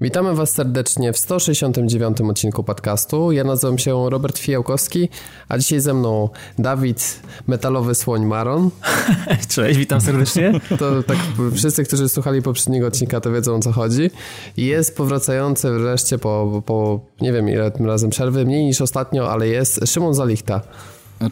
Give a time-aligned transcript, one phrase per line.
[0.00, 3.32] Witamy Was serdecznie w 169 odcinku podcastu.
[3.32, 5.08] Ja nazywam się Robert Fijałkowski,
[5.48, 6.28] a dzisiaj ze mną
[6.58, 8.70] Dawid, metalowy słoń Maron.
[9.54, 10.60] Cześć, witam serdecznie.
[10.78, 11.16] To tak
[11.54, 14.10] wszyscy, którzy słuchali poprzedniego odcinka, to wiedzą o co chodzi.
[14.56, 19.48] Jest powracający wreszcie po, po nie wiem ile tym razem przerwy, mniej niż ostatnio, ale
[19.48, 20.60] jest Szymon Zalichta.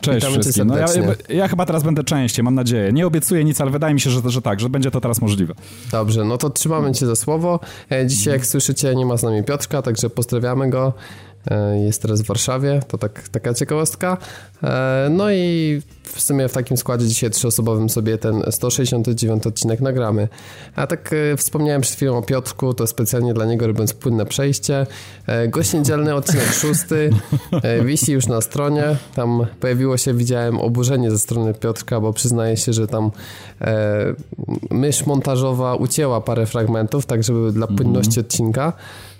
[0.00, 0.66] Cześć Witamy wszystkim.
[0.66, 0.86] No ja,
[1.28, 2.92] ja chyba teraz będę częściej, mam nadzieję.
[2.92, 5.54] Nie obiecuję nic, ale wydaje mi się, że, że tak, że będzie to teraz możliwe.
[5.92, 7.60] Dobrze, no to trzymamy Cię za słowo.
[7.92, 10.92] E, Dzisiaj, jak słyszycie, nie ma z nami Piotrka, także pozdrawiamy go.
[11.50, 14.16] E, Jest teraz w Warszawie, to tak, taka ciekawostka.
[14.62, 20.28] E, No i w sumie w takim składzie dzisiaj trzyosobowym sobie ten 169 odcinek nagramy.
[20.76, 24.86] A tak e, wspomniałem przed chwilą o Piotrku, to specjalnie dla niego robiąc płynne przejście.
[25.48, 27.10] Gość niedzielny, odcinek szósty,
[27.84, 28.96] wisi już na stronie.
[29.14, 33.10] Tam pojawiło się, widziałem, oburzenie ze strony Piotrka, bo przyznaje się, że tam
[34.70, 38.72] mysz montażowa ucięła parę fragmentów, tak żeby dla płynności odcinka.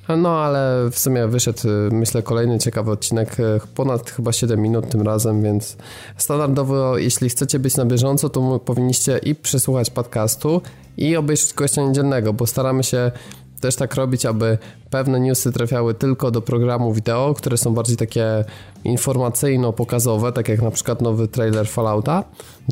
[0.09, 4.89] No, ale w sumie wyszedł, y, myślę, kolejny ciekawy odcinek, y, ponad chyba 7 minut
[4.89, 5.77] tym razem, więc
[6.17, 10.63] standardowo, jeśli chcecie być na bieżąco, to powinniście i przesłuchać podcastu,
[10.97, 13.13] i obejrzeć gościa niedzielnego, bo staramy się
[13.61, 14.59] też tak robić, aby
[14.91, 18.45] pewne newsy trafiały tylko do programu wideo, które są bardziej takie
[18.85, 22.25] informacyjno-pokazowe, tak jak na przykład nowy trailer Fallouta.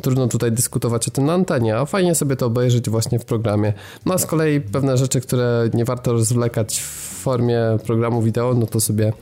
[0.02, 3.72] Trudno tutaj dyskutować o tym na antenie, a fajnie sobie to obejrzeć właśnie w programie.
[4.06, 8.66] No a z kolei pewne rzeczy, które nie warto rozwlekać w formie programu wideo, no
[8.66, 9.12] to sobie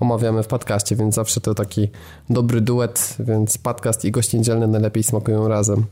[0.00, 1.88] omawiamy w podcaście, więc zawsze to taki
[2.30, 5.84] dobry duet, więc podcast i gość niedzielny najlepiej smakują razem.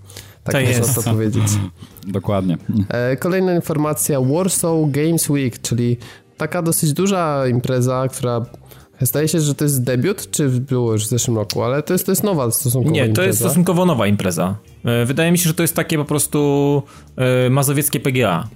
[0.45, 0.95] Tak To można jest.
[0.95, 1.45] to powiedzieć.
[2.07, 2.59] Dokładnie.
[2.89, 5.97] E, Kolejna informacja, Warsaw Games Week, czyli
[6.41, 8.41] taka dosyć duża impreza, która
[9.01, 12.07] zdaje się, że to jest debiut, czy było już w zeszłym roku, ale to jest,
[12.07, 13.27] to jest nowa stosunkowo Nie, to impreza.
[13.27, 14.57] jest stosunkowo nowa impreza.
[14.85, 16.83] E, Wydaje mi się, że to jest takie po prostu
[17.17, 18.49] e, mazowieckie PGA.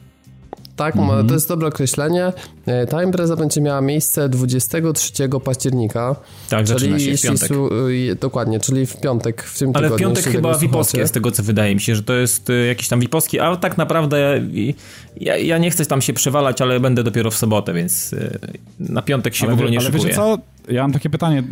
[0.76, 2.32] Tak, ma- to jest dobre określenie.
[2.66, 6.16] E, Ta impreza będzie miała miejsce 23 października.
[6.48, 7.48] Tak, zaczyna się w piątek.
[7.48, 10.06] su- y, dokładnie, czyli w piątek, w tym Ale w tygodniu.
[10.06, 11.08] piątek jeśli chyba tego VIP-owskie, słuchacie.
[11.08, 13.78] z tego co wydaje mi się, że to jest e, jakiś tam VIP-owski, ale tak
[13.78, 14.42] naprawdę
[15.16, 18.38] ja, ja nie chcę tam się przewalać, ale będę dopiero w sobotę, więc e,
[18.80, 20.04] na piątek się ale w ogóle nie ale szykuję.
[20.04, 20.38] wiecie co?
[20.68, 21.42] Ja mam takie pytanie.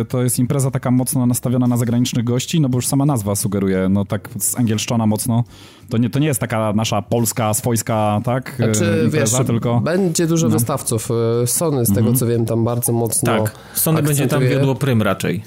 [0.00, 3.36] e, To jest impreza taka mocno nastawiona na zagranicznych gości, no bo już sama nazwa
[3.36, 5.44] sugeruje, no tak z angielszczona mocno.
[5.90, 8.52] To nie, to nie jest taka nasza polska, swojska, tak?
[8.52, 9.80] e, Znaczy, wiesz, impreza, tylko...
[9.80, 11.08] będzie dużo wystawców.
[11.42, 14.58] E, Sony, z tego co wiem, tam bardzo mocno Tak, Sony będzie tam akcentuje.
[14.58, 15.42] wiodło prym raczej.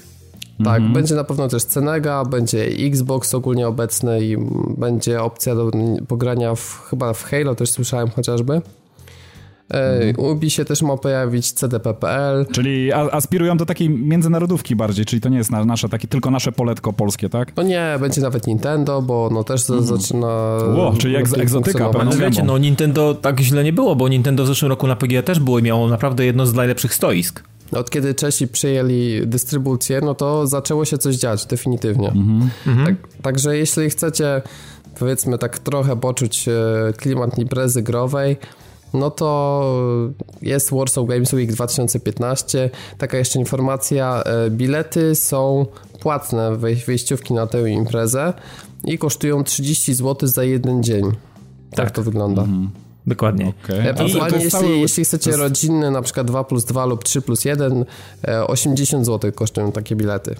[0.64, 0.92] Tak, Mhm.
[0.92, 6.06] będzie na pewno też Cenega, będzie Xbox ogólnie obecny i mm, będzie opcja do mm,
[6.06, 8.60] pogrania w, chyba w Halo, też słyszałem chociażby.
[9.74, 10.26] E, Mhm.
[10.26, 12.46] Ubi się też ma pojawić CDP.pl.
[12.52, 16.30] Czyli a, aspirują do takiej międzynarodówki bardziej, czyli to nie jest na, nasze, takie, tylko
[16.30, 17.56] nasze poletko polskie, tak?
[17.56, 20.26] No nie, będzie nawet Nintendo, bo no też za- zaczyna...
[20.76, 24.46] Ło, czyli jak egzotyka, No wiecie, no Nintendo tak źle nie było, bo Nintendo w
[24.46, 27.42] zeszłym roku na PGA też było i miało naprawdę jedno z najlepszych stoisk.
[27.72, 32.12] Od kiedy Czesi przyjęli dystrybucję, no to zaczęło się coś dziać, definitywnie.
[32.86, 34.42] Tak, także jeśli chcecie,
[34.98, 36.52] powiedzmy tak trochę poczuć e,
[36.96, 38.36] klimat imprezy growej,
[38.94, 40.10] no to
[40.42, 42.70] jest Warsaw Games Week 2015.
[42.98, 45.66] Taka jeszcze informacja, e, bilety są
[46.00, 48.32] płatne, wej- wejściówki na tę imprezę
[48.84, 51.04] i kosztują 30 zł za jeden dzień.
[51.70, 51.90] Tak, Tak.
[51.90, 52.46] to wygląda.
[53.06, 53.52] Dokładnie.
[53.64, 53.78] Okej.
[53.78, 57.22] E, Ewentualnie, jeśli, cały- jeśli chcecie jest- rodzinny, na przykład 2 plus 2 lub 3
[57.22, 57.84] plus 1,
[58.28, 60.34] e, 80 zł kosztują takie bilety.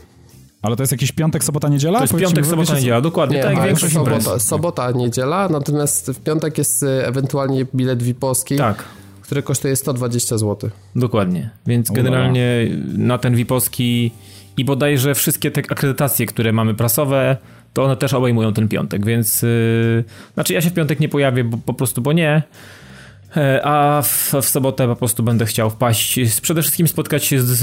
[0.62, 1.98] Ale to jest jakiś piątek, sobota, niedziela?
[1.98, 4.44] To jest piątek, sobota, wiecie, niedziela, dokładnie, tak jak większość sobota, imprez.
[4.44, 8.84] sobota, niedziela, natomiast w piątek jest e, ewentualnie bilet VIP-owski, Tak.
[9.22, 10.70] który kosztuje 120 zł.
[10.96, 11.50] Dokładnie.
[11.66, 12.66] Więc generalnie
[12.98, 14.10] na ten VIP-owski
[14.56, 17.36] i bodajże wszystkie te akredytacje, które mamy prasowe,
[17.75, 20.04] to one też obejmują ten piątek, więc yy,
[20.34, 22.42] znaczy ja się w piątek nie pojawię, bo, po prostu bo nie.
[23.37, 27.62] E, A w, w sobotę po prostu będę chciał wpaść, przede wszystkim spotkać się z,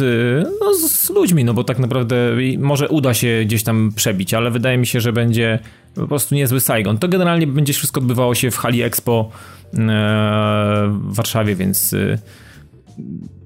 [0.62, 2.16] no, z ludźmi, no bo tak naprawdę
[2.58, 5.60] może uda się gdzieś tam przebić, ale wydaje mi się, że będzie
[5.96, 6.98] po prostu niezły Saigon.
[6.98, 9.30] To generalnie będzie wszystko odbywało się w hali Expo
[9.74, 9.78] e,
[10.90, 12.18] w Warszawie, więc e,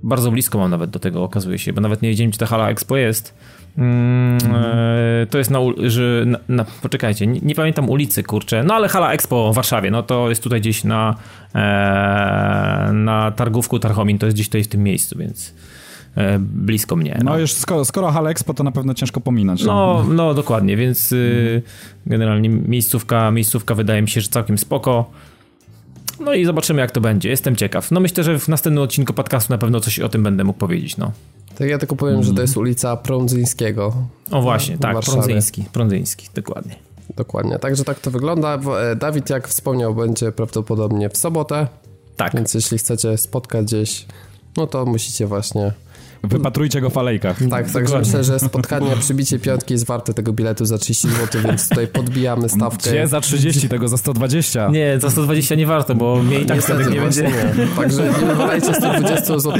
[0.04, 2.70] bardzo blisko mam nawet do tego, okazuje się, bo nawet nie wiedziałem, gdzie ta hala
[2.70, 3.34] Expo jest.
[3.78, 8.74] Mm, e, to jest na, że na, na poczekajcie, nie, nie pamiętam ulicy, kurczę, no
[8.74, 11.16] ale hala Expo w Warszawie, no to jest tutaj gdzieś na
[12.94, 15.54] na targówku Tarchomin, to jest gdzieś tutaj w tym miejscu, więc
[16.18, 17.20] e, blisko mnie.
[17.24, 19.64] No już skoro, skoro Hal Expo, to na pewno ciężko pominąć.
[19.64, 21.62] No, no dokładnie, więc y,
[22.06, 25.12] generalnie miejscówka, miejscówka wydaje mi się, że całkiem spoko.
[26.20, 27.92] No i zobaczymy jak to będzie, jestem ciekaw.
[27.92, 30.98] No myślę, że w następnym odcinku podcastu na pewno coś o tym będę mógł powiedzieć,
[30.98, 31.12] no.
[31.58, 33.94] Tak ja tylko powiem, że to jest ulica Prądzyńskiego.
[34.32, 35.18] O właśnie, tak, Warszawie.
[35.18, 36.76] Prądzyński, Prądzyński, dokładnie.
[37.16, 38.60] Dokładnie, także tak to wygląda.
[38.92, 41.68] E, Dawid, jak wspomniał, będzie prawdopodobnie w sobotę.
[42.18, 42.34] Tak.
[42.34, 44.06] Więc jeśli chcecie spotkać gdzieś,
[44.58, 45.74] no to musicie właśnie
[46.24, 47.40] Wypatrujcie go w alejkach.
[47.50, 51.70] Tak, także myślę, że spotkanie przybicie piątki jest warte tego biletu za 30 zł, więc
[51.70, 52.90] tutaj podbijamy stawkę.
[52.90, 54.70] Gdzie za 30, tego za 120.
[54.70, 57.24] Nie, za 120 nie warto, bo mnie i tak Niestety, wtedy nie będzie.
[57.24, 57.68] Nie.
[57.76, 59.54] Także nie wywalajcie 120 zł,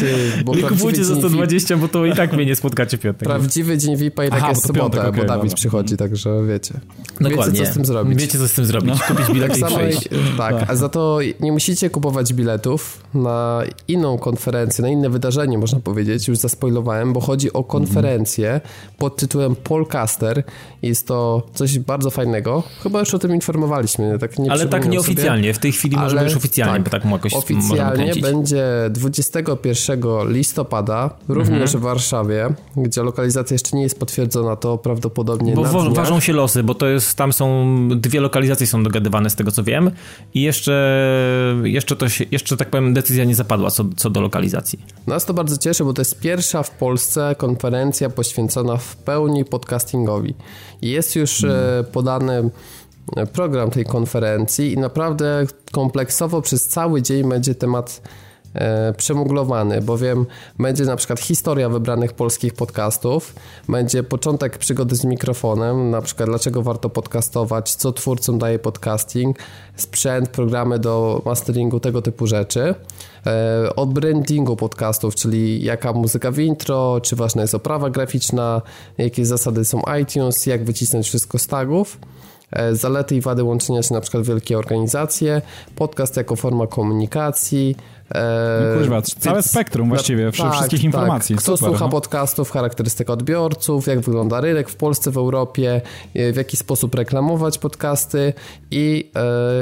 [0.46, 3.28] bo Nie kupujcie za dzień VIP 120, bo to i tak mnie nie spotkacie piątek.
[3.30, 5.56] Prawdziwy dzień VIP-a i tak Aha, jest bo sobota, piątek, bo okej, Dawid dobra.
[5.56, 6.74] przychodzi, także wiecie.
[7.22, 7.54] Dokładnie.
[7.54, 8.20] Wiecie, co z tym zrobić.
[8.20, 9.02] Wiecie, co z tym zrobić.
[9.02, 10.10] Kupić bilet Tak i przejść.
[10.38, 15.80] tak, a za to nie musicie kupować biletów na inną konferencję, na inne wydarzenie, można
[15.80, 18.62] powiedzieć, już zaspoilowałem, bo chodzi o konferencję
[18.98, 20.44] pod tytułem Polcaster.
[20.82, 22.64] Jest to coś bardzo fajnego.
[22.84, 25.54] Chyba już o tym informowaliśmy, tak nie Ale tak nieoficjalnie.
[25.54, 31.10] W tej chwili możemy Ale już oficjalnie, tak, bo tak jakoś Oficjalnie będzie 21 listopada,
[31.28, 31.82] również Mhm.
[31.82, 36.64] w Warszawie, gdzie lokalizacja jeszcze nie jest potwierdzona, to prawdopodobnie Bo wa- ważą się losy,
[36.64, 39.92] bo to jest, tam są dwie lokalizacje są dogadywane z tego co wiem
[40.34, 40.76] i jeszcze,
[41.64, 44.80] jeszcze to się, jeszcze tak powiem decyzja nie zapadła co, co do lokalizacji.
[45.08, 50.36] Nas to bardzo cieszy, bo to jest pierwsza w Polsce konferencja poświęcona w pełni podcastingowi.
[50.82, 52.50] Jest już e, podany
[53.16, 58.02] e, program tej konferencji i naprawdę kompleksowo przez cały dzień będzie temat
[58.98, 60.26] przemuglowany, bowiem
[60.60, 63.36] będzie na przykład historia wybranych polskich podcastów,
[63.70, 69.38] będzie początek przygody z mikrofonem, na przykład dlaczego warto podcastować, co twórcom daje podcasting,
[69.76, 72.76] sprzęt, programy do masteringu, tego typu rzeczy.
[73.26, 78.62] E, o brandingu podcastów, czyli jaka muzyka w intro, czy ważna jest oprawa graficzna,
[78.98, 81.98] jakie zasady są iTunes, jak wycisnąć wszystko z tagów.
[82.52, 85.42] E, Zalety i wady łączenia się na przykład wielkie organizacje,
[85.76, 87.76] podcast jako forma komunikacji.
[88.16, 91.36] E, No kurwa, całe więc- spektrum właściwie, wszy- wszystkich informacji.
[91.36, 91.92] Kto Super, słucha no.
[91.92, 95.82] podcastów, charakterystyka odbiorców, jak wygląda rynek w Polsce, w Europie,
[96.16, 98.34] e, w jaki sposób reklamować podcasty
[98.72, 99.12] i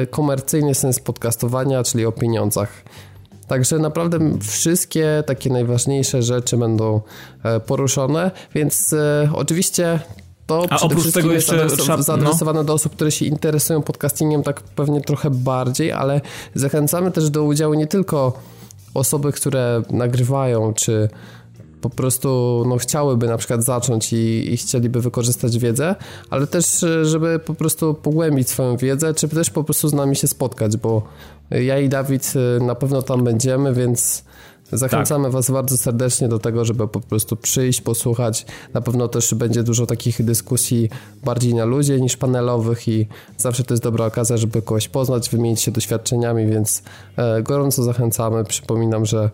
[0.01, 2.69] e, komercyjny sens podcastowania, czyli o pieniądzach.
[3.47, 7.01] Także naprawdę wszystkie takie najważniejsze rzeczy będą
[7.43, 9.99] e, poruszone, więc e, oczywiście
[10.47, 12.03] to A przede oprócz wszystkim tego jest jeszcze trzeba- no.
[12.03, 16.21] zaadresowane do osób, które się interesują podcastingiem tak pewnie trochę bardziej, ale
[16.55, 18.33] zachęcamy też do udziału nie tylko
[18.93, 21.09] osoby, które nagrywają, czy
[21.81, 25.95] po prostu no, chciałyby na przykład zacząć i, i chcieliby wykorzystać wiedzę,
[26.29, 30.27] ale też, żeby po prostu pogłębić swoją wiedzę, czy też po prostu z nami się
[30.27, 31.01] spotkać, bo
[31.51, 34.23] ja i Dawid e, na pewno tam będziemy, więc
[34.71, 35.33] zachęcamy Tak.
[35.33, 38.45] Was bardzo serdecznie do tego, żeby po prostu przyjść, posłuchać.
[38.73, 40.89] Na pewno też będzie dużo takich dyskusji
[41.23, 45.61] bardziej na luzie niż panelowych i zawsze to jest dobra okazja, żeby kogoś poznać, wymienić
[45.61, 46.83] się doświadczeniami, więc
[47.17, 48.43] e, gorąco zachęcamy.
[48.43, 49.29] Przypominam, że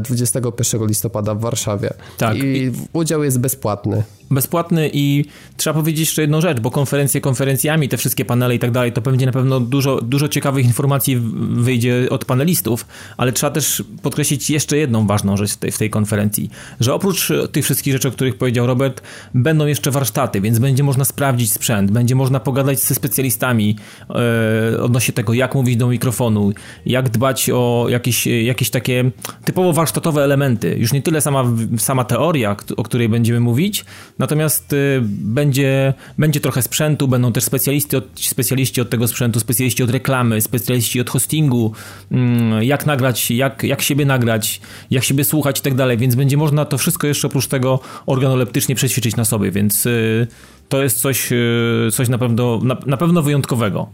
[0.00, 1.90] 21 listopada w Warszawie.
[2.18, 2.36] Tak.
[2.36, 4.02] I udział jest bezpłatny.
[4.30, 5.24] bezpłatny i
[5.56, 9.00] trzeba powiedzieć jeszcze jedną rzecz, bo konferencje konferencjami, te wszystkie panele i tak dalej, to
[9.00, 11.16] będzie na pewno dużo, dużo ciekawych informacji
[11.50, 12.86] wyjdzie od panelistów,
[13.16, 17.32] ale trzeba też podkreślić jeszcze jedną ważną rzecz w tej, w tej konferencji, że oprócz
[17.52, 19.02] tych wszystkich rzeczy, o których powiedział Robert,
[19.34, 23.76] będą jeszcze warsztaty, więc będzie można sprawdzić sprzęt, będzie można pogadać ze specjalistami
[24.10, 26.52] e, odnośnie tego, jak mówić do mikrofonu,
[26.86, 29.10] jak dbać o jakieś, jakieś takie
[29.56, 30.76] typowo warsztatowe elementy.
[30.78, 31.44] Już nie tyle sama,
[31.78, 33.84] sama teoria, o której będziemy mówić,
[34.18, 39.82] natomiast y, będzie, będzie trochę sprzętu, będą też specjaliści od, specjaliści od tego sprzętu, specjaliści
[39.82, 41.72] od reklamy, specjaliści od hostingu,
[42.10, 46.36] mm, jak nagrać, jak, jak siebie nagrać, jak siebie słuchać i tak dalej, więc będzie
[46.36, 50.26] można to wszystko jeszcze oprócz tego organoleptycznie przećwiczyć na sobie, więc y,
[50.68, 53.88] to jest coś, y, coś na, pewno, na, na pewno wyjątkowego.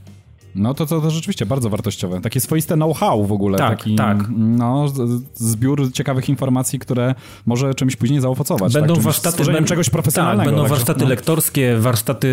[0.55, 2.21] No to, to, to rzeczywiście bardzo wartościowe.
[2.21, 3.59] Takie swoiste know-how w ogóle.
[3.59, 4.19] Tak, taki, tak.
[4.37, 4.87] No,
[5.35, 7.15] zbiór ciekawych informacji, które
[7.47, 8.73] może czymś później zaowocować.
[8.73, 8.97] Będą tak?
[8.97, 10.39] Czymś- warsztaty stworzeniem będą- czegoś profesjonalnego.
[10.45, 11.09] Tak, będą także, warsztaty no.
[11.09, 12.29] lektorskie, warsztaty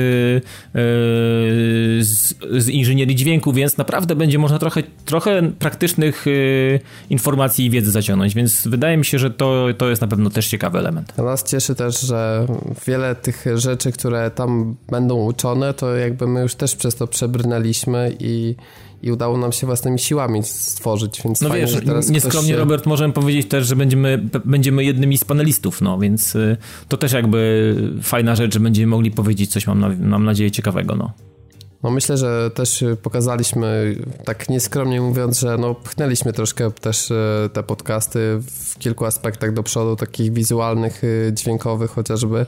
[0.68, 0.72] e,
[2.04, 6.32] z, z inżynierii dźwięku, więc naprawdę będzie można trochę, trochę praktycznych e,
[7.10, 10.48] informacji i wiedzy zaciągnąć, więc wydaje mi się, że to, to jest na pewno też
[10.48, 11.14] ciekawy element.
[11.18, 12.48] A nas cieszy też, że
[12.88, 18.09] wiele tych rzeczy, które tam będą uczone, to jakby my już też przez to przebrnęliśmy
[18.20, 18.56] i,
[19.02, 22.58] i udało nam się własnymi siłami stworzyć, więc No fajnie, wiesz, teraz nieskromnie się...
[22.58, 27.12] Robert, możemy powiedzieć też, że będziemy, będziemy jednymi z panelistów, no więc y, to też
[27.12, 31.12] jakby fajna rzecz, że będziemy mogli powiedzieć coś, mam, na, mam nadzieję, ciekawego, no.
[31.84, 37.64] No myślę, że też pokazaliśmy, tak nieskromnie mówiąc, że no pchnęliśmy troszkę też e, te
[37.64, 42.46] podcasty w kilku aspektach do przodu, takich wizualnych, e, dźwiękowych chociażby.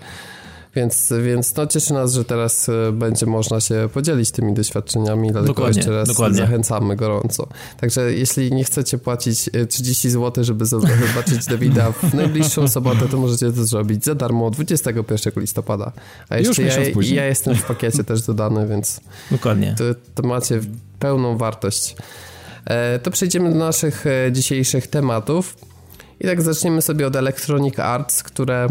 [0.75, 5.53] Więc, więc no cieszy nas, że teraz e, będzie można się podzielić tymi doświadczeniami, dlatego
[5.53, 6.37] Dokładnie, jeszcze raz dokładnie.
[6.37, 7.47] zachęcamy gorąco.
[7.79, 13.17] Także jeśli nie chcecie płacić e, 30 zł, żeby zobaczyć Dawida w najbliższą sobotę, to
[13.17, 15.91] możecie to zrobić za darmo 21 listopada.
[16.29, 19.01] A jeszcze ja, ja jestem w pakiecie też dodany, więc
[19.31, 19.75] Dokładnie.
[19.77, 19.83] to,
[20.15, 20.59] to macie
[20.99, 21.95] pełną wartość.
[23.03, 25.57] to przejdziemy do naszych dzisiejszych tematów.
[26.19, 28.67] I tak zaczniemy sobie od Electronic Arts, które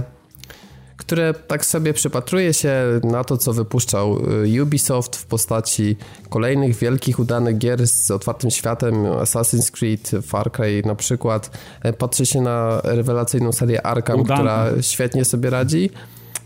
[1.01, 2.73] które tak sobie przypatruje się
[3.05, 5.97] na to, co wypuszczał y, Ubisoft w postaci
[6.29, 11.59] kolejnych wielkich, udanych gier z otwartym światem, Assassin's Creed, Far Cry na przykład.
[11.83, 14.41] E, patrzy się na rewelacyjną serię Arkham, Udane.
[14.41, 15.91] która świetnie sobie radzi.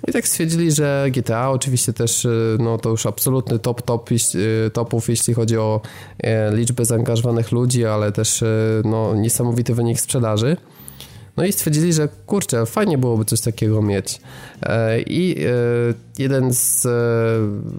[0.08, 4.70] I tak stwierdzili, że GTA oczywiście też, y, no to już absolutny top, top y,
[4.73, 5.80] topów, jeśli chodzi o
[6.18, 8.44] e, liczbę zaangażowanych ludzi, ale też
[8.84, 10.56] no, niesamowity wynik sprzedaży.
[11.36, 14.20] No i stwierdzili, że kurczę, fajnie byłoby coś takiego mieć.
[14.62, 15.48] E, I e,
[16.18, 16.90] jeden z e,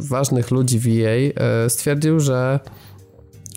[0.08, 2.60] ważnych ludzi EA stwierdził, że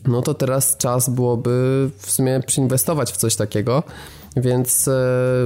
[0.06, 1.50] no to teraz czas byłoby
[1.98, 3.82] w sumie przyinwestować w coś takiego.
[4.36, 4.92] Więc e,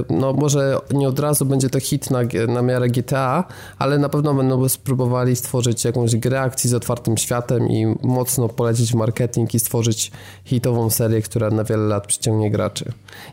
[0.09, 3.43] no może nie od razu będzie to hit na, na miarę GTA,
[3.79, 8.91] ale na pewno będą spróbowali stworzyć jakąś grę akcji z otwartym światem i mocno polecić
[8.91, 10.11] w marketing i stworzyć
[10.45, 12.85] hitową serię, która na wiele lat przyciągnie graczy.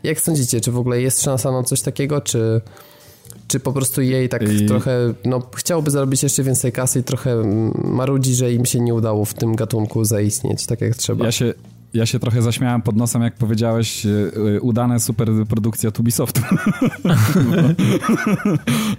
[0.03, 2.61] Jak sądzicie, czy w ogóle jest szansa na coś takiego, czy,
[3.47, 4.65] czy po prostu jej tak I...
[4.65, 7.43] trochę, no chciałoby zarobić jeszcze więcej kasy i trochę
[7.83, 11.25] marudzi, że im się nie udało w tym gatunku zaistnieć tak jak trzeba.
[11.25, 11.53] Ja się,
[11.93, 14.09] ja się trochę zaśmiałem pod nosem, jak powiedziałeś, e,
[14.55, 16.41] e, udane super produkcja od Ubisoftu.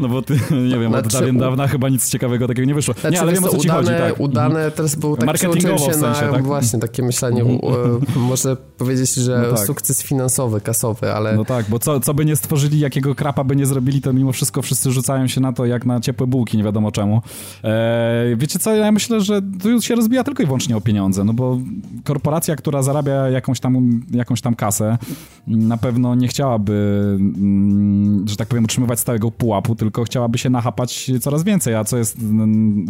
[0.00, 2.94] no bo ty, nie wiem, znaczy, od dawien dawna chyba nic ciekawego takiego nie wyszło.
[2.94, 3.98] Znaczy, nie, ale wiem o co ci udane, chodzi.
[3.98, 4.20] Tak.
[4.20, 6.44] Udane teraz był tak Marketingowo się w sensie, na, tak?
[6.44, 8.00] właśnie takie myślenie, mhm.
[8.16, 9.66] może powiedzieć, że no tak.
[9.66, 11.36] sukces finansowy, kasowy, ale...
[11.36, 14.32] No tak, bo co, co by nie stworzyli, jakiego krapa by nie zrobili, to mimo
[14.32, 17.22] wszystko wszyscy rzucają się na to jak na ciepłe bułki, nie wiadomo czemu.
[17.64, 21.32] E, wiecie co, ja myślę, że tu się rozbija tylko i wyłącznie o pieniądze, no
[21.32, 21.58] bo
[22.04, 24.98] korporacja, która zarabia jakąś tam, jakąś tam kasę,
[25.46, 26.72] na pewno nie chciałaby,
[27.20, 31.98] mm, że tak powiem, utrzymywać stałego pułapu, tylko chciałaby się nachapać coraz więcej, a co
[31.98, 32.86] jest, mm,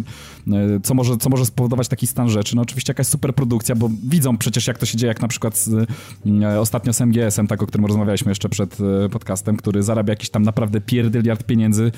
[0.83, 2.55] co może, co może spowodować taki stan rzeczy?
[2.55, 5.57] No oczywiście jakaś super produkcja, bo widzą przecież jak to się dzieje, jak na przykład
[5.57, 5.89] z,
[6.25, 10.29] mm, ostatnio z MGS-em, tak o którym rozmawialiśmy jeszcze przed e, podcastem, który zarabia jakiś
[10.29, 11.91] tam naprawdę pierdyliard pieniędzy,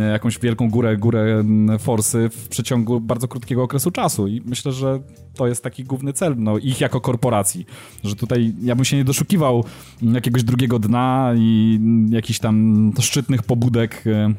[0.00, 1.44] e, jakąś wielką górę, górę
[1.78, 5.00] forsy w przeciągu bardzo krótkiego okresu czasu i myślę, że
[5.34, 7.50] to jest taki główny cel, no ich jako korporacja
[8.04, 9.64] że tutaj ja bym się nie doszukiwał
[10.02, 14.34] jakiegoś drugiego dna i jakichś tam szczytnych pobudek e,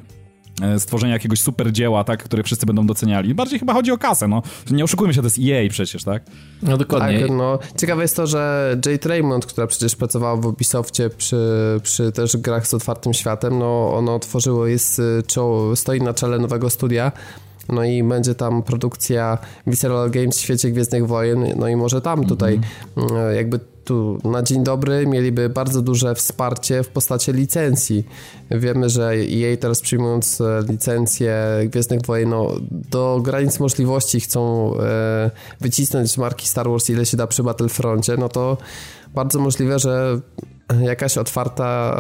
[0.62, 3.36] e, stworzenia jakiegoś super dzieła, tak, które wszyscy będą doceniali.
[3.36, 4.41] Bardziej chyba chodzi o kasę, no.
[4.71, 6.24] Nie oszukujmy się, to jest EA przecież, tak?
[6.63, 7.19] No dokładnie.
[7.19, 7.60] Tak, no.
[7.77, 11.38] Ciekawe jest to, że Jade Raymond, która przecież pracowała w Ubisoftie przy,
[11.83, 16.69] przy też grach z otwartym światem, no ono otworzyło, jest, e, stoi na czele nowego
[16.69, 17.12] studia,
[17.72, 19.38] no i będzie tam produkcja
[19.68, 22.60] Visceral Games w świecie Gwiezdnych Wojen, no i może tam tutaj
[22.98, 28.08] mm, jakby tu na dzień dobry mieliby bardzo duże wsparcie w postaci licencji.
[28.51, 31.36] Wiemy, że jej teraz przyjmując e, licencję
[31.66, 37.28] Gwiezdnych Wojen no, do granic możliwości chcą e, wycisnąć marki Star Wars ile się da
[37.28, 38.58] przy Battlefroncie, no to
[39.13, 40.20] bardzo możliwe, że
[40.82, 41.96] jakaś otwarta,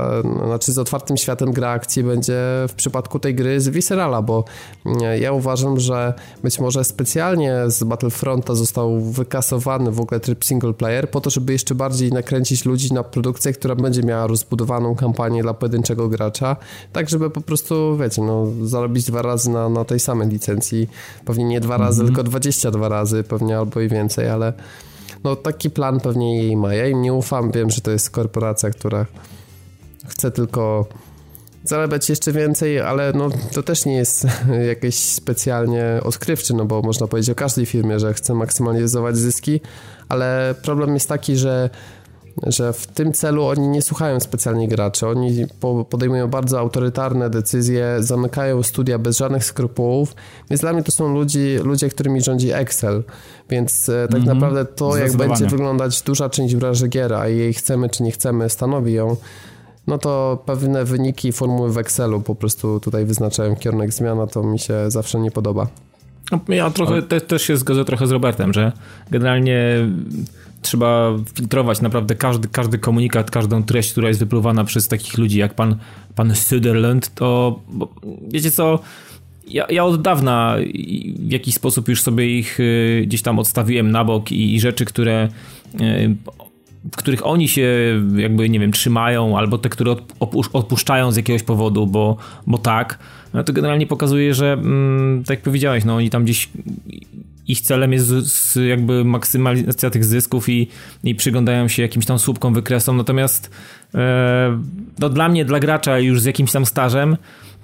[0.45, 2.37] znaczy z otwartym światem gra akcji będzie
[2.67, 4.43] w przypadku tej gry z Viscerala, bo
[5.19, 6.13] ja uważam, że
[6.43, 11.53] być może specjalnie z Battlefronta został wykasowany w ogóle tryb single player po to, żeby
[11.53, 16.55] jeszcze bardziej nakręcić ludzi na produkcję, która będzie miała rozbudowaną kampanię dla pojedynczego gracza,
[16.93, 20.89] tak żeby po prostu, wiecie, no zarobić dwa razy na, na tej samej licencji,
[21.25, 22.15] pewnie nie dwa razy, mm -hmm.
[22.15, 24.53] tylko 22 razy pewnie albo i więcej, ale
[25.23, 26.73] no taki plan pewnie jej ma.
[26.73, 29.05] Ja im nie ufam, wiem, że to jest korporacja, która
[30.07, 30.85] chce tylko
[31.63, 34.27] zarabiać jeszcze więcej, ale no to też nie jest
[34.67, 39.61] jakieś specjalnie odkrywczy, no bo można powiedzieć o każdej firmie, że chce maksymalizować zyski,
[40.09, 41.69] ale problem jest taki, że
[42.47, 45.07] że w tym celu oni nie słuchają specjalnie graczy.
[45.07, 45.45] Oni
[45.89, 50.15] podejmują bardzo autorytarne decyzje, zamykają studia bez żadnych skrupułów,
[50.49, 53.03] więc dla mnie to są ludzi, ludzie, którymi rządzi Excel.
[53.49, 54.33] Więc e, tak mm -hmm.
[54.33, 58.49] naprawdę to, jak będzie wyglądać duża część branży gier, a jej chcemy czy nie chcemy,
[58.49, 59.15] stanowi ją,
[59.87, 64.59] no to pewne wyniki formuły w Excelu po prostu tutaj wyznaczają kierunek zmiana, to mi
[64.59, 65.67] się zawsze nie podoba.
[66.31, 68.71] No, ja trochę te, też się zgodzę trochę z Robertem, że
[69.11, 69.89] generalnie
[70.61, 75.39] trzeba filtrować naprawdę każdy, każdy komunikat, każdą treść, która jest wypluwana przez takich ludzi.
[75.39, 75.75] Jak pan,
[76.15, 77.59] pan Sutherland, to
[78.27, 78.79] wiecie co,
[79.47, 80.57] ja, ja od dawna
[81.19, 84.85] w jakiś sposób już sobie ich y, gdzieś tam odstawiłem na bok i, i rzeczy,
[84.85, 85.29] które
[85.81, 86.15] y,
[86.91, 87.67] w których oni się
[88.15, 89.95] jakby, nie wiem, trzymają, albo te, które
[90.53, 92.99] odpuszczają z jakiegoś powodu, bo, bo tak,
[93.33, 96.49] no to generalnie pokazuje, że mm, tak jak powiedziałeś, no oni tam gdzieś
[97.47, 100.67] ich celem jest jakby maksymalizacja tych zysków i,
[101.03, 103.49] i przyglądają się jakimś tam słupkom, wykresom, natomiast
[103.95, 104.61] e,
[104.99, 107.17] no dla mnie, dla gracza już z jakimś tam stażem,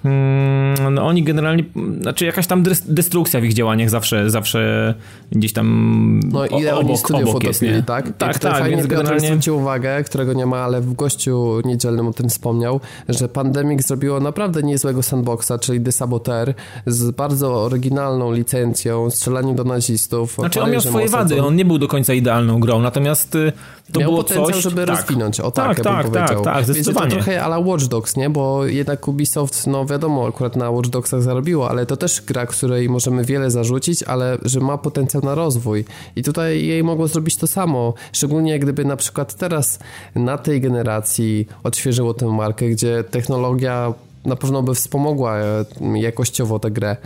[0.05, 1.63] Mm, no oni generalnie,
[2.01, 4.93] znaczy jakaś tam destrukcja w ich działaniach zawsze, zawsze
[5.31, 7.83] gdzieś tam No ile obok, oni studiów obok jest, nie?
[7.83, 8.17] tak?
[8.17, 9.27] Tak, I tak, fajnie więc generalnie...
[9.27, 12.79] zwrócił uwagę, którego nie ma, ale w gościu niedzielnym o tym wspomniał,
[13.09, 16.53] że Pandemic zrobiło naprawdę niezłego sandboxa, czyli The Saboteur,
[16.85, 20.33] z bardzo oryginalną licencją, strzelaniem do nazistów.
[20.33, 23.51] Znaczy on miał swoje wady, on nie był do końca idealną grą, natomiast y,
[23.93, 24.63] to miał było potencjał, coś...
[24.63, 24.95] żeby tak.
[24.95, 26.43] rozwinąć, o tak, tak, tak, tak, powiedział.
[26.43, 27.11] tak, Wiecie, to zdecydowanie.
[27.11, 28.29] trochę ala Watch Dogs, nie?
[28.29, 32.89] Bo jednak Ubisoft, no wiadomo, akurat na Watch Dogsach zarobiło, ale to też gra, której
[32.89, 35.85] możemy wiele zarzucić, ale że ma potencjał na rozwój.
[36.15, 37.93] I tutaj jej mogło zrobić to samo.
[38.11, 39.79] Szczególnie gdyby na przykład teraz
[40.15, 43.93] na tej generacji odświeżyło tę markę, gdzie technologia
[44.25, 45.65] na pewno by wspomogła e,
[45.95, 46.97] jakościowo tę grę.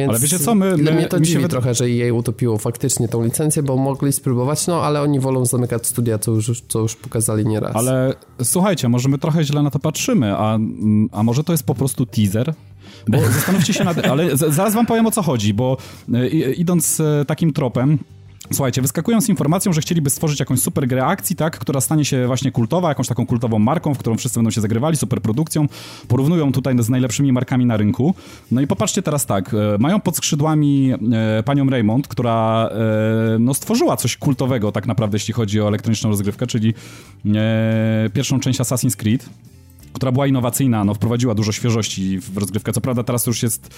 [0.00, 2.12] Więc Ale wiecie co, my- my- mnie to mi się dziwi wyda- trochę, że jej
[2.12, 6.62] utopiło faktycznie tą licencję, bo mogli spróbować, no ale oni wolą zamykać studia, co już,
[6.68, 7.76] co już pokazali nieraz.
[7.76, 11.64] Ale słuchajcie, może my trochę źle na to patrzymy, a, mm, a może to jest
[11.64, 12.54] po prostu teaser?
[13.08, 14.06] Bo zastanówcie się nad...
[14.06, 15.76] Ale zaraz wam powiem o co chodzi, bo
[16.32, 17.98] i- idąc e, takim tropem,
[18.52, 22.26] Słuchajcie, wyskakują z informacją, że chcieliby stworzyć jakąś super grę akcji, tak, która stanie się
[22.26, 25.66] właśnie kultowa, jakąś taką kultową marką, w którą wszyscy będą się zagrywali, super produkcją.
[26.08, 28.14] Porównują tutaj z najlepszymi markami na rynku.
[28.50, 33.54] No i popatrzcie teraz tak, e, mają pod skrzydłami e, panią Raymond, która e, no,
[33.54, 36.74] stworzyła coś kultowego tak naprawdę, jeśli chodzi o elektroniczną rozgrywkę, czyli
[38.14, 39.28] pierwszą część Assassin's Creed
[39.92, 42.72] która była innowacyjna, no, wprowadziła dużo świeżości w rozgrywkę.
[42.72, 43.74] Co prawda teraz już jest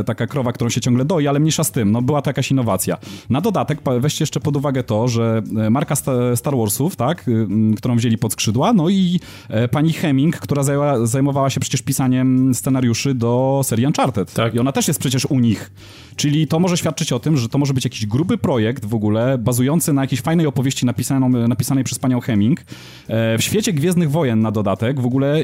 [0.00, 2.50] e, taka krowa, którą się ciągle doi, ale mniejsza z tym, no była to jakaś
[2.50, 2.96] innowacja.
[3.30, 7.46] Na dodatek weźcie jeszcze pod uwagę to, że e, marka sta, Star Warsów, tak, y,
[7.76, 12.54] którą wzięli pod skrzydła, no i e, pani Hemming, która zajęła, zajmowała się przecież pisaniem
[12.54, 14.34] scenariuszy do serii Uncharted.
[14.34, 14.54] Tak.
[14.54, 15.70] I ona też jest przecież u nich.
[16.16, 19.38] Czyli to może świadczyć o tym, że to może być jakiś gruby projekt w ogóle,
[19.38, 22.60] bazujący na jakiejś fajnej opowieści napisaną, napisanej przez panią Hemming.
[23.08, 25.43] W świecie Gwiezdnych Wojen na dodatek w ogóle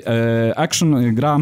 [0.56, 1.38] action e, gra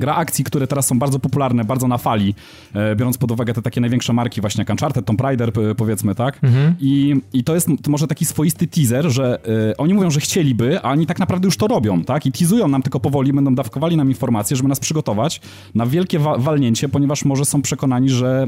[0.00, 2.34] Gra akcji, które teraz są bardzo popularne, bardzo na fali,
[2.74, 6.40] e, biorąc pod uwagę te takie największe marki, właśnie jak Uncharted, Tomb Raider, powiedzmy, tak?
[6.80, 9.38] I, I to jest to może taki swoisty teaser, że
[9.70, 12.26] e, oni mówią, że chcieliby, a oni tak naprawdę już to robią, tak?
[12.26, 15.40] I teasują nam tylko powoli, będą dawkowali nam informacje, żeby nas przygotować
[15.74, 18.46] na wielkie wa- walnięcie, ponieważ może są przekonani, że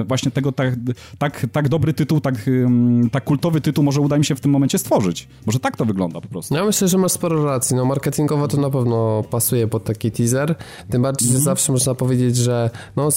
[0.00, 0.74] e, właśnie tego tak,
[1.18, 4.50] tak, tak dobry tytuł, tak, ym, tak kultowy tytuł może uda im się w tym
[4.50, 5.28] momencie stworzyć.
[5.46, 6.54] Może tak to wygląda po prostu.
[6.54, 7.76] Ja myślę, że masz sporo racji.
[7.76, 10.54] No marketingowo to na pewno pasuje pod taki teaser.
[10.90, 13.08] Tym bardziej, że zawsze można powiedzieć, że no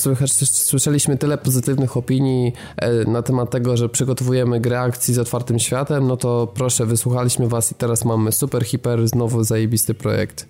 [0.44, 6.08] słyszeliśmy tyle pozytywnych opinii e, na temat tego, że przygotowujemy grę akcji z otwartym światem,
[6.08, 10.48] no to proszę, wysłuchaliśmy was i teraz mamy super, hiper, znowu zajebisty projekt.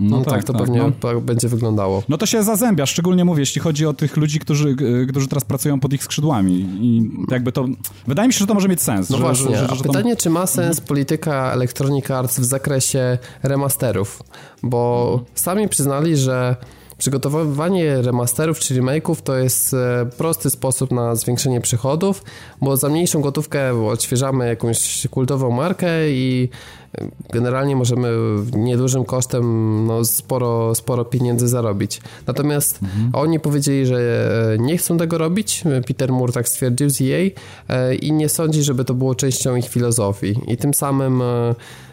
[0.00, 0.90] No, tak, to pewnie no.
[1.00, 2.02] tak będzie wyglądało.
[2.08, 4.76] No to się zazębia, szczególnie mówię, jeśli chodzi o tych ludzi, którzy,
[5.08, 6.68] którzy teraz pracują pod ich skrzydłami.
[6.80, 7.66] I jakby to.
[8.06, 9.10] Wydaje mi się, że to może mieć sens.
[9.10, 12.44] No że, właśnie, że, że, że to- pytanie, czy ma sens polityka Electronic Arts w
[12.44, 14.22] zakresie remasterów?
[14.62, 16.56] Bo sami przyznali, że
[17.00, 22.22] przygotowywanie remasterów czy remake'ów to jest e, prosty sposób na zwiększenie przychodów,
[22.60, 26.48] bo za mniejszą gotówkę odświeżamy jakąś kultową markę i
[26.98, 28.08] e, generalnie możemy
[28.52, 29.44] niedużym kosztem
[29.86, 32.00] no, sporo, sporo pieniędzy zarobić.
[32.26, 32.80] Natomiast
[33.12, 33.98] oni powiedzieli, że
[34.54, 35.64] e, nie chcą tego robić.
[35.86, 37.30] Peter Moore tak stwierdził z EA
[37.68, 40.40] e, i nie sądzi, żeby to było częścią ich filozofii.
[40.46, 41.22] I tym samym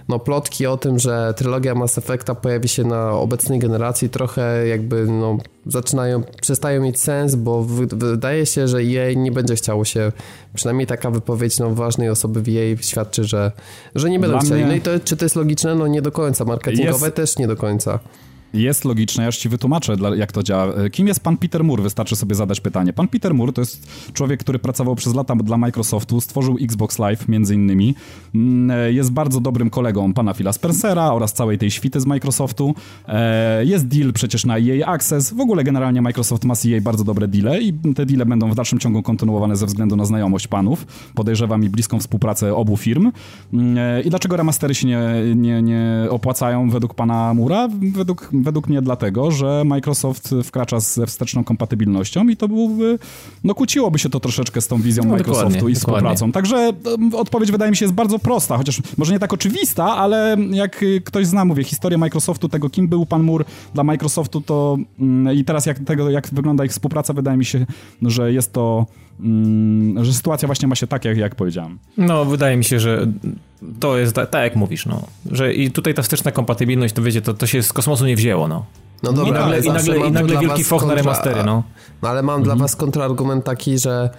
[0.09, 5.05] no, plotki o tym, że trylogia Mass Effecta pojawi się na obecnej generacji trochę jakby
[5.05, 10.11] no, zaczynają, przestają mieć sens, bo wy, wydaje się, że EA nie będzie chciało się,
[10.53, 13.51] przynajmniej taka wypowiedź no, ważnej osoby w EA świadczy, że,
[13.95, 14.61] że nie będą Dla chcieli.
[14.61, 15.75] mnie- No i to, czy to jest logiczne?
[15.75, 16.45] No nie do końca.
[16.45, 17.99] Marketingowe Jest- też nie do końca.
[18.53, 20.73] Jest logiczne, ja już ci wytłumaczę, jak to działa.
[20.73, 21.83] E, Kim jest pan Peter Moore?
[21.83, 22.93] Wystarczy sobie zadać pytanie.
[22.93, 27.27] Pan Peter Moore to jest człowiek, który pracował przez lata dla Microsoftu, stworzył Xbox Live
[27.27, 27.95] między innymi.
[28.35, 32.75] Mm, e, Jest bardzo dobrym kolegą pana Phila Spencera oraz całej tej świty z Microsoftu.
[33.07, 35.33] E, Jest deal przecież na EA Access.
[35.33, 38.55] W ogóle generalnie Microsoft ma z EA bardzo dobre deale i te deale będą w
[38.55, 40.85] dalszym ciągu kontynuowane ze względu na znajomość panów.
[41.15, 43.11] Podejrzewam i bliską współpracę obu firm.
[43.53, 45.01] Mm, I dlaczego remastery się nie,
[45.35, 47.67] nie, nie opłacają według pana Mura?
[47.93, 52.99] Według, według mnie dlatego, że Microsoft wkracza ze wsteczną kompatybilnością i to byłby,
[53.43, 56.31] no kłóciłoby się to troszeczkę z tą wizją No, Microsoftu dokładnie, i współpracą.
[56.31, 56.73] Także
[57.13, 61.27] odpowiedź wydaje mi się jest bardzo prosta, chociaż może nie tak oczywista, ale jak ktoś
[61.27, 65.65] zna, mówię, historię Microsoftu, tego kim był pan Mur dla Microsoftu, to mm, i teraz
[65.65, 67.65] jak, tego, jak wygląda ich współpraca, wydaje mi się,
[68.01, 68.85] że jest to,
[69.19, 71.79] mm, że sytuacja właśnie ma się tak, jak, jak powiedziałem.
[71.97, 73.07] No, wydaje mi się, że
[73.79, 75.01] to jest tak, tak jak mówisz, no.
[75.31, 78.47] Że i tutaj ta wsteczna kompatybilność, to wiecie, to, to się z kosmosu nie wzięło,
[78.47, 78.65] no.
[79.03, 81.63] No dobra, I nagle, ale i nagle, i nagle wielki foch na remastery, no.
[82.01, 84.09] No ale mam dla was kontrargument taki, że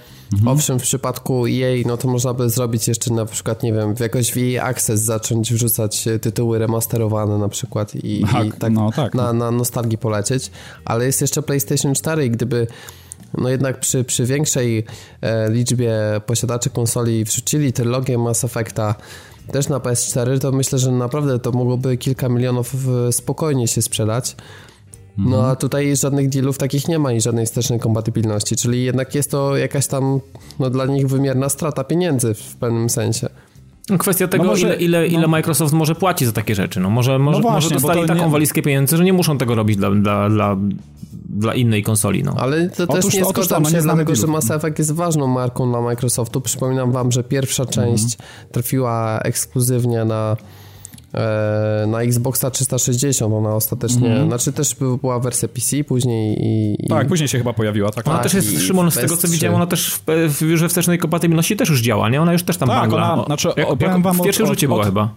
[0.47, 4.01] owszem, w przypadku EA, no to można by zrobić jeszcze na przykład, nie wiem, w
[4.01, 8.73] jakoś w EA Access zacząć wrzucać e, tytuły remasterowane na przykład i, Tak, i tak,
[8.73, 9.15] no tak.
[9.15, 10.51] Na, na nostalgii polecieć,
[10.85, 12.67] ale jest jeszcze PlayStation 4 i gdyby
[13.39, 14.85] no jednak przy, przy większej
[15.21, 15.95] e, liczbie
[16.27, 18.95] posiadaczy konsoli wrzucili trylogię Mass Effecta
[19.53, 22.75] też na PS4, to myślę, że naprawdę to mogłoby kilka milionów
[23.11, 24.37] spokojnie się sprzedać.
[25.19, 29.31] No a tutaj żadnych dealów takich nie ma i żadnej wstecznej kompatybilności, czyli jednak jest
[29.31, 30.21] to jakaś tam
[30.59, 33.29] no, dla nich wymierna strata pieniędzy w pewnym sensie.
[33.91, 35.29] No, Kwestia tego, może- ile, ile, ile no.
[35.29, 36.81] Microsoft może płaci za takie rzeczy.
[36.81, 39.55] No może, może, właśnie, może dostali to taką nie- walizkę pieniędzy, że nie muszą tego
[39.55, 40.57] robić dla, dla, dla,
[41.29, 42.23] dla innej konsoli.
[42.23, 42.35] No.
[42.39, 44.27] Ale to też Otóż nie to- otóż to, zgadzam no się, nie dlatego że.
[44.27, 46.41] Mass Effect jest ważną marką dla Microsoftu.
[46.41, 48.19] Przypominam wam, że pierwsza część
[48.53, 50.37] trafiła ekskluzywnie na
[51.15, 56.77] e, na Xboxa 360, ona ostatecznie, znaczy też by- była wersja PC później i...
[56.87, 58.07] i Tak, później się chyba pojawiła, tak.
[58.07, 59.31] Ona Tak, też jest, Szymon, z tego co PS3.
[59.31, 60.03] widziałem, ona też w,
[60.41, 62.23] w, że wstecznej kompatybilności też już działa, nie?
[62.23, 63.13] Ona już też tam Tak, bangla.
[63.13, 65.15] ona- O, znaczy, jak, jak wam w pierwszym od- rzucie była od- chyba.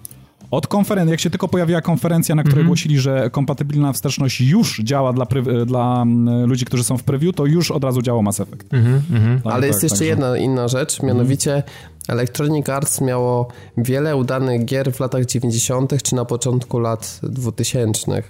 [0.51, 2.67] Od konferencji, jak się tylko pojawiła konferencja, na której Mhm.
[2.67, 5.25] głosili, że kompatybilna wsteczność już działa dla,
[5.65, 8.73] dla mm, ludzi, którzy są w preview, to już od razu działał Mass Effect.
[8.73, 9.41] Mhm, mhm.
[9.41, 11.63] Tak, Ale jest tak, jeszcze także- jedna inna rzecz, mianowicie
[12.07, 16.01] Electronic Arts miało wiele udanych gier w latach 90.
[16.03, 18.23] czy na początku lat 2000.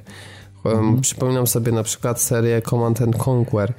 [0.64, 3.74] Um, Przypominam sobie na przykład serię Command and Conquer.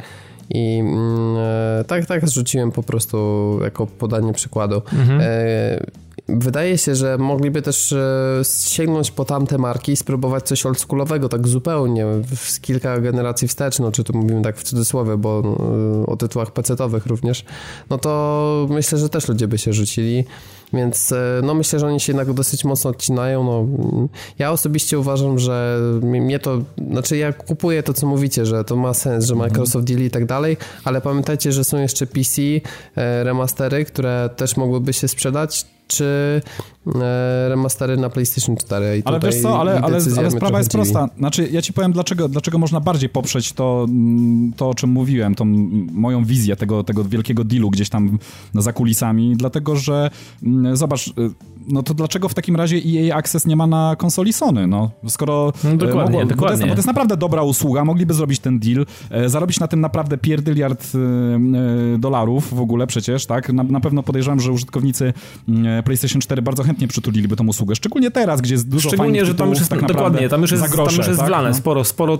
[0.51, 1.37] I mm,
[1.81, 4.83] e, tak, tak zrzuciłem po prostu jako podanie przykładu.
[5.21, 5.87] E,
[6.29, 11.49] wydaje się, że mogliby też e, sięgnąć po tamte marki i spróbować coś oldschoolowego, tak
[11.49, 15.43] zupełnie, z kilka generacji wstecz, no czy tu mówimy tak w cudzysłowie, bo
[16.03, 17.45] e, o tytułach pecetowych również,
[17.91, 20.25] no to myślę, że też ludzie by się rzucili,
[20.73, 23.67] więc e, no myślę, że oni się jednak dosyć mocno odcinają, no.
[24.39, 26.59] Ja osobiście uważam, że mnie to,
[26.91, 30.27] znaczy ja kupuję to, co mówicie, że to ma sens, że Microsoft deali i tak
[30.27, 32.43] dalej, ale pamiętajcie, że są jeszcze PC,
[33.23, 36.43] remastery, które też mogłyby się sprzedać, czy
[37.49, 40.83] remastery na PlayStation 4 i Ale wiesz co, ale, ale, ale sprawa jest dziwi.
[40.83, 41.09] prosta.
[41.19, 45.35] Znaczy, ja ci powiem, dlaczego, dlaczego można bardziej poprzeć to, mm, to o czym mówiłem,
[45.35, 48.19] tą mm, moją wizję tego, tego wielkiego dealu gdzieś tam
[48.55, 50.11] za kulisami, dlatego że
[50.43, 51.13] mm, zobacz, y,
[51.69, 54.91] no to dlaczego w takim razie EA Access nie ma na konsoli Sony, no?
[55.09, 55.53] Skoro...
[55.65, 56.67] No, e, dokładnie, mogło- Bo to, jest, dokładnie.
[56.67, 60.19] bo to jest naprawdę dobra usługa, mogliby zrobić ten deal, e, zarobić na tym naprawdę
[60.19, 60.99] pierdyliard e,
[61.95, 63.53] e, dolarów w ogóle przecież, tak?
[63.53, 65.13] Na, na pewno podejrzewam, że użytkownicy
[65.85, 69.49] PlayStation 4 bardzo chętnie przytuliliby tą usługę, szczególnie teraz, gdzie jest dużo Szczególnie, że tam
[69.51, 71.29] już jest, tak dokładnie, tam już jest, grosze, tam już jest tak?
[71.29, 71.55] wlane No.
[71.55, 72.19] sporo, sporo,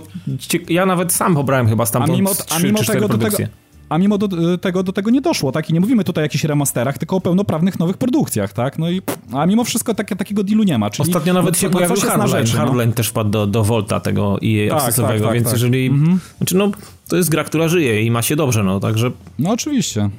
[0.69, 3.17] ja nawet sam pobrałem chyba A stamtąd mimo, trzy a mimo czy cztery tego do
[3.17, 3.47] tego, produkcje.
[3.89, 5.69] a mimo do, tego, do tego nie doszło, tak?
[5.69, 8.79] I nie mówimy tutaj o jakichś remasterach, tylko o pełnoprawnych nowych produkcjach, tak?
[8.79, 9.01] No i,
[9.33, 11.09] a mimo wszystko takie, takiego dealu nie ma, czyli...
[11.09, 12.45] Ostatnio nawet no, się no, pojawił Hardline.
[12.53, 12.57] no.
[12.57, 15.53] Hardline też wpadł do, do Volta tego i Tak, tak, tak, więc tak.
[15.53, 15.91] jeżeli...
[16.37, 16.71] Znaczy no,
[17.07, 19.11] to jest gra, która żyje i ma się dobrze, no, także...
[19.39, 20.09] No oczywiście.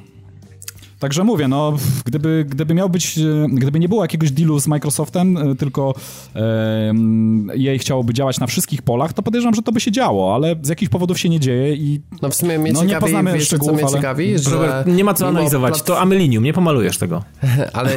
[0.99, 1.73] Także mówię, no,
[2.05, 5.93] gdyby, gdyby miał być, e, gdyby nie było jakiegoś dealu z Microsoftem, e, tylko
[6.35, 6.93] e,
[7.55, 10.69] jej chciałoby działać na wszystkich polach, to podejrzewam, że to by się działo, ale z
[10.69, 13.39] jakichś powodów się nie dzieje i No w sumie mnie No, nie ciekawi, poznamy wiecie
[13.41, 14.49] co szczegółów, mnie ale- ciekawi, że...
[14.49, 17.23] Robert, nie ma co analizować, plat- to Amelinium, nie pomalujesz tego.
[17.73, 17.91] Ale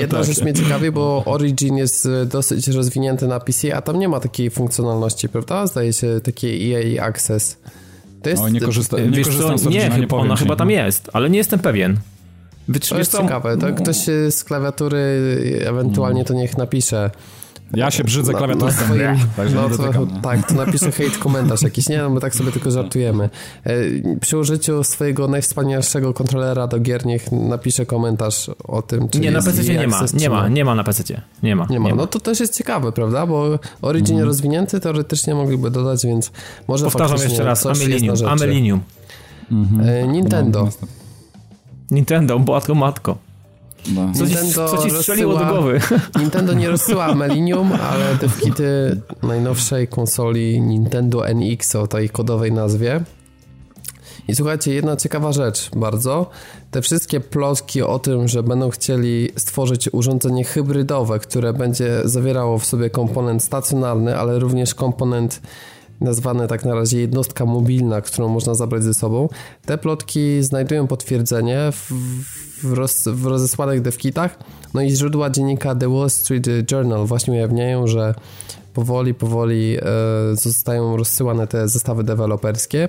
[0.00, 0.24] jedna Tak.
[0.26, 4.20] rzecz mnie ciekawi, bo Origin jest e, dosyć rozwinięty na PC, a tam nie ma
[4.20, 5.66] takiej funkcjonalności, prawda?
[5.66, 7.58] Zdaje się taki EA Access.
[8.22, 8.42] To jest...
[8.42, 10.58] Oj, nie korzysta- Nie Wiesz korzystam co, z nie, Origina, nie ona ci, chyba no.
[10.58, 11.96] tam jest, ale nie jestem pewien.
[12.68, 14.98] Wy, To jest co, ciekawe, to ktoś e, z klawiatury
[15.66, 17.10] ewentualnie to niech napisze.
[17.74, 18.66] ja się brzydzę Na- klawiaturą.
[18.66, 20.20] na swoim- Także No to, dotykam.
[20.22, 21.98] tak, to napisze hate komentarz jakiś, nie?
[21.98, 23.30] No my tak sobie tylko żartujemy.
[23.64, 23.72] E,
[24.20, 29.42] Przy użyciu swojego najwspanialszego kontrolera do gier niech napisze komentarz o tym, czy Nie, na
[29.42, 31.20] PC nie ma, nie ma, nie ma na PC.
[31.42, 31.66] Nie ma.
[31.70, 31.94] Nie ma.
[31.94, 33.26] No to też jest ciekawe, prawda?
[33.26, 34.26] Bo Origin Mhm.
[34.28, 36.30] rozwinięty teoretycznie mogliby dodać, więc
[36.68, 38.16] może Powtarzam jeszcze raz, Amelinium.
[38.28, 38.80] Amelinium.
[39.86, 40.58] E, Nintendo.
[40.58, 41.03] No, niestety.
[41.94, 43.16] Nintendo, matko, matko.
[43.94, 44.12] No.
[44.14, 45.80] Co ci, Nintendo co ci strzeliło do rozsyła- głowy?
[46.20, 53.00] Nintendo nie rozsyła Amelinium, ale devkity najnowszej konsoli Nintendo NX o tej kodowej nazwie.
[54.28, 56.30] I słuchajcie, jedna ciekawa rzecz bardzo.
[56.70, 62.66] Te wszystkie plotki o tym, że będą chcieli stworzyć urządzenie hybrydowe, które będzie zawierało w
[62.66, 65.40] sobie komponent stacjonarny, ale również komponent
[66.04, 69.28] nazwany tak na razie jednostka mobilna, którą można zabrać ze sobą.
[69.66, 71.92] Te plotki znajdują potwierdzenie w,
[72.62, 74.38] w, roz, w rozesłanych devkitach.
[74.74, 78.14] No i źródła dziennika The Wall Street Journal właśnie ujawniają, że
[78.74, 79.82] powoli, powoli e,
[80.36, 82.88] zostają rozsyłane te zestawy deweloperskie.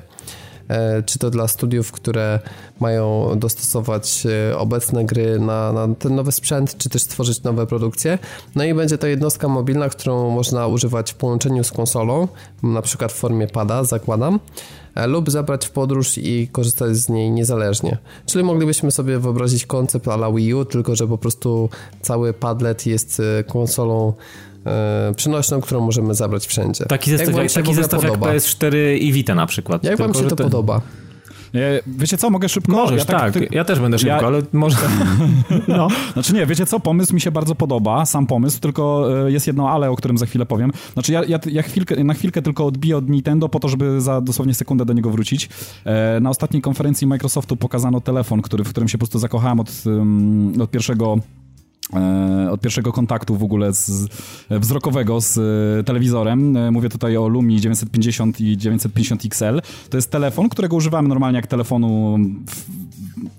[0.67, 2.39] E, czy to dla studiów, które
[2.79, 8.19] mają dostosować e, obecne gry na, na ten nowy sprzęt, czy też stworzyć nowe produkcje.
[8.55, 12.27] No i będzie to jednostka mobilna, którą można używać w połączeniu z konsolą,
[12.63, 14.39] na przykład w formie pada, zakładam
[15.07, 17.97] lub zabrać w podróż i korzystać z niej niezależnie.
[18.25, 21.69] Czyli moglibyśmy sobie wyobrazić koncept ala Wii U, tylko że po prostu
[22.01, 24.13] cały padlet jest konsolą
[24.65, 26.85] e, przynośną, którą możemy zabrać wszędzie.
[26.85, 29.83] Taki zestaw, jak, taki zestaw jak PS4 i Vita na przykład.
[29.83, 30.45] Jak Tylko, wam się to ten...
[30.45, 30.81] podoba?
[31.87, 32.71] Wiecie co, mogę szybko?
[32.71, 34.27] Możesz, ja tak, tak, ja też będę szybko, ja...
[34.27, 34.77] ale może...
[35.67, 35.87] no.
[36.13, 39.69] Znaczy nie, wiecie co, pomysł mi się bardzo podoba, sam pomysł, tylko e, jest jedno
[39.69, 40.71] ale, o którym za chwilę powiem.
[40.93, 44.21] Znaczy ja, ja, ja chwilkę, na chwilkę tylko odbiję od Nintendo po to, żeby za
[44.21, 45.49] dosłownie sekundę do niego wrócić.
[45.85, 49.83] E, na ostatniej konferencji Microsoftu pokazano telefon, który, w którym się po prostu zakochałem od,
[50.61, 51.17] od pierwszego
[52.51, 54.07] od pierwszego kontaktu w ogóle z,
[54.49, 55.37] wzrokowego z
[55.79, 56.57] e, telewizorem.
[56.57, 59.61] E, mówię tutaj o Lumi 950 i 950 XL.
[59.89, 62.17] To jest telefon, którego używamy normalnie jak telefonu
[62.49, 62.65] w,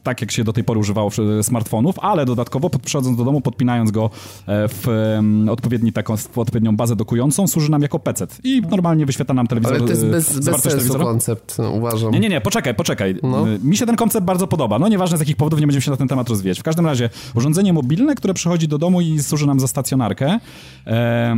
[0.03, 1.11] tak jak się do tej pory używało
[1.43, 4.11] smartfonów, ale dodatkowo przychodząc do domu, podpinając go
[4.47, 5.17] w
[5.51, 8.27] odpowiedni, taką, w odpowiednią bazę dokującą, służy nam jako PC.
[8.45, 9.77] I normalnie wyświetla nam telewizor.
[9.77, 12.13] Ale to jest bez, bez sensu koncept, uważam.
[12.13, 13.17] Nie, nie, nie, poczekaj, poczekaj.
[13.23, 13.47] No.
[13.65, 14.79] Mi się ten koncept bardzo podoba.
[14.79, 16.61] No nieważne z jakich powodów, nie będziemy się na ten temat rozwijać.
[16.61, 20.41] W każdym razie urządzenie mobilne, które przychodzi do domu i służy nam za stacjonarkę,
[20.87, 21.37] e,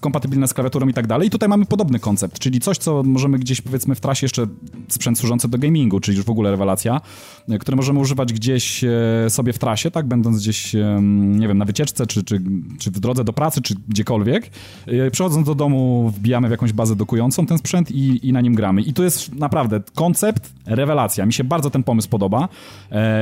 [0.00, 1.28] kompatybilne z klawiaturą i tak dalej.
[1.28, 4.46] I tutaj mamy podobny koncept, czyli coś, co możemy gdzieś powiedzmy w trasie jeszcze
[4.88, 7.00] sprzęt służący do gamingu, czyli już w ogóle rewelacja,
[7.48, 8.90] e, które możemy używać gdzieś e,
[9.28, 12.40] sobie w trasie, tak, będąc gdzieś, nie wiem, na wycieczce, czy, czy,
[12.78, 14.50] czy w drodze do pracy, czy gdziekolwiek.
[15.12, 18.82] Przychodząc do domu, wbijamy w jakąś bazę dokującą ten sprzęt i, i na nim gramy.
[18.82, 21.26] I to jest naprawdę koncept, rewelacja.
[21.26, 22.48] Mi się bardzo ten pomysł podoba.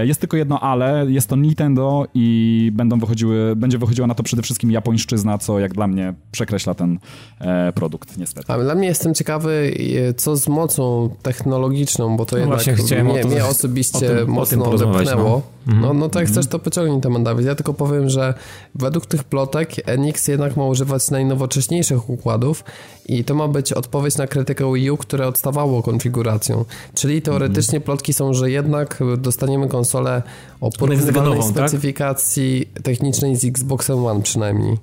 [0.04, 4.42] Jest tylko jedno ale, jest to Nintendo i będą wychodziły, będzie wychodziła na to przede
[4.42, 6.98] wszystkim japońszczyzna, co jak dla mnie przekreśla ten
[7.40, 8.52] e, produkt, niestety.
[8.52, 9.74] Ale dla mnie jestem ciekawy,
[10.16, 14.64] co z mocą technologiczną, bo to no jednak mnie, to, mnie osobiście o tym, mocno
[14.64, 15.22] o wepchnęło.
[15.22, 15.55] No.
[15.66, 17.46] No, no tak, mm chcesz to pociągnij temat, Dawid.
[17.46, 18.34] Ja tylko powiem, że
[18.74, 22.64] według tych plotek Enix jednak ma używać najnowocześniejszych układów
[23.06, 26.64] i to ma być odpowiedź na krytykę Wii U, które odstawało konfiguracją.
[26.94, 30.22] Czyli teoretycznie plotki są, że jednak dostaniemy konsolę
[30.60, 31.48] o porównywalnej tak?
[31.48, 32.82] specyfikacji tak?
[32.82, 34.76] technicznej z Xboxem One przynajmniej.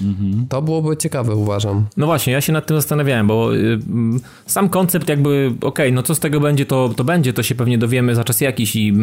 [0.00, 0.46] Mhm.
[0.48, 1.86] To byłoby ciekawe, uważam.
[1.96, 3.78] No właśnie, ja się nad tym zastanawiałem, bo y,
[4.46, 7.54] sam koncept jakby, okej, okay, no co z tego będzie, to, to będzie, to się
[7.54, 8.94] pewnie dowiemy za czas jakiś i y,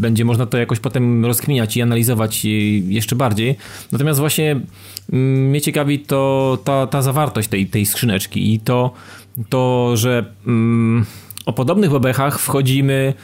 [0.00, 2.48] będzie można to jakoś potem rozkminiać i analizować y,
[2.88, 3.56] jeszcze bardziej.
[3.92, 4.60] Natomiast właśnie
[5.12, 8.92] mnie ciekawi to ta, ta zawartość tej, tej skrzyneczki i to,
[9.48, 10.24] to że
[11.46, 13.14] o podobnych bebechach wchodzimy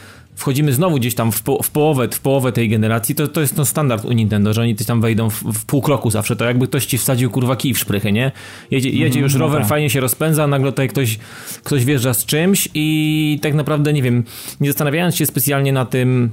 [0.40, 3.56] wchodzimy znowu gdzieś tam w, po, w, połowę, w połowę tej generacji, to, to jest
[3.56, 6.44] no standard u Nintendo, że oni gdzieś tam wejdą w, w pół kroku zawsze, to
[6.44, 8.32] jakby ktoś ci wsadził kurwa kij w szprychy, nie?
[8.70, 9.68] Jedzie, jedzie mm, już no rower, tak.
[9.68, 11.18] fajnie się rozpędza, nagle tutaj ktoś,
[11.64, 14.24] ktoś wjeżdża z czymś i tak naprawdę, nie wiem,
[14.60, 16.30] nie zastanawiając się specjalnie na tym,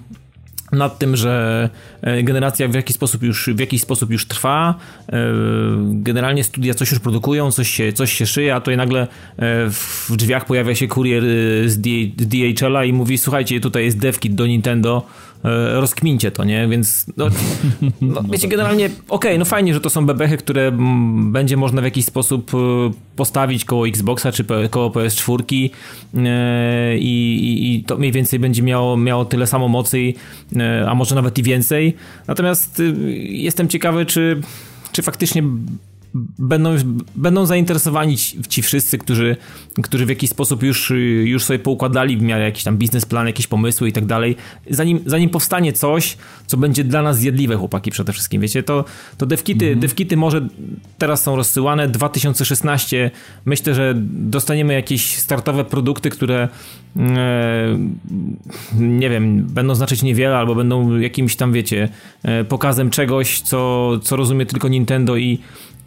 [0.71, 1.69] nad tym, że
[2.01, 4.75] e, generacja w jakiś sposób już, w jakiś sposób już trwa.
[5.09, 5.23] E,
[5.91, 9.07] generalnie studia coś już produkują, coś się, coś się szyje, a tutaj nagle e,
[9.69, 11.23] w drzwiach pojawia się kurier
[11.65, 11.77] z
[12.15, 15.07] DHL-a i mówi: Słuchajcie, tutaj jest devkit do Nintendo
[15.73, 16.67] rozkmincie to, nie?
[16.67, 17.27] Więc no,
[18.01, 21.81] no wiecie, generalnie okej, okay, no fajnie, że to są bebechy, które m, będzie można
[21.81, 22.57] w jakiś sposób e,
[23.15, 25.69] postawić koło Xboxa czy koło PS4
[26.15, 30.13] e, i, i, to mniej więcej będzie miało, miało tyle samo mocy,
[30.87, 31.95] a może nawet i więcej.
[32.27, 32.81] Natomiast
[33.29, 34.41] jestem ciekawy, czy,
[34.91, 35.43] czy faktycznie
[36.39, 36.75] będą,
[37.15, 38.17] będą zainteresowani
[38.49, 39.37] ci wszyscy, którzy,
[39.83, 43.89] którzy w jakiś sposób już, już sobie poukładali w miarę jakiś tam biznesplan, jakieś pomysły
[43.89, 44.35] i tak dalej,
[44.69, 48.85] zanim, zanim powstanie coś, co będzie dla nas zjadliwe, chłopaki przede wszystkim, wiecie, to,
[49.17, 49.79] to devkity, mhm.
[49.79, 50.47] devkity może
[50.97, 53.11] teraz są rozsyłane, 2016
[53.45, 56.49] myślę, że dostaniemy jakieś startowe produkty, które
[56.97, 57.77] e,
[58.79, 61.89] nie wiem, będą znaczyć niewiele albo będą jakimś tam, wiecie,
[62.23, 65.39] e, pokazem czegoś, co, co rozumie tylko Nintendo i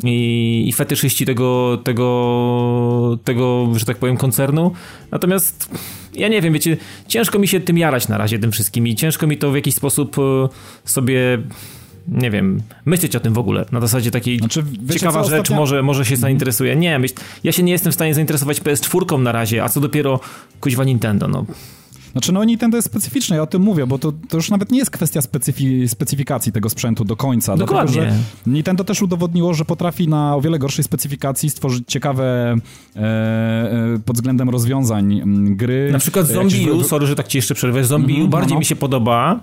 [0.04, 4.72] i, i fetyszyści tego, tego, tego, że tak powiem, koncernu.
[5.10, 5.70] Natomiast
[6.14, 6.76] ja nie wiem, wiecie,
[7.08, 9.74] ciężko mi się tym jarać na razie, tym wszystkim i ciężko mi to w jakiś
[9.74, 10.48] sposób e,
[10.84, 11.38] sobie
[12.08, 13.64] nie wiem, myśleć o tym w ogóle.
[13.72, 15.56] Na zasadzie takiej znaczy, ciekawa rzecz, ostatnia...
[15.56, 16.76] może, może się zainteresuje.
[16.76, 20.20] Nie, myśl, ja się nie jestem w stanie zainteresować PS4 na razie, a co dopiero
[20.60, 21.46] kuźwa Nintendo, no.
[22.12, 24.78] Znaczy, no Nintendo jest specyficzne, ja o tym mówię, bo to, to już nawet nie
[24.78, 27.56] jest kwestia specyfi specyfikacji tego sprzętu do końca.
[27.56, 27.92] Dokładnie.
[27.94, 32.56] Dlatego, że Nintendo też udowodniło, że potrafi na o wiele gorszej specyfikacji stworzyć ciekawe
[32.96, 35.88] e, e, pod względem rozwiązań m, gry.
[35.92, 38.54] Na przykład Zombie U, sorry, że tak ci jeszcze przerwę, Zombie mm -hmm, bardziej no,
[38.54, 38.60] no.
[38.60, 39.40] mi się podoba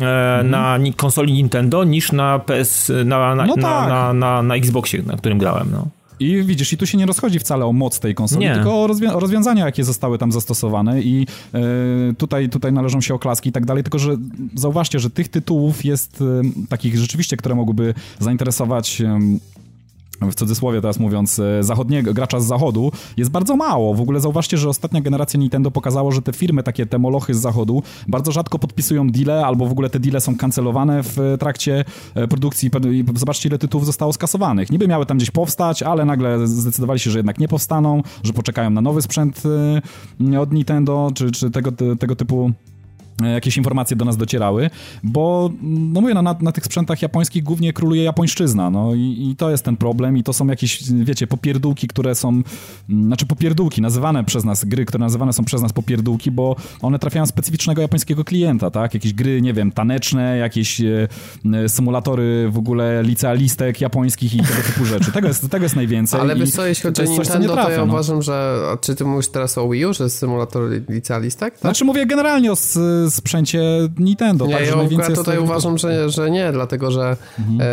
[0.00, 0.50] e, mm.
[0.50, 3.88] na konsoli Nintendo niż na PS, na, na, no tak.
[3.88, 5.86] na, na, na, Xboxie, na którym grałem, no.
[6.20, 8.54] I widzisz, i tu się nie rozchodzi wcale o moc tej konsoli, Nie.
[8.54, 11.60] tylko o, rozwią- o rozwiązania, jakie zostały tam zastosowane i e,
[12.18, 14.16] tutaj, tutaj należą się oklaski i tak dalej, tylko że
[14.54, 19.40] zauważcie, że tych tytułów jest e, takich rzeczywiście, które mogłyby zainteresować em,
[20.20, 23.94] w cudzysłowie teraz mówiąc, e, zachodniego, gracza z zachodu, jest bardzo mało.
[23.94, 27.40] W ogóle zauważcie, że ostatnia generacja Nintendo pokazało, że te firmy, takie te molochy z
[27.40, 31.84] zachodu, bardzo rzadko podpisują deale, albo w ogóle te deale są kancelowane w e, trakcie
[32.14, 32.70] e, produkcji.
[33.14, 34.70] Zobaczcie, ile tytułów zostało skasowanych.
[34.70, 38.70] Niby miały tam gdzieś powstać, ale nagle zdecydowali się, że jednak nie powstaną, że poczekają
[38.70, 39.42] na nowy sprzęt
[40.40, 42.52] od Nintendo, czy, czy tego, tego typu
[43.28, 44.70] jakieś informacje do nas docierały,
[45.02, 49.36] bo no mówię, no, na, na tych sprzętach japońskich głównie króluje japońszczyzna, no i, i
[49.36, 53.82] to jest ten problem i to są jakieś, wiecie, popierdółki, które są, mm, znaczy popierdółki,
[53.82, 58.24] nazywane przez nas, gry, które nazywane są przez nas popierdółki, bo one trafiają specyficznego japońskiego
[58.24, 61.08] klienta, tak, jakieś gry, nie wiem, taneczne, jakieś e,
[61.54, 66.20] e, symulatory w ogóle licealistek japońskich i tego typu rzeczy, tego jest, tego jest najwięcej.
[66.20, 67.92] Ale wiesz co, jeśli chodzi to o Nintendo, to trafia, ja no.
[67.92, 68.60] uważam, że...
[68.80, 71.52] Czy ty mówisz teraz o Wii U, że jest symulator licealistek?
[71.52, 71.60] Tak?
[71.60, 72.56] Znaczy mówię generalnie o
[73.10, 73.62] sprzęcie
[73.98, 77.60] Nintendo, Nie, tak, ja najwięcej jest tutaj tego- uważam, że, że nie, dlatego że Mhm.
[77.60, 77.64] e,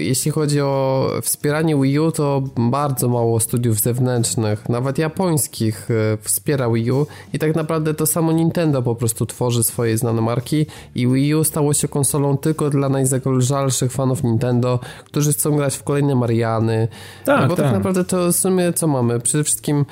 [0.00, 6.70] jeśli chodzi o wspieranie Wii U, to bardzo mało studiów zewnętrznych, nawet japońskich e, wspiera
[6.70, 11.08] Wii U i tak naprawdę to samo Nintendo po prostu tworzy swoje znane marki i
[11.08, 16.14] Wii U stało się konsolą tylko dla najzagorzalszych fanów Nintendo, którzy chcą grać w kolejne
[16.14, 16.88] Mariany,
[17.24, 17.64] Tak, bo tak.
[17.66, 17.74] tak.
[17.74, 19.20] naprawdę to w sumie co mamy?
[19.20, 19.84] Przede wszystkim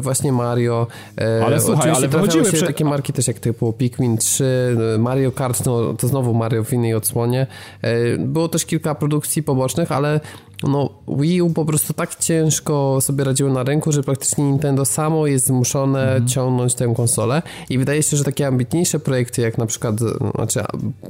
[0.00, 0.86] właśnie Mario.
[1.20, 5.32] e, Ale słuchaj, ale wychodziły się prze- takie marki też jak typu Pikmin 3, Mario
[5.32, 7.46] Kart, no to znowu Mario w innej odsłonie.
[7.82, 10.20] E, Było też kilka produkcji pobocznych, ale
[10.62, 15.26] no Wii U po prostu tak ciężko sobie radziło na rynku, że praktycznie Nintendo samo
[15.26, 19.94] jest zmuszone ciągnąć tę konsolę i wydaje się, że takie ambitniejsze projekty jak na przykład,
[20.34, 20.60] znaczy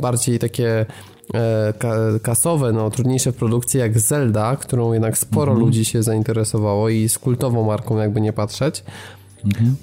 [0.00, 0.86] bardziej takie e,
[2.22, 7.66] kasowe, no trudniejsze produkcje jak Zelda, którą jednak sporo ludzi się zainteresowało i z kultową
[7.66, 8.84] marką jakby nie patrzeć,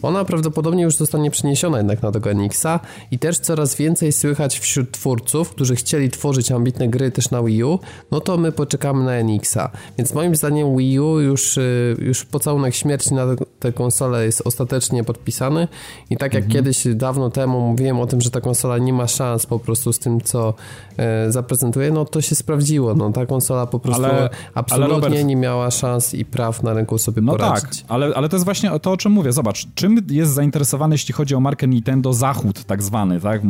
[0.01, 2.79] ona prawdopodobnie już zostanie przeniesiona jednak na tego NX-a
[3.11, 7.63] i też coraz więcej słychać wśród twórców, którzy chcieli tworzyć ambitne gry też na Wii
[7.63, 7.79] U,
[8.11, 9.69] no to my poczekamy na NX-a.
[9.97, 13.25] Więc moim zdaniem Wii U już, y, już pocałunek śmierci na
[13.59, 15.67] tę konsolę jest ostatecznie podpisany
[16.09, 19.45] i tak jak kiedyś dawno temu mówiłem o tym, że ta konsola nie ma szans
[19.45, 20.53] po prostu z tym, co
[20.97, 22.95] e, zaprezentuje, no to się sprawdziło.
[22.95, 26.73] No ta konsola po prostu Ale- ale absolutnie Robert- nie miała szans i praw na
[26.73, 27.63] rynku sobie No poradzić.
[27.81, 29.31] tak, ale, ale to jest właśnie to, o czym mówię.
[29.33, 33.41] Zobacz, czym jest zainteresowany, jeśli chodzi o markę Nintendo, Zachód tak zwany, tak?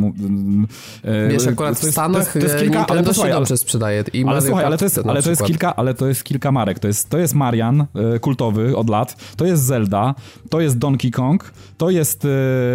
[1.04, 3.10] E, Wiesz, akurat to w Stanach to jest, to jest e, kilka, ale Nintendo to,
[3.10, 4.04] się słuchaj, ale, dobrze sprzedaje.
[4.12, 6.78] I ale słuchaj, ale to jest, ale to jest kilka, ale to jest kilka marek.
[6.78, 10.14] To jest, to jest Marian, e, kultowy od lat, to jest Zelda,
[10.50, 12.28] to jest Donkey Kong, to jest e,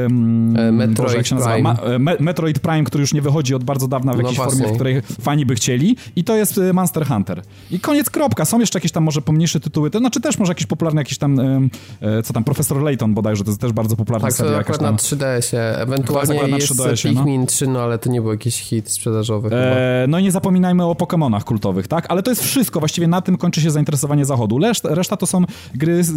[0.06, 1.54] mm, E, Metroid Boże, jak się nazywa?
[1.54, 1.74] Prime.
[1.74, 4.38] Ma, e, Me, Metroid Prime, który już nie wychodzi od bardzo dawna w No jakiejś
[4.38, 7.42] formie, w której fani by chcieli i to jest e, Monster Hunter.
[7.72, 8.46] I koniec, kropka.
[8.46, 11.40] Są jeszcze jakieś tam może pomniejsze tytuły, to znaczy też może jakiś popularny jakiś tam,
[11.40, 11.62] e,
[12.02, 14.82] e, co tam, Profesor Layton bodajże, to jest też bardzo popularna Tak, seria tam.
[14.82, 15.78] na 3DS-ie.
[15.80, 17.20] Ewentualnie na jest 3DS-ie, no.
[17.20, 19.50] Pikmin 3, no ale to nie był jakiś hit sprzedażowy.
[19.56, 22.06] E, no i nie zapominajmy o Pokémonach kultowych, tak?
[22.10, 24.60] Ale to jest wszystko, właściwie na tym kończy się zainteresowanie Zachodu.
[24.60, 25.44] Reszta, reszta to są
[25.76, 26.12] gry z,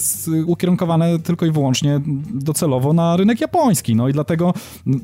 [0.00, 2.00] z, ukierunkowane tylko i wyłącznie
[2.34, 4.54] docelowo na rynek japoński, no i dlatego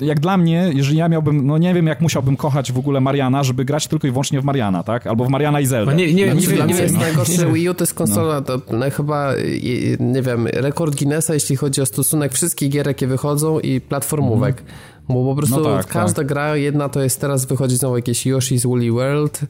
[0.00, 3.42] jak dla mnie, jeżeli ja miałbym, no nie wiem jak musiałbym kochać w ogóle Mariana,
[3.44, 5.06] żeby grać tylko i wyłącznie w Mariana, tak?
[5.06, 5.92] Albo w Mariana i Zelda.
[5.92, 7.00] No nie- nie- Znaczy, nie dla wiem, Dla mnie mnie- jest no.
[7.00, 11.56] najgorsze Wii U to jest konsola, to no, chyba, i- nie wiem, rekord Guinnessa, jeśli
[11.56, 14.62] chodzi o stosunek wszystkich gier, jakie wychodzą i platformówek.
[15.08, 18.66] Bo po prostu No tak, każda gra, jedna to jest teraz wychodzi znowu jakieś Yoshi's
[18.66, 19.40] Woolly World.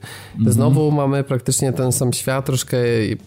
[0.47, 2.77] Znowu mamy praktycznie ten sam świat, troszkę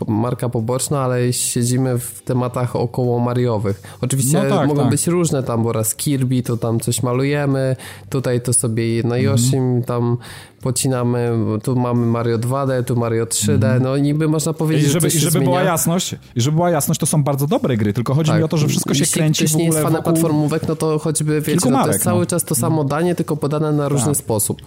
[0.08, 3.82] marka poboczna, ale siedzimy w tematach około Mariowych.
[4.02, 4.90] Oczywiście No tak, mogą tak.
[4.90, 7.76] być różne tam, bo raz Kirby, to tam coś malujemy,
[8.10, 10.18] tutaj to sobie na Yoshim tam
[10.62, 11.32] pocinamy,
[11.64, 15.22] tu mamy Mario 2D, tu Mario 3D, no niby można powiedzieć, I żeby, że i
[15.22, 18.44] żeby była jasność, i żeby była jasność, to są bardzo dobre gry, tylko chodzi mi
[18.44, 19.08] o to, że wszystko się Tak.
[19.08, 20.14] Jeśli kręci ktoś w nie jest ogóle fanem wokół...
[20.14, 22.30] platformówek, no to choćby, wiecie, no to jest cały no.
[22.30, 24.62] czas to samo danie, tylko podane na różny sposób.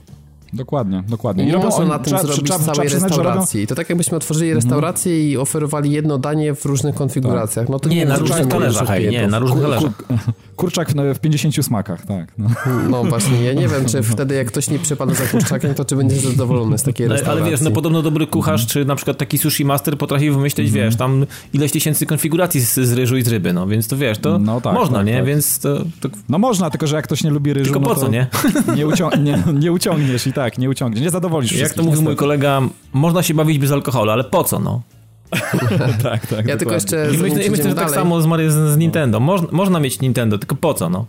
[0.55, 1.45] Dokładnie, dokładnie.
[1.45, 3.39] I nie robią oni- na tym trzeba- zrobić trzeba- trzeba całej przyznać, że robią- Mhm.
[3.41, 3.67] restauracji.
[3.67, 7.69] To tak jakbyśmy otworzyli restaurację i oferowali jedno danie w różnych konfiguracjach.
[7.69, 9.93] No to Nie, na możemy różnych talerzach, hej, nie, na różnych talerzach.
[10.57, 12.33] Kurczak w- w 50 smakach, tak.
[12.39, 12.49] No.
[12.91, 15.97] No właśnie, ja nie wiem, czy wtedy jak ktoś nie przypadł za kurczakiem, to czy
[15.97, 17.43] będzie zadowolony z takiej Ale, restauracji.
[17.43, 20.97] ale wiesz, no podobno dobry kucharz, czy na przykład taki sushi master potrafi wymyślić, wiesz,
[20.97, 24.39] tam ileś tysięcy konfiguracji z, z ryżu i z ryby, no więc to wiesz, to
[24.39, 25.17] No tak, można, tak, nie?
[25.17, 25.25] tak.
[25.25, 27.95] Więc to, to no można, tylko że jak ktoś nie lubi ryżu, tylko no po
[27.95, 28.27] to co, nie?
[28.77, 32.17] Nie, ucią- nie, nie uciągniesz i tak, nie uciągniesz, nie zadowolisz Jak to mówił mój
[32.17, 34.83] kolega, można się bawić bez alkoholu, ale po co, no?
[36.03, 36.75] tak, tak, Ja tylko dokładnie.
[36.75, 39.21] jeszcze I myślę, i myślę że tak samo z, Mario- z, z Nintendo.
[39.21, 41.07] Moż, można mieć Nintendo, tylko po co, no?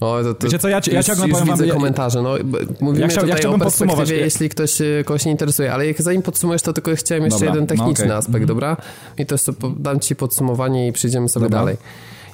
[0.00, 2.22] O, to, to, Wiecie co, ja, ja ciągle już powiem widzę wam, komentarze.
[2.22, 2.34] No,
[2.80, 6.22] mówimy ja, chcia, tutaj ja o perspektywie, jeśli ktoś kogoś nie interesuje, ale jak zanim
[6.22, 8.18] podsumujesz, to tylko chciałem jeszcze dobra, jeden no techniczny no, okay.
[8.18, 8.46] aspekt, mhm.
[8.46, 8.76] dobra?
[9.18, 11.58] I to jest, dam ci podsumowanie i przejdziemy sobie dobra.
[11.58, 11.76] dalej.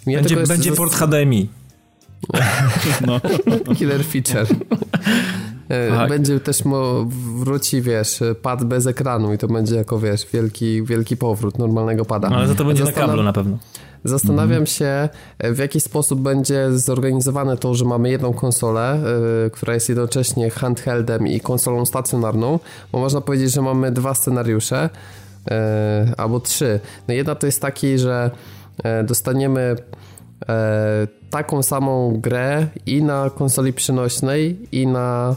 [0.07, 1.49] będzie będzie port HDMI.
[3.07, 3.21] no.
[3.79, 4.47] Killer feature.
[5.71, 6.09] E, tak.
[6.09, 7.07] Będzie też mo,
[7.37, 12.31] wróci, wiesz, pad bez ekranu i to będzie jako, wiesz, wielki, wielki powrót normalnego pada.
[12.31, 13.07] No, ale za to będzie Zastanaw...
[13.09, 13.59] na kablu na pewno.
[14.05, 14.67] Zastanawiam mhm.
[14.67, 15.09] się,
[15.41, 19.01] w jaki sposób będzie zorganizowane to, że mamy jedną konsolę,
[19.45, 22.59] yy, która jest jednocześnie handheldem i konsolą stacjonarną,
[22.93, 24.91] bo można powiedzieć, że mamy dwa scenariusze,
[25.51, 25.57] yy,
[26.17, 26.81] albo trzy.
[27.09, 28.31] No jedna to jest taki, że
[28.85, 29.77] yy, dostaniemy
[31.31, 35.37] taką samą grę i na konsoli przenośnej, i na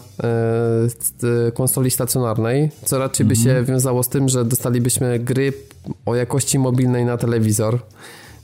[1.53, 3.65] konsoli stacjonarnej, co raczej by się mhm.
[3.65, 5.53] wiązało z tym, że dostalibyśmy gry
[6.05, 7.79] o jakości mobilnej na telewizor.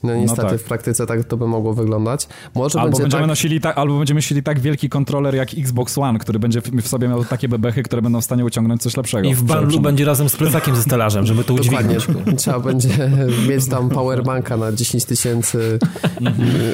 [0.03, 0.59] No niestety no tak.
[0.59, 2.27] w praktyce tak to by mogło wyglądać.
[2.55, 3.27] Może albo, będzie będziemy tak...
[3.27, 7.07] nosili ta, albo będziemy nosili tak wielki kontroler jak Xbox One, który będzie w sobie
[7.07, 9.29] miał takie bebechy, które będą w stanie uciągnąć coś lepszego.
[9.29, 12.07] I w bundlu będzie razem z plecakiem ze stelażem, żeby to udźwignąć.
[12.37, 13.11] Trzeba będzie
[13.49, 15.79] mieć tam powerbanka na 10 tysięcy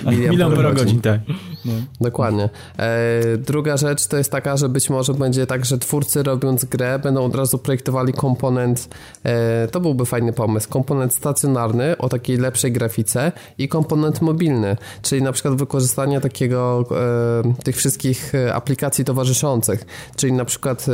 [0.06, 1.02] miliamperów godzin.
[1.02, 1.20] Tak.
[1.66, 1.74] No.
[2.02, 2.50] Dokładnie.
[2.80, 7.00] E, druga rzecz to jest taka, że być może będzie tak, że twórcy robiąc grę
[7.00, 8.90] będą od razu projektowali komponent,
[9.24, 15.22] e, to byłby fajny pomysł, komponent stacjonarny o takiej lepszej grafice i komponent mobilny, czyli
[15.22, 19.86] na przykład wykorzystanie takiego e, tych wszystkich aplikacji towarzyszących,
[20.16, 20.86] czyli na przykład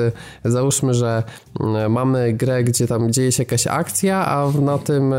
[0.45, 1.23] e, załóżmy, że
[1.89, 5.17] mamy grę, gdzie tam dzieje się jakaś akcja, a na tym e,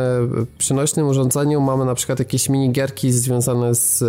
[0.58, 4.04] przenośnym urządzeniu mamy na przykład jakieś minigierki związane z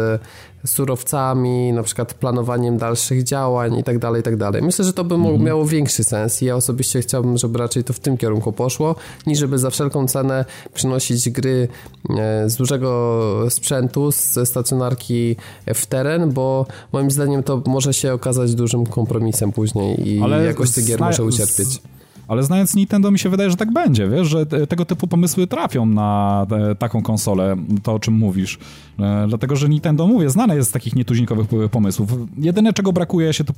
[0.65, 4.61] surowcami, na przykład planowaniem dalszych działań i tak dalej, i tak dalej.
[4.61, 5.43] Myślę, że to by mhm.
[5.43, 8.95] miało większy sens i ja osobiście chciałbym, żeby raczej to w tym kierunku poszło,
[9.27, 11.67] niż żeby za wszelką cenę przynosić gry
[12.09, 15.35] e, z dużego sprzętu, ze stacjonarki
[15.73, 20.71] w teren, bo moim zdaniem to może się okazać dużym kompromisem później i Ale jakość
[20.71, 21.81] tych gier może ucierpieć.
[22.27, 25.85] Ale znając Nintendo mi się wydaje, że tak będzie, wiesz, że tego typu pomysły trafią
[25.85, 26.45] na
[26.79, 28.59] taką konsolę, to o czym mówisz.
[28.99, 32.09] E, dlatego, że Nintendo, mówię, znane jest z takich nietuzinkowych pomysłów.
[32.37, 33.53] Jedyne, czego brakuje, się to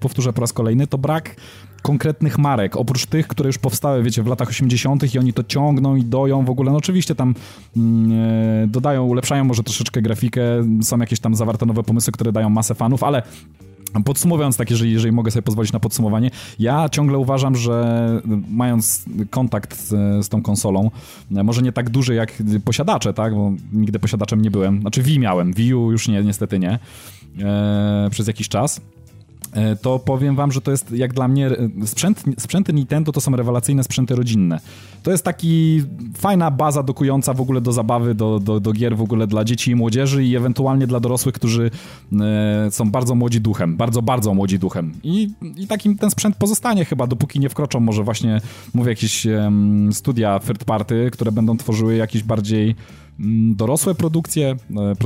[0.00, 1.36] powtórzę po raz kolejny, to brak
[1.82, 5.14] konkretnych marek, oprócz tych, które już powstały, wiecie, w latach 80.
[5.14, 6.72] i oni to ciągną i doją w ogóle.
[6.72, 7.34] No oczywiście tam
[7.76, 8.12] mm,
[8.64, 10.42] e, dodają, ulepszają może troszeczkę grafikę,
[10.82, 13.22] są jakieś tam zawarte nowe pomysły, które dają masę fanów, ale
[14.04, 18.08] Podsumowując, tak, jeżeli, jeżeli mogę sobie pozwolić na podsumowanie, ja ciągle uważam, że
[18.50, 19.88] mając kontakt z,
[20.26, 20.90] z tą konsolą,
[21.30, 25.52] może nie tak duży jak posiadacze, tak, bo nigdy posiadaczem nie byłem, znaczy Wii miałem,
[25.52, 26.78] Wii U już nie, niestety nie,
[27.40, 28.80] e, przez jakiś czas,
[29.82, 33.36] to powiem wam, że to jest jak dla mnie e, sprzęt, sprzęty Nintendo to są
[33.36, 34.60] rewelacyjne sprzęty rodzinne.
[35.02, 35.82] To jest taki
[36.16, 39.70] fajna baza dokująca w ogóle do zabawy, do, do, do gier w ogóle dla dzieci
[39.70, 41.70] i młodzieży i ewentualnie dla dorosłych, którzy
[42.20, 44.92] e, są bardzo młodzi duchem, bardzo, bardzo młodzi duchem.
[45.02, 48.40] I, i takim ten sprzęt pozostanie chyba, dopóki nie wkroczą może właśnie,
[48.74, 49.26] mówię, jakieś
[49.92, 52.74] studia third party, które będą tworzyły jakieś bardziej
[53.54, 54.56] dorosłe produkcje,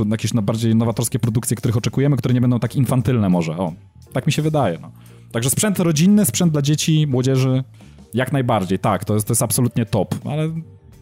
[0.09, 3.57] jakieś bardziej nowatorskie produkcje, których oczekujemy, które nie będą tak infantylne może.
[3.57, 3.73] O,
[4.13, 4.79] tak mi się wydaje.
[4.81, 4.91] No.
[5.31, 7.63] Także sprzęt rodzinny, sprzęt dla dzieci, młodzieży,
[8.13, 10.51] jak najbardziej, tak, to jest, to jest absolutnie top, ale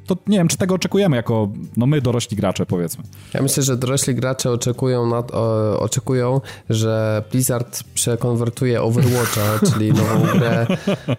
[0.05, 3.03] to nie wiem, czy tego oczekujemy jako, no my dorośli gracze, powiedzmy.
[3.33, 9.41] Ja myślę, że dorośli gracze oczekują, o, oczekują że Blizzard przekonwertuje Overwatcha,
[9.73, 10.67] czyli nową grę,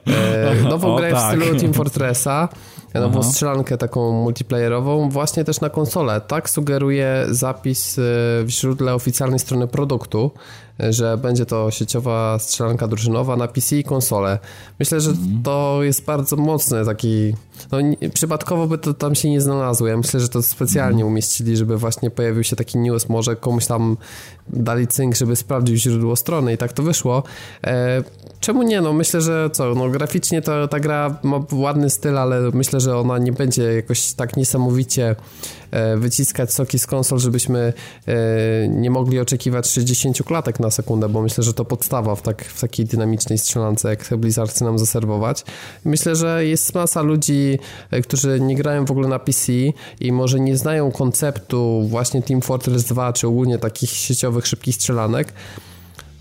[0.06, 1.38] e, nową o, grę tak.
[1.38, 2.48] w stylu Team Fortressa,
[3.00, 3.30] nową Aha.
[3.30, 6.20] strzelankę taką multiplayerową właśnie też na konsolę.
[6.20, 8.02] Tak sugeruje zapis e,
[8.44, 10.30] w źródle oficjalnej strony produktu,
[10.78, 14.38] że będzie to sieciowa strzelanka drużynowa na PC i konsole.
[14.78, 15.42] Myślę, że mhm.
[15.42, 17.34] to jest bardzo mocny taki...
[17.72, 17.78] No,
[18.14, 19.86] przypadkowo by to tam się nie znalazło.
[19.86, 21.12] Ja myślę, że to specjalnie mhm.
[21.12, 23.96] umieścili, żeby właśnie pojawił się taki news, może komuś tam
[24.48, 27.22] dali cynk, żeby sprawdził źródło strony i tak to wyszło.
[27.64, 28.02] E,
[28.40, 28.80] czemu nie?
[28.80, 32.98] No myślę, że co, no graficznie to ta gra ma ładny styl, ale myślę, że
[32.98, 35.16] ona nie będzie jakoś tak niesamowicie
[35.70, 37.72] e, wyciskać soki z konsol, żebyśmy
[38.06, 42.44] e, nie mogli oczekiwać 60 klatek na sekundę, bo myślę, że to podstawa w, tak,
[42.44, 45.44] w takiej dynamicznej strzelance, jak Blizzard chce nam zaserwować.
[45.84, 47.58] Myślę, że jest masa ludzi,
[48.02, 49.52] którzy nie grają w ogóle na PC
[50.00, 55.32] i może nie znają konceptu właśnie Team Fortress 2, czy ogólnie takich sieciowych, szybkich strzelanek,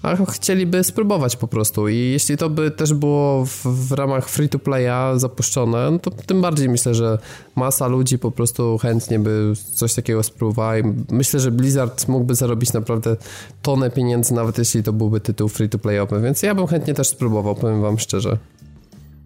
[0.05, 5.19] a chcieliby spróbować po prostu i jeśli to by też było w, w ramach free-to-playa
[5.19, 7.17] zapuszczone, no to tym bardziej myślę, że
[7.55, 12.73] masa ludzi po prostu chętnie by coś takiego spróbowała i myślę, że Blizzard mógłby zarobić
[12.73, 13.17] naprawdę
[13.61, 17.81] tonę pieniędzy, nawet jeśli to byłby tytuł free-to-playowy, więc ja bym chętnie też spróbował, powiem
[17.81, 18.37] wam szczerze.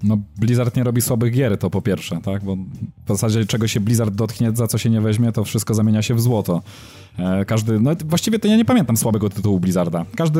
[0.04, 2.44] No, Blizzard nie robi słabych gier, to po pierwsze, tak?
[2.44, 2.58] Bo
[3.14, 6.16] w zasadzie czego się Blizzard dotknie, za co się nie weźmie, to wszystko zamienia się
[6.16, 6.62] w złoto.
[7.20, 10.06] E, każdy, no właściwie to ja nie pamiętam słabego tytułu Blizzarda.
[10.16, 10.40] Każdy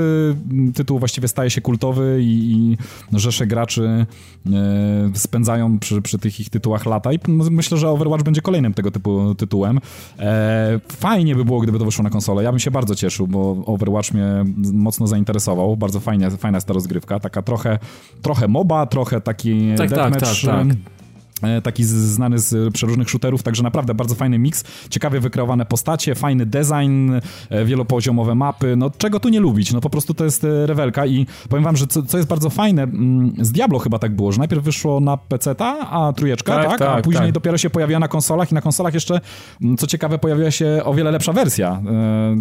[0.52, 2.78] mm, tytuł właściwie staje się kultowy i, i
[3.20, 4.06] rzesze graczy
[4.46, 8.92] e, spędzają przy, przy tych ich tytułach lata i myślę, że Overwatch będzie kolejnym tego
[8.92, 9.80] typu tytułem.
[10.20, 12.44] E, fajnie by było, gdyby to wyszło na konsolę.
[12.44, 15.78] Ja bym się bardzo cieszył, bo Overwatch mnie mocno zainteresował.
[15.78, 17.20] Bardzo fajnie, fajna jest ta rozgrywka.
[17.20, 17.80] Taka trochę,
[18.22, 20.20] trochę MOBA, trochę taki tak, deathmatch.
[20.20, 20.99] Tak, tak, tak.
[21.44, 26.46] E, taki znany z przeróżnych shooterów, także naprawdę bardzo fajny miks, ciekawie wykreowane postacie, fajny
[26.46, 27.12] design,
[27.50, 31.06] e, wielopoziomowe mapy, no czego tu nie lubić, no po prostu to jest e, rewelka
[31.06, 34.32] i powiem wam, że co, co jest bardzo fajne, mm, z Diablo chyba tak było,
[34.32, 37.32] że najpierw wyszło na PC-ta, a trójeczka, tak, tak, tak a później tak.
[37.32, 39.22] dopiero się pojawiła na konsolach i na konsolach jeszcze,
[39.62, 41.82] mm, co ciekawe, pojawiła się o wiele lepsza wersja,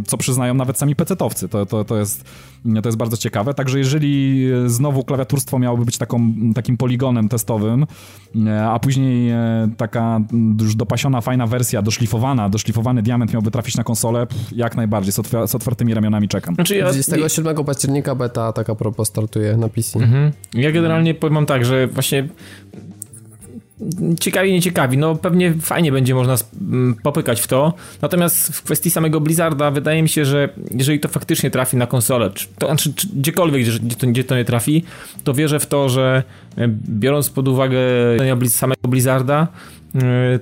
[0.07, 2.25] co przyznają nawet sami PC-towcy, to, to, to, jest,
[2.83, 7.87] to jest bardzo ciekawe, także jeżeli znowu klawiaturstwo miałoby być taką, takim poligonem testowym,
[8.71, 10.21] a później e, taka
[10.61, 15.31] już dopasiona, fajna wersja, doszlifowana, doszlifowany diament miałby trafić na konsolę, jak najbardziej, z, otw
[15.47, 16.55] z otwartymi ramionami czekam.
[16.55, 16.85] Znaczy ja...
[16.85, 19.99] 27 października beta taka propos startuje na PC.
[19.99, 20.33] Mhm.
[20.55, 22.29] Ja generalnie powiem tak, że właśnie
[24.21, 24.99] ciekawi, nie ciekawi.
[24.99, 26.37] No pewnie fajnie będzie można
[27.03, 27.75] popykać w to.
[28.03, 32.31] Natomiast w kwestii samego Blizzarda wydaje mi się, że jeżeli to faktycznie trafi na konsolę,
[32.35, 34.85] czy, to znaczy czy gdziekolwiek, gdzie to, gdzie to nie trafi,
[35.25, 36.23] to wierzę w to, że
[36.57, 37.79] e, biorąc pod uwagę
[38.49, 39.78] samego Blizzarda, E,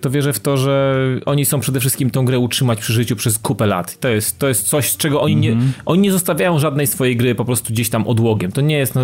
[0.00, 3.38] to wierzę w to, że oni są przede wszystkim tą grę utrzymać przy życiu przez
[3.38, 3.98] kupę lat.
[4.00, 5.72] To jest, to jest coś, czego oni nie, mhm.
[5.86, 8.52] oni nie zostawiają żadnej swojej gry po prostu gdzieś tam odłogiem.
[8.52, 9.02] To nie jest na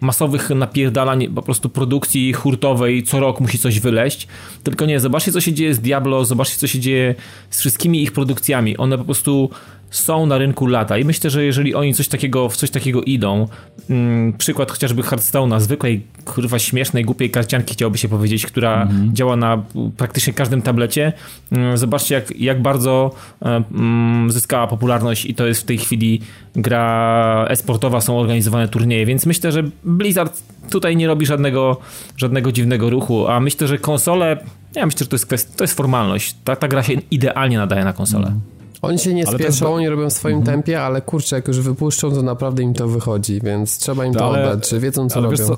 [0.00, 4.28] masowych napierdalań po prostu produkcji hurtowej, co rok musi coś wyleść,
[4.62, 7.14] tylko nie, zobaczcie co się dzieje z Diablo, zobaczcie co się dzieje
[7.50, 8.76] z wszystkimi ich produkcjami.
[8.76, 9.50] One po prostu
[9.92, 13.48] są na rynku lata i myślę, że jeżeli oni coś takiego, w coś takiego idą,
[13.90, 19.14] mm, przykład chociażby Hearthstone'a, zwykłej, kurwa śmiesznej, głupiej karcianki chciałoby się powiedzieć, która mhm.
[19.14, 19.62] działa na
[19.96, 21.12] praktycznie każdym tablecie,
[21.52, 26.20] mm, zobaczcie jak, jak bardzo e, mm, zyskała popularność i to jest w tej chwili
[26.56, 31.76] gra esportowa, są organizowane turnieje, więc myślę, że Blizzard tutaj nie robi żadnego,
[32.16, 34.36] żadnego dziwnego ruchu, a myślę, że konsole,
[34.74, 36.36] ja myślę, że to jest kwestia, to jest formalność.
[36.44, 38.26] Ta, ta gra się idealnie nadaje na konsolę.
[38.26, 38.61] Mhm.
[38.82, 39.74] Oni się nie ale spieszą, to...
[39.74, 40.56] oni robią w swoim mhm.
[40.56, 44.28] tempie, ale kurczę, jak już wypuszczą, to naprawdę im to wychodzi, więc trzeba im to
[44.28, 44.50] ale...
[44.50, 45.56] oddać, że wiedzą, co robią.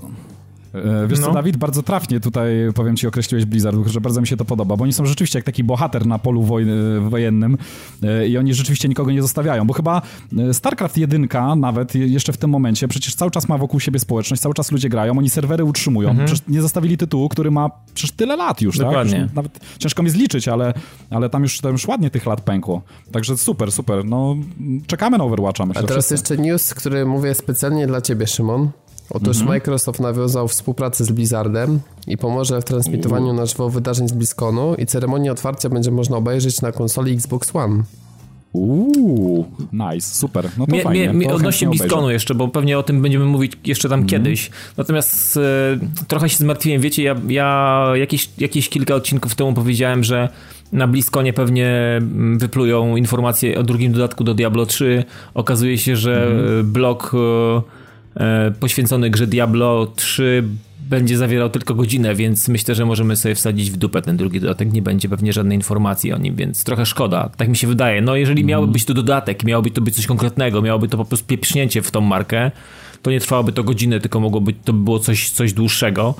[0.74, 1.26] E, wiesz no.
[1.26, 4.76] co, Dawid, bardzo trafnie tutaj, powiem ci, określiłeś Blizzard, że bardzo mi się to podoba,
[4.76, 7.58] bo oni są rzeczywiście jak taki bohater na polu wojny, wojennym
[8.02, 10.02] e, i oni rzeczywiście nikogo nie zostawiają, bo chyba
[10.38, 14.42] e, StarCraft 1 nawet jeszcze w tym momencie przecież cały czas ma wokół siebie społeczność,
[14.42, 16.10] cały czas ludzie grają, oni serwery utrzymują.
[16.10, 16.26] Mhm.
[16.26, 18.86] Przecież nie zostawili tytułu, który ma przecież tyle lat już, tak?
[18.86, 19.12] Dokładnie.
[19.12, 19.22] tak?
[19.22, 20.74] Już nawet ciężko mi zliczyć, ale,
[21.10, 22.82] ale tam, już, tam już ładnie tych lat pękło.
[23.12, 24.04] Także super, super.
[24.04, 24.36] No,
[24.86, 25.82] czekamy na Overwatcha, myślę.
[25.82, 26.34] A teraz wszyscy.
[26.34, 28.70] jeszcze news, który mówię specjalnie dla ciebie, Szymon.
[29.10, 29.48] Otóż mhm.
[29.48, 34.86] Microsoft nawiązał współpracę z Blizzardem i pomoże w transmitowaniu na żywo wydarzeń z BlizzConu i
[34.86, 37.82] ceremonię otwarcia będzie można obejrzeć na konsoli Xbox One.
[38.52, 40.48] Uuu, nice, super.
[40.58, 41.12] No to mnie, fajnie.
[41.12, 44.08] Mnie, to odnośnie BlizzConu jeszcze, bo pewnie o tym będziemy mówić jeszcze tam mm.
[44.08, 44.50] kiedyś.
[44.76, 45.40] Natomiast e,
[46.08, 46.80] trochę się zmartwiłem.
[46.80, 50.28] Wiecie, ja, ja jakieś, jakieś kilka odcinków temu powiedziałem, że
[50.72, 55.04] na BlizzConie pewnie mm, wyplują informacje o drugim dodatku do Diablo 3.
[55.34, 56.72] Okazuje się, że mm.
[56.72, 57.12] blok...
[57.14, 57.83] E, E,
[58.60, 60.44] poświęcony grze Diablo 3
[60.88, 64.72] będzie zawierał tylko godzinę, więc myślę, że możemy sobie wsadzić w dupę ten drugi dodatek.
[64.72, 67.30] Nie będzie pewnie żadnej informacji o nim, więc trochę szkoda.
[67.36, 68.00] Tak mi się wydaje.
[68.00, 68.48] No jeżeli mm.
[68.48, 71.90] miałby być to dodatek, miałoby to być coś konkretnego, miałoby to po prostu pieprznięcie w
[71.90, 72.50] tą markę,
[73.02, 76.14] to nie trwałoby to godzinę, tylko mogłoby to było coś, coś dłuższego.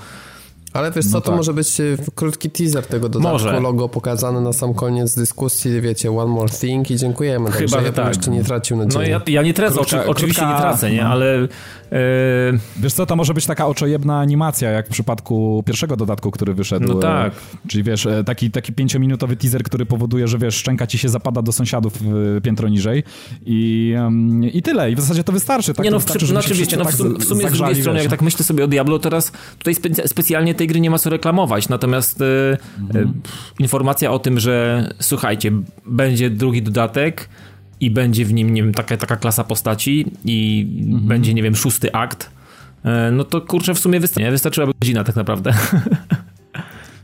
[0.74, 1.36] Ale wiesz co, no to tak.
[1.36, 3.60] może być e, krótki teaser tego dodatku, może.
[3.60, 7.50] logo pokazane na sam koniec dyskusji, wiecie, one more thing i dziękujemy.
[7.50, 8.08] Chyba, Także ja tak.
[8.08, 9.02] jeszcze nie tracił nadziei.
[9.02, 11.08] No ja, ja nie tracę, krótka, oczywiście krótka, nie tracę, nie, no.
[11.08, 11.48] ale...
[11.90, 11.98] Yy...
[12.76, 16.88] Wiesz co, to może być taka oczojebna animacja, jak w przypadku pierwszego dodatku, który wyszedł.
[16.88, 17.32] No tak.
[17.68, 21.52] Czyli wiesz, taki, taki pięciominutowy teaser, który powoduje, że wiesz, szczęka ci się zapada do
[21.52, 21.92] sąsiadów
[22.42, 23.02] piętro niżej
[23.46, 23.94] i,
[24.52, 24.90] i tyle.
[24.90, 25.74] I w zasadzie to wystarczy.
[25.74, 25.84] Tak?
[25.84, 28.22] Nie no, wystarczy, znaczy wiecie, no w, sum, w sumie z drugiej strony, jak tak
[28.22, 32.20] myślę sobie o Diablo, teraz tutaj spe specjalnie tej gry nie ma co reklamować, natomiast
[32.20, 33.08] y, mhm.
[33.08, 35.52] y, informacja o tym, że słuchajcie,
[35.86, 37.28] będzie drugi dodatek
[37.80, 41.08] i będzie w nim, nie wiem, taka, taka klasa postaci i mhm.
[41.08, 42.30] będzie, nie wiem, szósty akt,
[42.84, 45.54] y, no to kurczę w sumie wystarczy, wystarczyłaby godzina tak naprawdę.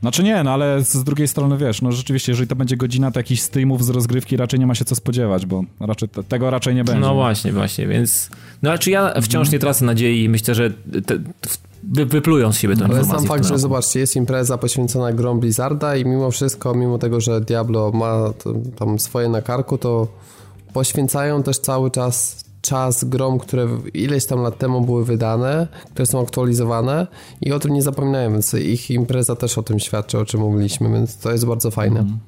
[0.00, 3.20] Znaczy nie, no ale z drugiej strony wiesz, no rzeczywiście, jeżeli to będzie godzina, to
[3.20, 6.74] jakichś streamów z rozgrywki raczej nie ma się co spodziewać, bo raczej te, tego raczej
[6.74, 7.00] nie będzie.
[7.00, 8.30] No właśnie, właśnie, więc
[8.62, 11.18] no ale czy ja wciąż nie tracę nadziei i myślę, że te,
[11.82, 13.10] wy, wyplują z siebie tę informację.
[13.10, 17.20] Ale sam fakt, że zobaczcie, jest impreza poświęcona grom Blizzarda i mimo wszystko, mimo tego,
[17.20, 18.32] że Diablo ma
[18.76, 20.08] tam swoje na karku, to
[20.72, 26.22] poświęcają też cały czas czas grom, które ileś tam lat temu były wydane, które są
[26.22, 27.06] aktualizowane
[27.40, 30.92] i o tym nie zapominają, więc ich impreza też o tym świadczy, o czym mówiliśmy,
[30.92, 32.00] więc to jest bardzo fajne.
[32.00, 32.18] Mm.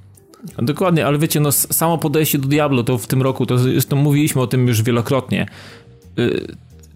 [0.58, 4.42] Dokładnie, ale wiecie, no samo podejście do Diablo to w tym roku, to zresztą mówiliśmy
[4.42, 5.46] o tym już wielokrotnie.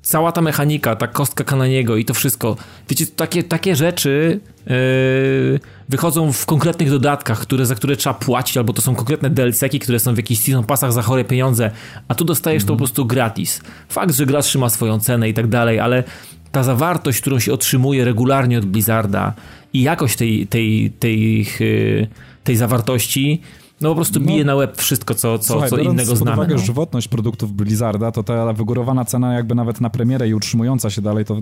[0.07, 2.57] Cała ta mechanika, ta kostka Kananiego i to wszystko,
[2.89, 8.73] wiecie, takie, takie rzeczy yy, wychodzą w konkretnych dodatkach, które, za które trzeba płacić, albo
[8.73, 11.71] to są konkretne DLC-ki, które są w jakichś season passach za chore pieniądze,
[12.09, 12.69] a tu dostajesz mm.
[12.69, 13.61] to po prostu gratis.
[13.89, 16.05] Fakt, że gra trzyma swoją cenę i tak dalej, ale
[16.53, 19.33] ta zawartość, którą się otrzymuje regularnie od Blizzarda
[19.73, 22.09] i jakość tej, tej, tej, tej,
[22.45, 23.41] tej zawartości
[23.81, 26.37] no po prostu bije no, na łeb wszystko, co, co, słuchaj, co innego znamy.
[26.37, 26.61] uwagę no.
[26.61, 31.25] żywotność produktów Blizzarda, to ta wygórowana cena jakby nawet na premierę i utrzymująca się dalej,
[31.25, 31.37] to,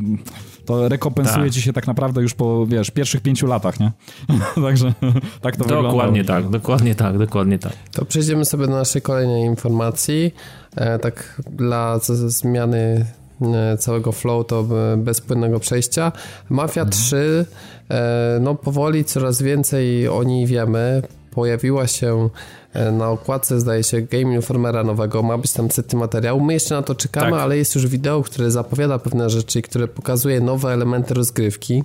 [0.65, 1.55] to rekompensuje tak.
[1.55, 3.93] ci się tak naprawdę już po, wiesz, pierwszych pięciu latach, nie?
[4.67, 4.95] Także
[5.41, 5.89] tak to wygląda.
[5.89, 7.73] Dokładnie tak, dokładnie tak, dokładnie tak.
[7.93, 10.35] To przejdziemy sobie do naszej kolejnej informacji.
[10.77, 13.07] E, tak dla zmiany
[13.43, 14.67] e, całego flow to
[14.97, 16.13] bez płynnego przejścia.
[16.51, 16.91] Mafia mhm.
[16.91, 17.47] 3,
[17.91, 21.03] e, no powoli coraz więcej o niej wiemy
[21.35, 22.29] pojawiła się
[22.73, 26.41] e, na okładce, zdaje się, Game Informera nowego, ma być tam sety materiału.
[26.41, 27.41] My jeszcze na to czekamy, tak.
[27.41, 31.85] ale jest już wideo, które zapowiada pewne rzeczy, które pokazuje nowe elementy rozgrywki.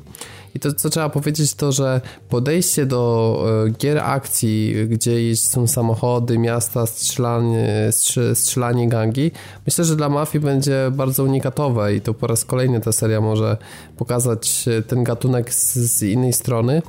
[0.55, 6.37] I to, co trzeba powiedzieć, to, że podejście do e, gier akcji, gdzie są samochody,
[6.37, 7.89] miasta, strzelanie,
[8.33, 9.31] strzelanie gangi,
[9.65, 13.57] myślę, że dla mafii będzie bardzo unikatowe i to po raz kolejny ta seria może
[13.97, 16.81] pokazać e, ten gatunek z, z innej strony.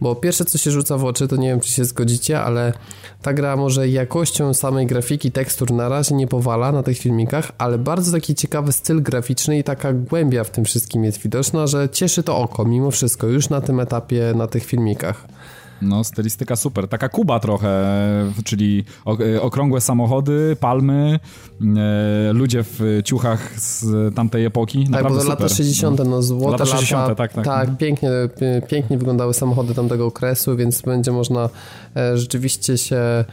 [0.00, 2.72] Bo pierwsze, co się rzuca w oczy, to nie wiem, czy się zgodzicie, ale
[3.22, 7.78] ta gra może jakością samej grafiki, tekstur na razie nie powala na tych filmikach, ale
[7.78, 12.22] bardzo taki ciekawy styl graficzny i taka głębia w tym wszystkim jest widoczna, że cieszy
[12.22, 15.26] to oko mimo wszystko już na tym etapie, na tych filmikach.
[15.82, 16.88] No, stylistyka super.
[16.88, 17.70] Taka Kuba trochę,
[18.44, 18.84] czyli
[19.34, 21.20] e, okrągłe samochody, palmy,
[21.60, 24.82] e, ludzie w ciuchach z tamtej epoki.
[24.82, 26.66] Tak, Naprawdę bo to lata 60., no złote lata.
[26.66, 27.44] 60, lata, tak, tak.
[27.44, 28.10] Tak, pięknie,
[28.68, 31.48] pięknie wyglądały samochody tamtego okresu, więc będzie można
[31.96, 33.24] e, rzeczywiście się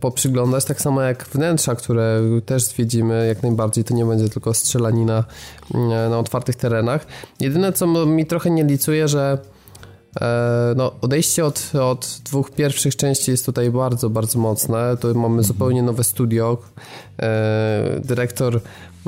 [0.00, 5.24] poprzyglądać, tak samo jak wnętrza, które też zwiedzimy jak najbardziej, to nie będzie tylko strzelanina
[6.10, 7.06] na otwartych terenach.
[7.40, 9.38] Jedyne, co mi trochę nie licuje, że
[10.76, 14.96] no, odejście od, od dwóch pierwszych części jest tutaj bardzo, bardzo mocne.
[14.96, 15.44] Tu mamy mhm.
[15.44, 16.58] zupełnie nowe studio.
[17.22, 18.60] E, dyrektor,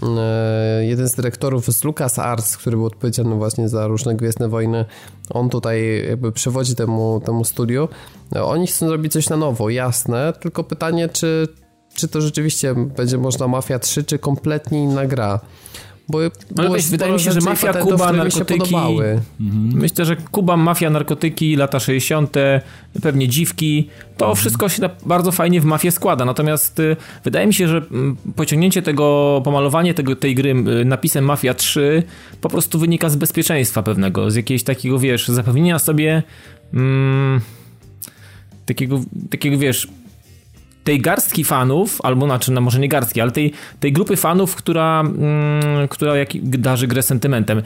[0.02, 4.84] e, jeden z dyrektorów z Lucas Arts, który był odpowiedzialny właśnie za różne Gwiezdne Wojny,
[5.30, 7.88] on tutaj jakby przewodzi temu, temu studiu.
[8.44, 11.48] Oni chcą zrobić coś na nowo, jasne, tylko pytanie, czy,
[11.94, 15.40] czy to rzeczywiście będzie można Mafia 3, czy kompletnie inna gra.
[16.08, 16.18] Bo
[16.56, 18.74] Ale wiesz, wydaje mi się, że mafia, Kuba, narkotyki.
[18.74, 19.72] Mhm.
[19.74, 22.36] Myślę, że Kuba, mafia, narkotyki, lata 60.,
[23.02, 23.88] pewnie dziwki.
[24.16, 24.36] To mhm.
[24.36, 26.24] wszystko się bardzo fajnie w mafię składa.
[26.24, 31.24] Natomiast y, wydaje mi się, że mm, pociągnięcie tego, pomalowanie tego, tej gry y, napisem
[31.24, 32.02] Mafia 3
[32.40, 36.22] po prostu wynika z bezpieczeństwa pewnego, z jakiegoś takiego, wiesz, zapewnienia sobie.
[36.74, 37.40] Mm,
[38.66, 39.00] takiego,
[39.30, 39.88] takiego, wiesz,
[40.84, 45.00] tej garstki fanów, albo znaczy, no może nie garstki, ale tej, tej grupy fanów, która,
[45.00, 47.62] mm, która jak, darzy grę sentymentem.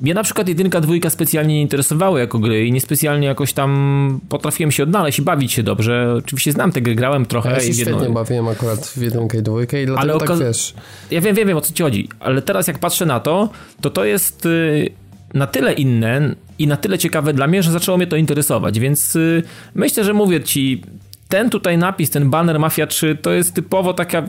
[0.00, 4.72] Mnie na przykład jedynka, dwójka specjalnie nie interesowały jako gry i niespecjalnie jakoś tam potrafiłem
[4.72, 6.14] się odnaleźć i bawić się dobrze.
[6.18, 7.50] Oczywiście znam te gry, grałem trochę.
[7.50, 8.10] Ja się świetnie jedno...
[8.10, 10.74] bawiłem akurat w jedynkę i dwójkę i dlatego ale tak wiesz.
[11.10, 13.48] Ja wiem, wiem, wiem o co ci chodzi, ale teraz jak patrzę na to,
[13.80, 14.46] to to jest...
[14.46, 14.90] Y,
[15.34, 19.16] na tyle inne i na tyle ciekawe dla mnie, że zaczęło mnie to interesować, więc
[19.16, 19.42] y,
[19.74, 20.82] myślę, że mówię ci,
[21.28, 24.22] ten tutaj napis, ten banner Mafia 3 to jest typowo taka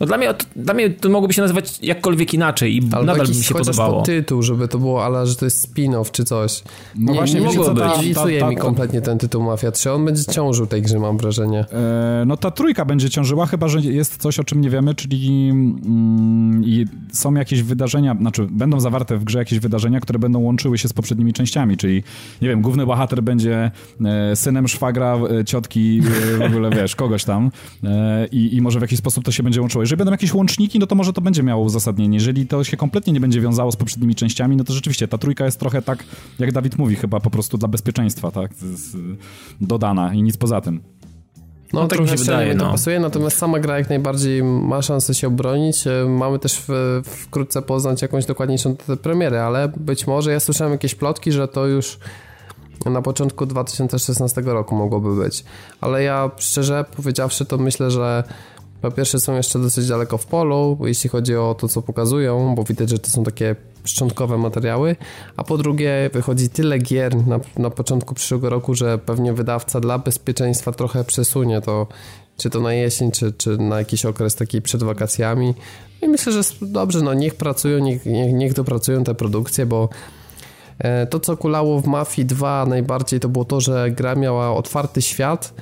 [0.00, 3.34] no dla mnie, dla mnie to mogłoby się nazywać jakkolwiek inaczej i Albo nadal mi
[3.34, 4.02] się podobało.
[4.02, 6.62] tytuł, żeby to było, ale że to jest spin-off czy coś.
[6.98, 8.02] No nie, właśnie, nie mogło być.
[8.02, 9.92] Licuje mi kompletnie ten tytuł Mafia 3.
[9.92, 11.64] On będzie ciążył tej grze, mam wrażenie.
[11.72, 15.50] E, no ta trójka będzie ciążyła, chyba, że jest coś, o czym nie wiemy, czyli
[15.50, 16.64] mm,
[17.12, 20.92] są jakieś wydarzenia, znaczy będą zawarte w grze jakieś wydarzenia, które będą łączyły się z
[20.92, 22.02] poprzednimi częściami, czyli
[22.42, 23.70] nie wiem, główny bohater będzie
[24.04, 26.02] e, synem szwagra, e, ciotki,
[26.34, 27.50] e, w ogóle wiesz, kogoś tam
[27.84, 29.87] e, i, i może w jakiś sposób to się będzie łączyło.
[29.88, 32.16] Jeżeli będą jakieś łączniki, no to może to będzie miało uzasadnienie.
[32.16, 35.44] Jeżeli to się kompletnie nie będzie wiązało z poprzednimi częściami, no to rzeczywiście ta trójka
[35.44, 36.04] jest trochę tak,
[36.38, 38.50] jak Dawid mówi, chyba po prostu dla bezpieczeństwa, tak,
[39.60, 40.80] dodana i nic poza tym.
[41.72, 42.64] No, no tak mi się wydaje, no.
[42.64, 45.86] to pasuje, natomiast sama gra jak najbardziej ma szansę się obronić.
[45.86, 50.94] E, mamy też w, wkrótce poznać jakąś dokładniejszą premierę, ale być może ja słyszałem jakieś
[50.94, 51.98] plotki, że to już
[52.86, 55.44] na początku 2016 roku mogłoby być.
[55.80, 58.24] Ale ja szczerze powiedziawszy, to myślę, że
[58.80, 62.64] po pierwsze są jeszcze dosyć daleko w polu, jeśli chodzi o to, co pokazują, bo
[62.64, 64.96] widać, że to są takie szczątkowe materiały,
[65.36, 69.98] a po drugie wychodzi tyle gier na, na początku przyszłego roku, że pewnie wydawca dla
[69.98, 71.86] bezpieczeństwa trochę przesunie to
[72.38, 75.54] czy to na jesień, czy, czy na jakiś okres taki przed wakacjami.
[76.02, 79.88] I myślę, że dobrze, no niech pracują, niech, niech, niech dopracują te produkcje, bo
[80.78, 85.02] e, to, co kulało w Mafii 2 najbardziej, to było to, że gra miała otwarty
[85.02, 85.54] świat,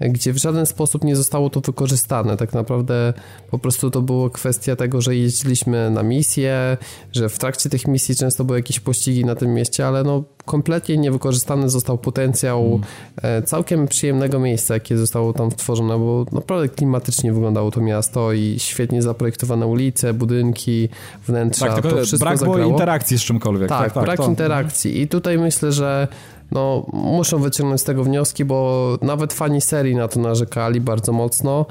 [0.00, 2.36] gdzie w żaden sposób nie zostało to wykorzystane.
[2.36, 3.12] Tak naprawdę
[3.50, 6.76] po prostu to było kwestia tego, że jeździliśmy na misje,
[7.12, 10.96] że w trakcie tych misji często były jakieś pościgi na tym mieście, ale no kompletnie
[10.96, 12.80] niewykorzystany został potencjał
[13.22, 13.42] mm.
[13.44, 19.02] całkiem przyjemnego miejsca, jakie zostało tam stworzone, bo naprawdę klimatycznie wyglądało to miasto i świetnie
[19.02, 20.88] zaprojektowane ulice, budynki,
[21.26, 21.66] wnętrza.
[21.66, 23.68] Tak, tylko to wszystko brak było interakcji z czymkolwiek.
[23.68, 24.26] Tak, tak, tak brak to.
[24.26, 25.00] interakcji.
[25.00, 26.08] I tutaj myślę, że
[26.52, 31.66] no, muszą wyciągnąć z tego wnioski, bo nawet fani serii na to narzekali bardzo mocno.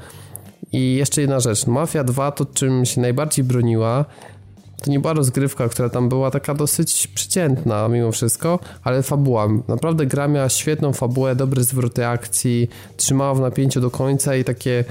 [0.72, 1.66] I jeszcze jedna rzecz.
[1.66, 4.04] Mafia 2 to czym się najbardziej broniła,
[4.82, 9.48] to nie była rozgrywka, która tam była taka dosyć przeciętna mimo wszystko, ale fabuła.
[9.68, 14.84] Naprawdę gra miała świetną fabułę, dobre zwroty akcji, trzymała w napięciu do końca i takie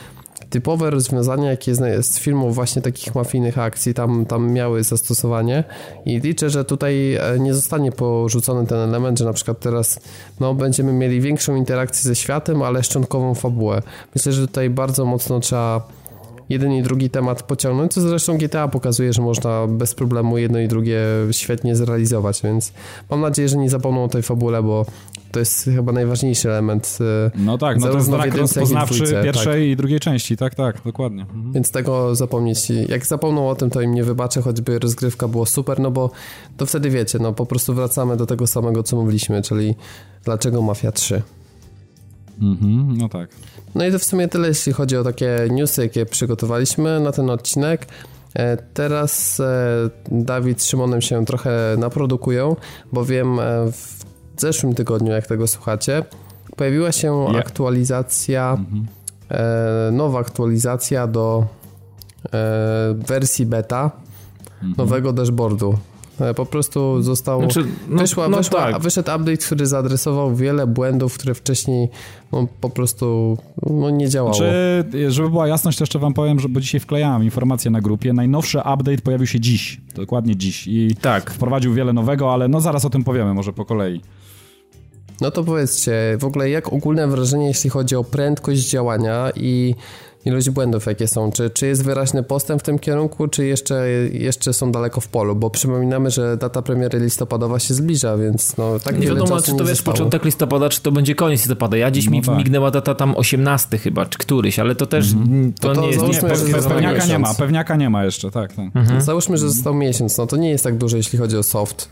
[0.50, 5.64] typowe rozwiązania, jakie z filmów właśnie takich mafijnych akcji tam, tam miały zastosowanie
[6.06, 10.00] i liczę, że tutaj e, nie zostanie porzucony ten element, że na przykład teraz
[10.40, 13.82] no, będziemy mieli większą interakcję ze światem, ale szczątkową fabułę.
[14.16, 15.88] Myślę, że tutaj bardzo mocno trzeba
[16.50, 20.68] jeden i drugi temat pociągnąć, co zresztą GTA pokazuje, że można bez problemu jedno i
[20.68, 22.74] drugie świetnie zrealizować, więc
[23.10, 24.86] mam nadzieję, że nie zapomną o tej fabule, bo
[25.32, 26.98] to jest chyba najważniejszy element.
[27.02, 29.72] e, No tak, no to jest i rozpoznawczy dwójce, pierwszej tak.
[29.72, 31.22] i drugiej części, tak, tak, dokładnie.
[31.22, 31.54] Mhm.
[31.54, 32.70] Więc tego zapomnieć.
[32.70, 36.12] Jak zapomną o tym, to im nie wybaczę, choćby rozgrywka było super, no bo
[36.58, 39.76] to wtedy wiecie, no po prostu wracamy do tego samego, co mówiliśmy, czyli
[40.24, 41.22] dlaczego Mafia 3.
[42.42, 43.30] Mhm, no tak.
[43.76, 47.30] No i to w sumie tyle, jeśli chodzi o takie newsy, jakie przygotowaliśmy na ten
[47.30, 47.88] odcinek.
[48.34, 49.46] E, Teraz e,
[50.12, 52.56] Dawid z Szymonem się trochę naprodukują,
[52.94, 53.96] bowiem e, w
[54.38, 56.04] zeszłym tygodniu, jak tego słuchacie,
[56.56, 57.40] pojawiła się Ja.
[57.40, 58.58] aktualizacja,
[59.32, 61.46] e, nowa aktualizacja do
[63.08, 63.92] wersji beta
[64.78, 65.78] nowego dashboardu.
[66.22, 67.40] E, Po prostu został.
[67.40, 68.82] Znaczy, no, wyszła, no wyszła, tak.
[68.82, 71.90] Wyszedł update, który zaadresował wiele błędów, które wcześniej
[72.32, 73.38] no, po prostu
[73.70, 74.36] no, nie działało.
[74.36, 78.14] Czy, żeby była jasność, to jeszcze wam powiem, że bo dzisiaj wklejałem informację na grupie.
[78.14, 81.32] Najnowszy update pojawił się dziś, dokładnie dziś i Tak.
[81.32, 84.02] wprowadził wiele nowego, ale no zaraz o tym powiemy, może po kolei.
[85.22, 89.76] No to powiedzcie, w ogóle jak ogólne wrażenie, jeśli chodzi o prędkość działania i
[90.26, 91.32] ilość błędów, jakie są?
[91.32, 95.36] Czy, czy jest wyraźny postęp w tym kierunku, czy jeszcze, jeszcze są daleko w polu?
[95.36, 99.58] Bo przypominamy, że data premiery listopadowa się zbliża, więc no tak Nie wiadomo, czy to
[99.58, 99.94] wiesz zostało.
[99.98, 101.78] początek listopada, czy to będzie koniec listopada.
[101.78, 102.38] Ja dziś No mi tak.
[102.38, 105.88] mignęła data tam 18 chyba, czy któryś, ale to też mm, to, No to nie
[105.88, 106.00] jest...
[106.00, 107.38] załóżmy, nie, że pe- pewniaka Pewniaka nie ma, miesiąc.
[107.38, 108.66] pewniaka nie ma jeszcze, tak, tak.
[108.76, 109.02] Mhm.
[109.02, 111.90] Załóżmy, że został miesiąc, no to nie jest tak dużo, jeśli chodzi o soft.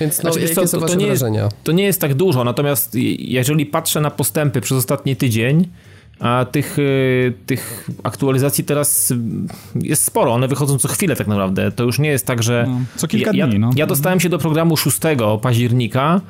[0.00, 1.48] Więc no, Znaczy, co, są to- to nie jest- wrażenia?
[1.64, 5.68] To nie jest tak dużo, natomiast jeżeli patrzę na postępy przez ostatni tydzień,
[6.20, 9.16] a tych, y, tych aktualizacji teraz y,
[9.74, 11.72] jest sporo, one wychodzą co chwilę tak naprawdę.
[11.72, 12.66] To już nie jest tak, że...
[12.68, 13.70] No, co kilka ja, dni, no.
[13.76, 14.98] Ja dostałem się do programu 6
[15.42, 16.20] października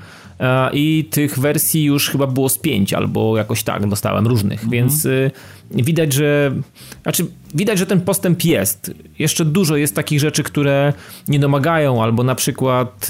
[0.41, 4.71] e, i tych wersji już chyba było z 5 albo jakoś tak dostałem różnych, Mhm.
[4.71, 5.31] więc y,
[5.71, 6.53] widać, że
[7.03, 8.95] znaczy widać, że ten postęp jest.
[9.19, 10.93] Jeszcze dużo jest takich rzeczy, które
[11.29, 13.09] nie domagają albo na przykład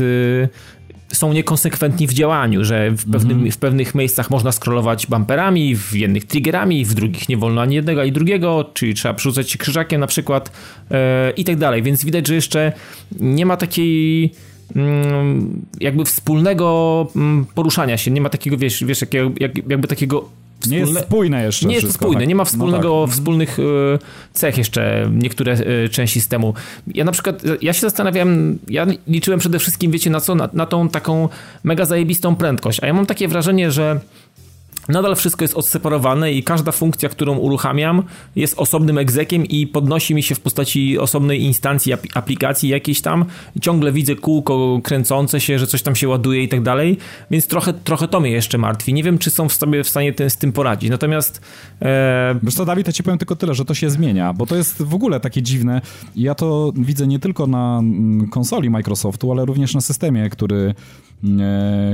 [1.13, 6.25] są niekonsekwentni w działaniu, że w, pewnym, w pewnych miejscach można scrollować bumperami, w jednych
[6.25, 10.07] triggerami, w drugich nie wolno ani jednego, ani drugiego, czyli trzeba przerzucać się krzyżakiem na
[10.07, 10.53] przykład
[10.91, 11.83] e, i tak dalej.
[11.83, 12.73] Więc widać, że jeszcze
[13.21, 14.33] nie ma takiej
[14.77, 19.31] mm, jakby wspólnego mm, poruszania się, nie ma takiego, wiesz, wiesz jakiego,
[19.69, 20.29] jakby takiego
[20.67, 22.29] Nie jest wspólne- spójne jeszcze nie jest wszystko, spójne, tak.
[22.29, 23.15] nie ma No wspólnego, tak.
[23.15, 23.63] wspólnych e,
[24.33, 26.55] cech jeszcze niektóre e, części systemu.
[26.95, 30.35] Ja na przykład, ja się zastanawiałem, ja liczyłem przede wszystkim, wiecie na co?
[30.35, 31.29] Na, na tą taką
[31.65, 34.01] mega zajebistą prędkość, a ja mam takie wrażenie, że
[34.89, 38.03] Nadal wszystko jest odseparowane i każda funkcja, którą uruchamiam,
[38.37, 43.25] jest osobnym egzekiem i podnosi mi się w postaci osobnej instancji ap- aplikacji jakiejś tam.
[43.61, 46.99] Ciągle widzę kółko kręcące się, że coś tam się ładuje i tak dalej,
[47.31, 48.95] więc trochę, trochę to mnie jeszcze martwi.
[48.95, 50.91] Nie wiem, czy są w sobie w stanie ten, z tym poradzić.
[50.91, 51.41] Natomiast
[51.83, 54.57] e, Wiesz co, Dawid, ja ci powiem tylko tyle, że to się zmienia, bo to
[54.57, 55.81] jest w ogóle takie dziwne.
[56.17, 60.75] Ja to widzę nie tylko na mm, konsoli Microsoftu, ale również na systemie, który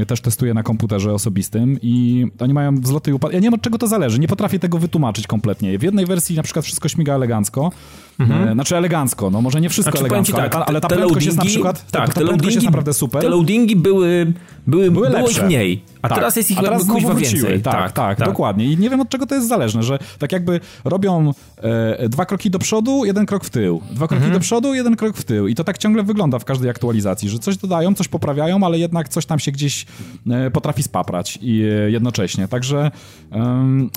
[0.07, 3.35] też testuję na komputerze osobistym i oni mają wzloty i upadki.
[3.37, 5.79] Ja nie wiem, od czego to zależy, nie potrafię tego wytłumaczyć kompletnie.
[5.79, 7.73] W jednej wersji na przykład wszystko śmiga elegancko,
[8.21, 11.39] e, znaczy elegancko, no może nie wszystko Znaczy, elegancko, tak, ale, ale ta prędkość jest
[11.39, 13.23] na przykład, tak, ta, ta prędkość jest naprawdę super.
[13.23, 14.33] Te loadingi były,
[14.67, 15.83] były, Były było ich mniej.
[16.03, 16.19] A Tak.
[16.19, 17.43] teraz jest ich A teraz jakby znowu kuźwa wróciły.
[17.43, 17.63] więcej.
[17.63, 18.65] Tak, tak, dokładnie.
[18.65, 22.51] I nie wiem od czego to jest zależne, że tak jakby robią e, dwa kroki
[22.51, 23.81] do przodu, jeden krok w tył.
[23.91, 24.33] Dwa kroki Mhm.
[24.33, 25.49] do przodu, jeden krok w tył.
[25.49, 29.09] I to tak ciągle wygląda w każdej aktualizacji, że coś dodają, coś poprawiają, ale jednak
[29.09, 29.87] coś tam się gdzieś
[30.31, 32.49] e, potrafi spaprać i e, jednocześnie.
[32.49, 32.91] Także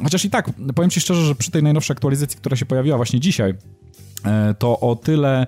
[0.03, 3.20] chociaż i tak, powiem ci szczerze, że przy tej najnowszej aktualizacji, która się pojawiła właśnie
[3.20, 3.53] dzisiaj,
[4.59, 5.47] to o tyle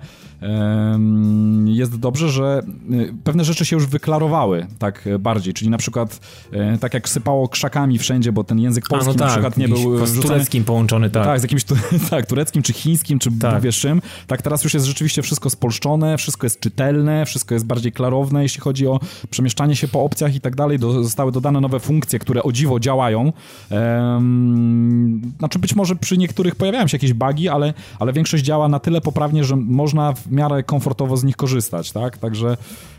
[1.64, 6.20] jest dobrze, że e, pewne rzeczy się już wyklarowały tak e, bardziej, czyli na przykład
[6.52, 9.56] e, tak jak sypało krzakami wszędzie, bo ten język A, polski no na tak, przykład
[9.56, 11.24] nie był z wrzucany tureckim połączony, tak.
[11.24, 11.74] tak, z jakimś tu,
[12.10, 13.52] tak, tureckim, czy chińskim, czy Tak.
[13.52, 13.62] tak.
[13.62, 14.02] wiesz czym.
[14.26, 18.60] Tak teraz już jest rzeczywiście wszystko spolszczone, wszystko jest czytelne, wszystko jest bardziej klarowne, jeśli
[18.60, 20.78] chodzi o przemieszczanie się po opcjach i tak dalej.
[20.78, 23.32] Do, zostały dodane nowe funkcje, które o dziwo działają.
[23.70, 28.78] Ehm, znaczy być może przy niektórych pojawiają się jakieś bugi, ale, ale większość działa na
[28.78, 32.18] tyle poprawnie, że można w miarę komfortowo z nich korzystać, tak?
[32.18, 32.56] Także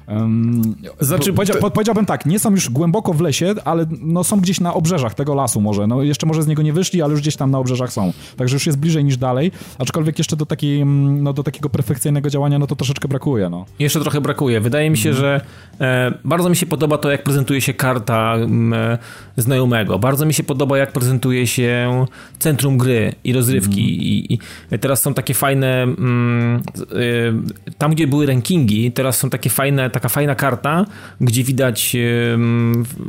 [0.08, 4.39] Um, Znaczy, powiedział, po, powiedziałbym tak, nie są już głęboko w lesie, ale no, są
[4.39, 5.88] gdzieś na obrzeżach tego lasu może.
[5.88, 8.14] No, jeszcze może z niego nie wyszli, ale już gdzieś tam na obrzeżach są.
[8.38, 12.30] Także już jest bliżej niż dalej, aczkolwiek jeszcze do, takiej, mm, no, do takiego perfekcyjnego
[12.30, 13.49] działania no to troszeczkę brakuje.
[13.49, 13.66] No.
[13.80, 14.62] Jeszcze trochę brakuje.
[14.62, 15.26] Wydaje mi się, Mhm.
[15.26, 15.41] że
[15.86, 18.97] e, bardzo mi się podoba to, jak prezentuje się karta m, e,
[19.38, 19.99] znajomego.
[19.99, 22.06] Bardzo mi się podoba, jak prezentuje się
[22.39, 23.82] centrum gry i rozrywki.
[23.82, 23.99] Mhm.
[23.99, 24.39] I,
[24.74, 25.84] I teraz są takie fajne.
[25.84, 26.62] Mm,
[27.68, 30.85] e, tam, gdzie były rankingi, teraz są takie fajne, taka fajna karta,
[31.21, 31.97] gdzie widać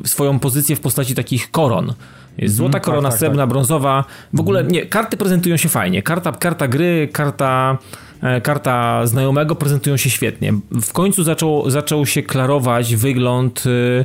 [0.04, 1.94] swoją pozycję w postaci takich koron.
[2.38, 4.04] Jest złota tak, korona, tak, srebrna, brązowa.
[4.32, 6.02] W ogóle nie, karty prezentują się fajnie.
[6.02, 7.78] Karta, karta gry, karta,
[8.22, 10.52] e, karta znajomego prezentują się świetnie.
[10.70, 14.04] W końcu zaczął, zaczął się klarować wygląd e,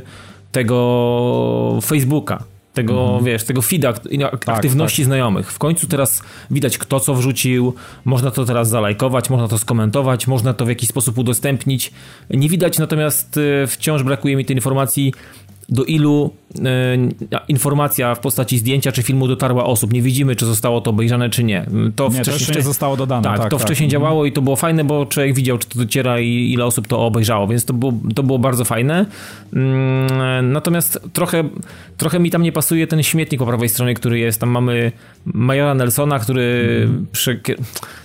[0.52, 2.42] tego Facebooka.
[2.86, 5.52] Tego, wiesz, tego feeda, ak- ino- ak- aktywności znajomych.
[5.52, 7.74] W końcu teraz widać, kto co wrzucił,
[8.04, 11.92] można to teraz zalajkować, można to skomentować, można to w jakiś sposób udostępnić.
[12.30, 15.14] Nie widać natomiast, e, wciąż brakuje mi tej informacji,
[15.70, 16.30] do ilu
[16.64, 16.96] e,
[17.48, 19.92] informacja w postaci zdjęcia czy filmu dotarła osób.
[19.92, 21.66] Nie widzimy, czy zostało to obejrzane, czy nie.
[21.96, 23.22] To, Nie, to jeszcze nie zostało dodane.
[23.22, 23.66] Tak, Tak, to tak.
[23.66, 24.02] wcześniej Mhm.
[24.02, 27.06] działało i to było fajne, bo człowiek widział, czy to dociera i ile osób to
[27.06, 29.06] obejrzało, więc to było, to było bardzo fajne.
[29.52, 31.44] Mm, Natomiast trochę,
[31.96, 34.40] trochę mi tam nie pasuje ten śmietnik po prawej stronie, który jest.
[34.40, 34.92] Tam mamy
[35.26, 37.06] Majora Nelsona, który Mhm.
[37.12, 37.40] przy...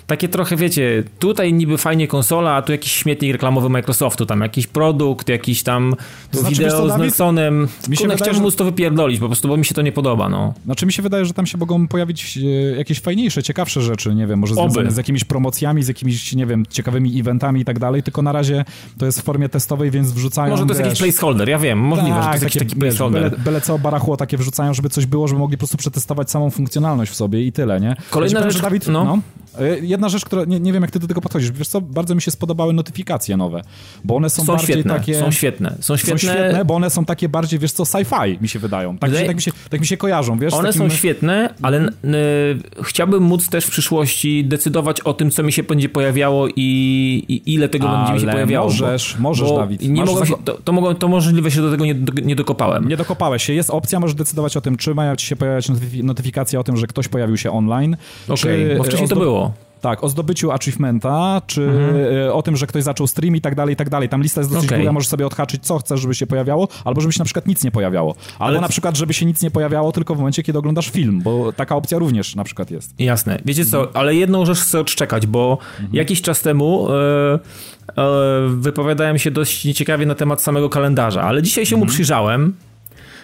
[0.08, 4.68] takie trochę, wiecie, tutaj niby fajnie konsola, a tu jakiś śmietnik reklamowy Microsoftu, tam jakiś
[4.68, 5.94] produkt, jakiś tam
[6.32, 6.98] To znaczy, wideo co, z?
[6.98, 7.68] Nelsonem.
[7.90, 9.92] Mi się wydaje, chciałbym że- móc to wypierdolić, po prostu, bo mi się to nie
[9.92, 10.54] podoba, no.
[10.66, 12.42] Znaczy mi się wydaje, że tam się mogą pojawić e,
[12.78, 14.62] jakieś fajniejsze, ciekawsze rzeczy, nie wiem, może Oby.
[14.72, 18.32] związane z jakimiś promocjami, z jakimiś, nie wiem, ciekawymi eventami i tak dalej, tylko na
[18.32, 18.66] razie
[18.98, 21.80] to jest w formie testowej, więc wrzucają, Może to jest wiesz, jakiś placeholder, ja wiem,
[21.80, 23.30] możliwe, że to jest jakiś taki placeholder.
[23.32, 26.50] byle, byle co barachło takie wrzucają, żeby coś było, żeby mogli po prostu przetestować samą
[26.50, 27.96] funkcjonalność w sobie i tyle, nie?
[28.10, 29.04] Kolejna powiem, rzecz- Dawid, no.
[29.06, 29.20] no.
[29.96, 31.52] Jedna rzecz, która nie, nie wiem, jak ty do tego podchodzisz.
[31.52, 33.62] Wiesz co, bardzo mi się spodobały notyfikacje nowe,
[34.04, 35.20] bo one są, Są bardziej świetne, takie...
[35.20, 36.20] są świetne, są świetne.
[36.20, 38.98] Są świetne, bo one są takie bardziej, wiesz co, sci-fi mi się wydają.
[38.98, 40.54] Tak, Wydaje- tak, mi, się, tak mi się kojarzą, wiesz?
[40.54, 40.90] One takim...
[40.90, 41.90] są świetne, ale
[42.84, 46.62] chciałbym móc też w przyszłości decydować o tym, co mi się będzie pojawiało i,
[47.28, 48.68] i ile tego będzie mi się Ale pojawiało.
[48.68, 49.82] możesz, możesz, bo Dawid.
[49.82, 52.88] Nie za- się, to, to, mogą, to możliwe się do tego nie, nie dokopałem.
[52.88, 53.54] Nie dokopałeś się.
[53.54, 56.78] Jest opcja, możesz decydować o tym, czy mają ci się pojawiać notyfi- notyfikacja o tym,
[56.78, 57.98] że ktoś pojawił się online.
[58.30, 59.54] Okej, bo wcześniej to było.
[59.86, 61.96] Tak, o zdobyciu achievementa, czy Mhm.
[62.28, 64.10] e, o tym, że ktoś zaczął stream i tak dalej, i tak dalej.
[64.10, 64.78] Tam lista jest dosyć Okej.
[64.80, 67.64] długa, możesz sobie odhaczyć, co chcesz, żeby się pojawiało, albo żeby się na przykład nic
[67.64, 68.16] nie pojawiało.
[68.40, 71.22] Albo Ale- na przykład, żeby się nic nie pojawiało tylko w momencie, kiedy oglądasz film,
[71.22, 72.94] bo taka opcja również na przykład jest.
[73.00, 73.40] Jasne.
[73.46, 75.58] Wiecie co, ale jedną rzecz chcę odczekać, bo
[75.94, 77.40] jakiś czas temu e,
[78.48, 82.54] wypowiadałem się dość nieciekawie na temat samego kalendarza, ale dzisiaj się mu przyjrzałem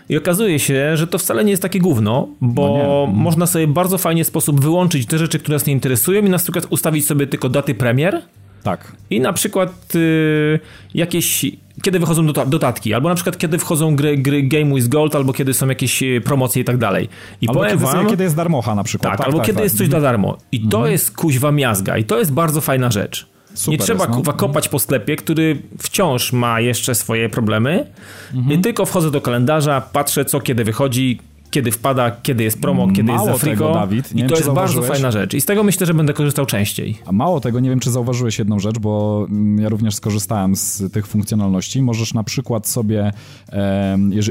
[0.10, 3.20] i okazuje się, że to wcale nie jest takie gówno, bo No nie.
[3.20, 6.38] można sobie w bardzo fajnie sposób wyłączyć te rzeczy, które nas nie interesują i na
[6.38, 8.22] przykład ustawić sobie tylko daty premier
[8.64, 8.92] Tak.
[9.10, 10.60] i na przykład y,
[10.94, 11.46] jakieś
[11.82, 15.34] kiedy wychodzą dota- dodatki, albo na przykład kiedy wchodzą gry, gry Game with Gold, albo
[15.34, 17.10] kiedy są jakieś y, promocje i tak dalej.
[17.42, 19.18] I Albo powiem kiedy, wam, kiedy jest darmocha na przykład.
[19.18, 19.64] tak, albo kiedy tak.
[19.64, 20.38] jest coś za darmo.
[20.52, 20.92] I to Mhm.
[20.92, 23.28] jest kuźwa miazga i to jest bardzo fajna rzecz.
[23.54, 24.18] Super nie trzeba jest, no.
[24.18, 27.86] kuwa kopać po sklepie, który wciąż ma jeszcze swoje problemy.
[28.34, 28.60] Mhm.
[28.60, 31.20] I tylko wchodzę do kalendarza, patrzę co kiedy wychodzi,
[31.52, 33.74] kiedy wpada, kiedy jest promo, kiedy Mało jest za tego, frigo.
[33.74, 35.34] Dawid, nie I to jest bardzo fajna rzecz.
[35.34, 36.98] I z tego myślę, że będę korzystał częściej.
[37.06, 40.94] A mało tego, nie wiem, czy zauważyłeś jedną rzecz, bo mm, ja również skorzystałem z
[40.94, 41.82] tych funkcjonalności.
[41.82, 43.12] Możesz na przykład sobie,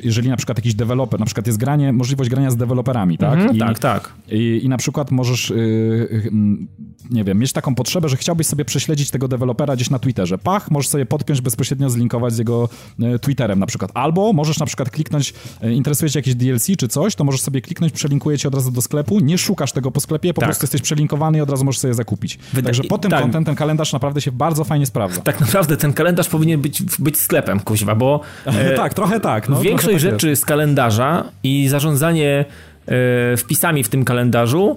[0.02, 3.34] jeżeli na przykład jakiś deweloper, na przykład jest granie, możliwość grania z deweloperami, tak?
[3.34, 4.12] Mhm, I, tak, tak.
[4.30, 6.68] I, I na przykład możesz y, y, mm,
[7.10, 10.38] nie wiem, mieć taką potrzebę, że chciałbyś sobie prześledzić tego dewelopera gdzieś na Twitterze.
[10.38, 12.68] Pach, możesz sobie podpiąć bezpośrednio zlinkować z jego
[13.00, 13.90] e, Twitterem na przykład.
[13.94, 17.60] Albo możesz na przykład kliknąć, e, interesuje cię jakieś DLC czy coś, to możesz sobie
[17.60, 20.48] kliknąć, przelinkuje cię od razu do sklepu, nie szukasz tego po sklepie, po Tak.
[20.48, 22.38] prostu jesteś przelinkowany i od razu możesz sobie zakupić.
[22.54, 23.20] Wyda- Także pod tym tak.
[23.22, 25.20] kątem ten kalendarz naprawdę się bardzo fajnie sprawdza.
[25.20, 29.48] Tak naprawdę ten kalendarz powinien być, być sklepem, kuźwa, bo e, tak, trochę tak.
[29.48, 32.44] No, większość trochę tak rzeczy z kalendarza i zarządzanie
[32.86, 34.76] e, wpisami w tym kalendarzu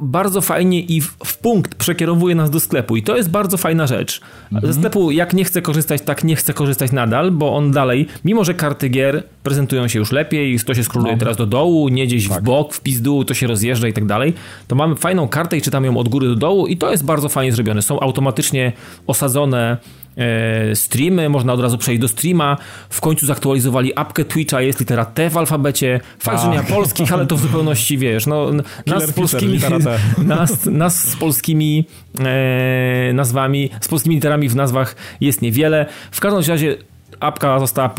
[0.00, 3.86] bardzo fajnie i w, w punkt przekierowuje nas do sklepu i to jest bardzo fajna
[3.86, 4.20] rzecz.
[4.52, 4.72] Mhm.
[4.72, 8.44] Ze sklepu jak nie chcę korzystać, tak nie chcę korzystać nadal, bo on dalej, mimo
[8.44, 11.18] że karty gier prezentują się już lepiej, to się skróluje No.
[11.18, 12.40] teraz do dołu, nie gdzieś Tak.
[12.40, 14.34] w bok, w pizdu, to się rozjeżdża i tak dalej,
[14.68, 17.28] to mamy fajną kartę i czytamy ją od góry do dołu i to jest bardzo
[17.28, 17.82] fajnie zrobione.
[17.82, 18.72] Są automatycznie
[19.06, 19.76] osadzone
[20.74, 22.56] streamy, można od razu przejść do streama.
[22.90, 26.00] W końcu zaktualizowali apkę Twitcha, jest litera T w alfabecie.
[26.18, 26.72] Fakt, że nie ma Tak.
[26.74, 28.26] polskich, ale to w zupełności wiesz.
[28.26, 28.50] No,
[28.86, 29.58] nas, z polskimi,
[30.18, 31.84] nas, nas z polskimi
[32.20, 35.86] e, nazwami, z polskimi literami w nazwach jest niewiele.
[36.10, 36.76] W każdym razie
[37.22, 37.94] apka została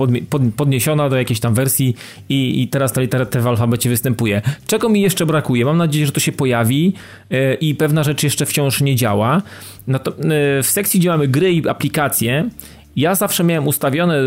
[0.55, 1.95] podniesiona do jakiejś tam wersji
[2.30, 4.41] i, i teraz ta litera T w alfabecie występuje.
[4.67, 5.65] Czego mi jeszcze brakuje?
[5.65, 6.93] Mam nadzieję, że to się pojawi
[7.32, 9.41] e, i pewna rzecz jeszcze wciąż nie działa.
[9.88, 10.01] E,
[10.63, 12.49] w sekcji, gdzie mamy gry i aplikacje,
[12.95, 14.21] ja zawsze miałem ustawione,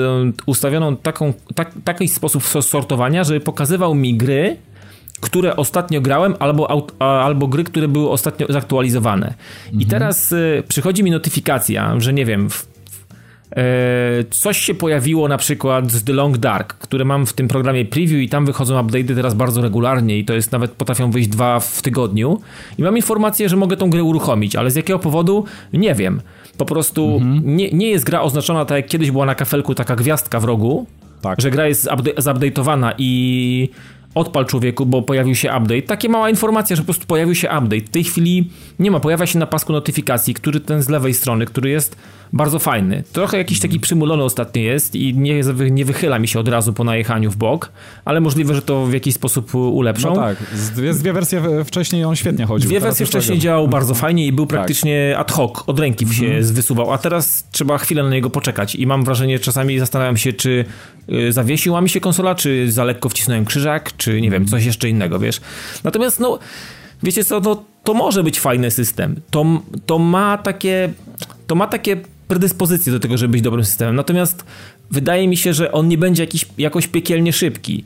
[0.47, 4.57] ustawioną taką, tak, taki sposób sortowania, żeby pokazywał mi gry,
[5.20, 9.34] które ostatnio grałem, albo, albo gry, które były ostatnio zaktualizowane.
[9.78, 10.34] I teraz
[10.68, 12.66] przychodzi mi notyfikacja, że nie wiem, w, e,
[14.30, 18.20] coś się pojawiło na przykład z The Long Dark, które mam w tym programie preview
[18.20, 21.82] i tam wychodzą update'y teraz bardzo regularnie i to jest nawet potrafią wyjść dwa w
[21.82, 22.40] tygodniu
[22.78, 25.44] i mam informację, że mogę tą grę uruchomić, ale z jakiego powodu?
[25.72, 26.20] Nie wiem.
[26.59, 30.40] Po prostu nie, nie jest gra oznaczona tak jak kiedyś była na kafelku taka gwiazdka
[30.40, 30.86] w rogu,
[31.22, 31.40] Tak.
[31.40, 33.68] że gra jest upda- zupdate'owana i
[34.16, 35.82] odpal człowieku, bo pojawił się update.
[35.82, 37.80] Takie mała informacja, że po prostu pojawił się update.
[37.80, 41.46] W tej chwili nie ma, pojawia się na pasku notyfikacji, który ten z lewej strony,
[41.46, 41.96] który jest
[42.32, 43.04] bardzo fajny.
[43.12, 45.40] Trochę jakiś taki przymulony ostatnio jest i nie,
[45.70, 47.72] nie wychyla mi się od razu po najechaniu w bok,
[48.04, 50.08] ale możliwe, że to w jakiś sposób ulepszą.
[50.08, 52.68] No tak, z dwie, z dwie wersje wcześniej on świetnie chodził.
[52.70, 54.52] Dwie wersje tak wcześniej działał bardzo fajnie i był Tak.
[54.52, 54.66] Mhm.
[54.66, 58.86] praktycznie ad hoc, od ręki się wysuwał, a teraz trzeba chwilę na niego poczekać i
[58.86, 60.64] mam wrażenie, czasami zastanawiam się, czy
[61.12, 64.88] y, zawiesiła mi się konsola, czy za lekko wcisnąłem krzyżak, czy nie wiem, coś jeszcze
[64.88, 65.40] innego, wiesz.
[65.84, 66.38] Natomiast no,
[67.02, 69.20] wiecie co, no, to może być fajny system.
[69.30, 69.44] To,
[69.86, 70.92] to ma takie,
[71.46, 71.96] to ma takie
[72.28, 73.96] predyspozycje do tego, żeby być dobrym systemem.
[73.96, 74.44] Natomiast
[74.90, 77.84] wydaje mi się, że on nie będzie jakiś, jakoś piekielnie szybki.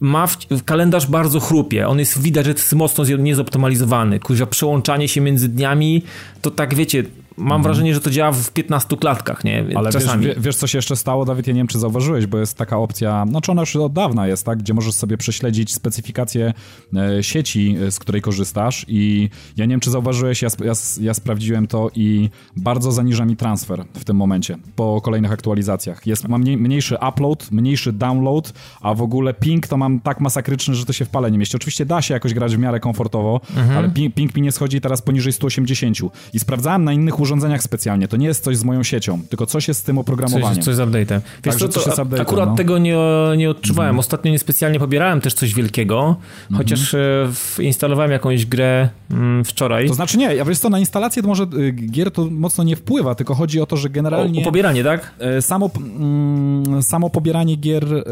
[0.00, 1.88] Ma w, kalendarz bardzo chrupie.
[1.88, 4.20] On jest widać, że jest mocno niezoptymalizowany.
[4.20, 6.02] Kurwa, przełączanie się między dniami,
[6.42, 7.04] to tak wiecie,
[7.42, 9.64] mam wrażenie, że to działa w 15 klatkach, nie?
[9.74, 10.26] Ale wiesz, Czasami.
[10.26, 11.46] wie- wiesz, co się jeszcze stało, Dawid?
[11.46, 14.46] Ja nie wiem, czy zauważyłeś, bo jest taka opcja, znaczy ona już od dawna jest,
[14.46, 14.58] tak?
[14.58, 16.52] Gdzie możesz sobie prześledzić specyfikację
[16.96, 21.14] e, sieci, e, z której korzystasz i ja nie wiem, czy zauważyłeś, ja, ja, ja
[21.14, 26.06] sprawdziłem to i bardzo zaniża mi transfer w tym momencie, po kolejnych aktualizacjach.
[26.06, 30.74] Jest, mam mniej, mniejszy upload, mniejszy download, a w ogóle ping to mam tak masakryczny,
[30.74, 31.56] że to się w pale nie mieści.
[31.56, 33.78] Oczywiście da się jakoś grać w miarę komfortowo, Mhm.
[33.78, 35.98] ale ping, ping mi nie schodzi teraz poniżej 180
[36.34, 37.31] i sprawdzałem na innych urządzeniach
[37.62, 38.08] specjalnie.
[38.08, 40.62] To nie jest coś z moją siecią, tylko coś jest z tym Coś, oprogramowaniem.
[40.62, 41.20] coś z update'em.
[41.44, 42.56] Wiesz Także coś to update'em, akurat no.
[42.56, 42.96] tego nie,
[43.36, 43.98] nie odczuwałem.
[43.98, 46.16] Ostatnio niespecjalnie pobierałem też coś wielkiego,
[46.54, 46.98] chociaż e,
[47.32, 49.88] w- instalowałem jakąś grę mm, wczoraj.
[49.88, 52.76] To znaczy nie, ja wiesz co, na instalację to może y, gier to mocno nie
[52.76, 55.14] wpływa, tylko chodzi o to, że o, generalnie o pobieranie, tak?
[55.18, 57.94] e, samo, mm, samo pobieranie gier...
[57.94, 58.02] e,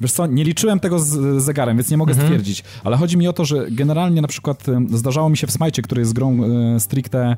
[0.00, 2.28] Wiesz co, nie liczyłem tego z zegarem, więc nie mogę Mhm.
[2.28, 5.82] stwierdzić, ale chodzi mi o to, że generalnie na przykład zdarzało mi się w Smajcie,
[5.82, 7.36] który jest grą e, stricte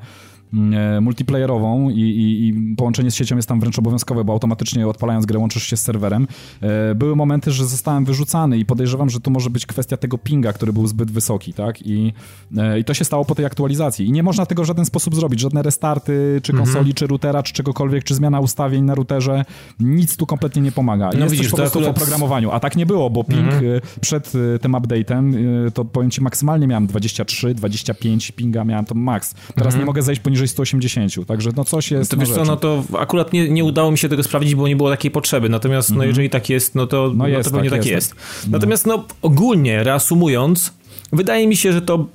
[1.01, 5.39] multiplayerową i, i, i połączenie z siecią jest tam wręcz obowiązkowe, bo automatycznie odpalając grę
[5.39, 6.27] łączysz się z serwerem.
[6.63, 10.53] E, Były momenty, że zostałem wyrzucany i podejrzewam, że to może być kwestia tego pinga,
[10.53, 11.87] który był zbyt wysoki, tak?
[11.87, 12.13] I,
[12.57, 14.07] e, i to się stało po tej aktualizacji.
[14.07, 15.41] I nie można tego w żaden sposób zrobić.
[15.41, 16.65] Żadne restarty, czy Mhm.
[16.67, 19.45] konsoli, czy routera, czy czegokolwiek, czy zmiana ustawień na routerze.
[19.81, 21.11] Nic tu kompletnie nie pomaga.
[21.15, 22.51] No jest widzisz, po prostu w oprogramowaniu.
[22.51, 23.65] A tak nie było, bo ping Mhm.
[23.77, 25.35] e, przed e, tym update'em,
[25.67, 29.35] e, to powiem ci, maksymalnie miałem 23, 25 pinga, miałem to max.
[29.55, 32.27] Teraz nie mogę zejść poniżej 180, także no coś jest Mhm.
[32.29, 34.77] To wiesz co, no to akurat nie, nie udało mi się tego sprawdzić, bo nie
[34.77, 35.49] było takiej potrzeby.
[35.49, 38.51] Natomiast no jeżeli tak jest, no to, no jest, to pewnie tak tak jest, jest.
[38.51, 40.73] Natomiast no ogólnie reasumując,
[41.13, 42.07] wydaje mi się, że to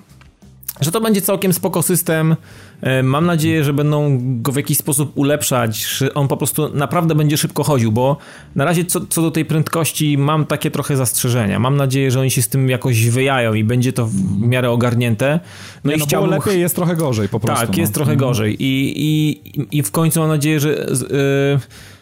[0.82, 2.36] że to będzie całkiem spoko system.
[2.82, 7.16] E, Mam nadzieję, że będą go w jakiś sposób ulepszać, że on po prostu naprawdę
[7.16, 8.18] będzie szybko chodził, bo
[8.56, 11.60] na razie co, co do tej prędkości mam takie trochę zastrzeżenia.
[11.60, 15.40] Mam nadzieję, że oni się z tym jakoś wyjają i będzie to w miarę ogarnięte.
[15.84, 17.66] No nie, i no chciałbym lepiej, jest trochę gorzej po prostu.
[17.66, 17.82] tak, no.
[17.82, 18.56] jest trochę gorzej.
[18.64, 21.10] I, i, I w końcu mam nadzieję, że z- y,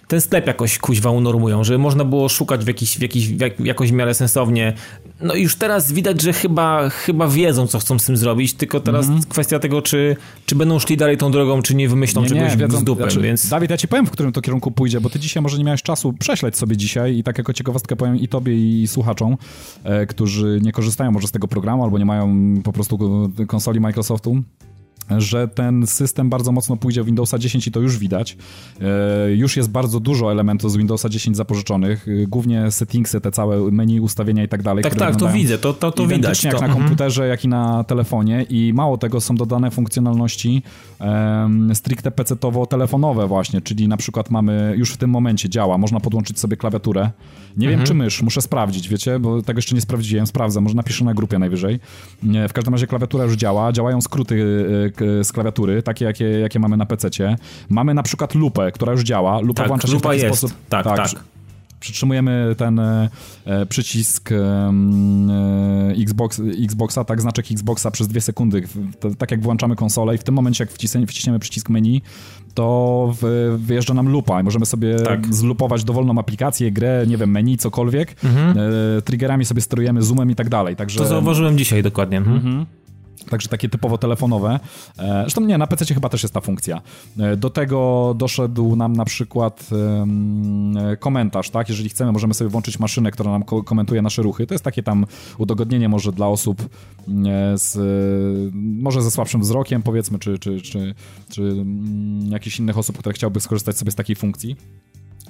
[0.07, 3.59] ten sklep jakoś kuźwa unormują, że można było szukać w jakiś, w jakiś w jak,
[3.59, 4.73] jakoś w miarę sensownie.
[5.21, 9.07] No już teraz widać, że chyba, chyba wiedzą, co chcą z tym zrobić, tylko teraz
[9.07, 9.27] mm -hmm.
[9.27, 10.15] kwestia tego, czy,
[10.45, 13.09] czy będą szli dalej tą drogą, czy nie wymyślą nie, czegoś nie, wiedzą, z dupem,
[13.09, 13.49] znaczy, więc...
[13.49, 15.83] Dawid, ja ci powiem, w którym to kierunku pójdzie, bo ty dzisiaj może nie miałeś
[15.83, 19.37] czasu prześleć sobie dzisiaj i tak jako ciekawostkę powiem i tobie, i słuchaczom,
[19.83, 22.99] e, którzy nie korzystają może z tego programu, albo nie mają po prostu
[23.47, 24.43] konsoli Microsoftu,
[25.17, 28.37] że ten system bardzo mocno pójdzie w Windowsa 10 i to już widać.
[28.81, 33.71] E, już jest bardzo dużo elementów z Windowsa 10 zapożyczonych, e, głównie settingsy, te całe
[33.71, 34.83] menu, ustawienia i tak dalej.
[34.83, 36.43] Tak, tak, to widzę, to, to, to widać.
[36.43, 36.59] jak to.
[36.59, 36.83] na mhm.
[36.83, 40.63] komputerze, jak i na telefonie i mało tego są dodane funkcjonalności
[40.99, 46.39] um, stricte PC-towo-telefonowe właśnie, czyli na przykład mamy, już w tym momencie działa, można podłączyć
[46.39, 47.09] sobie klawiaturę.
[47.57, 47.77] Nie mhm.
[47.77, 51.13] wiem, czy mysz, muszę sprawdzić, wiecie, bo tego jeszcze nie sprawdziłem, sprawdzę, może napiszę na
[51.13, 51.79] grupie najwyżej.
[52.49, 56.77] W każdym razie klawiatura już działa, działają skróty e, z klawiatury, takie jakie, jakie mamy
[56.77, 57.09] na PC.
[57.69, 59.39] Mamy na przykład lupę, która już działa.
[59.39, 60.37] Lupa tak, włącza się lupa w taki jest.
[60.37, 60.57] sposób.
[60.69, 60.97] Tak, tak.
[60.97, 61.23] tak.
[61.79, 63.09] Przytrzymujemy ten e,
[63.45, 64.73] e przycisk e,
[66.01, 68.63] Xbox, Xboxa, tak, znaczek Xboxa przez dwie sekundy,
[68.99, 72.01] to, tak jak włączamy konsolę i w tym momencie, jak wciśniemy, wciśniemy przycisk menu,
[72.53, 75.33] to w, wyjeżdża nam lupa i możemy sobie tak.
[75.33, 78.15] zlupować dowolną aplikację, grę, nie wiem, menu, cokolwiek.
[78.23, 78.57] Mhm.
[78.97, 80.75] E, triggerami sobie sterujemy zoomem i tak dalej.
[80.75, 80.99] Także...
[80.99, 82.17] To zauważyłem dzisiaj dokładnie.
[82.17, 82.65] Mhm.
[83.29, 84.59] Także takie typowo telefonowe.
[84.99, 86.81] E, zresztą nie, na PC chyba też jest ta funkcja.
[87.19, 89.69] E, do tego doszedł nam na przykład
[90.99, 91.69] komentarz, tak?
[91.69, 94.47] Jeżeli chcemy, możemy sobie włączyć maszynę, która nam komentuje nasze ruchy.
[94.47, 95.05] To jest takie tam
[95.37, 96.67] udogodnienie może dla osób e,
[97.57, 97.77] z,
[98.53, 100.95] może ze słabszym wzrokiem, powiedzmy, czy, czy, czy,
[101.29, 104.55] czy mm, jakichś innych osób, które chciałyby skorzystać sobie z takiej funkcji.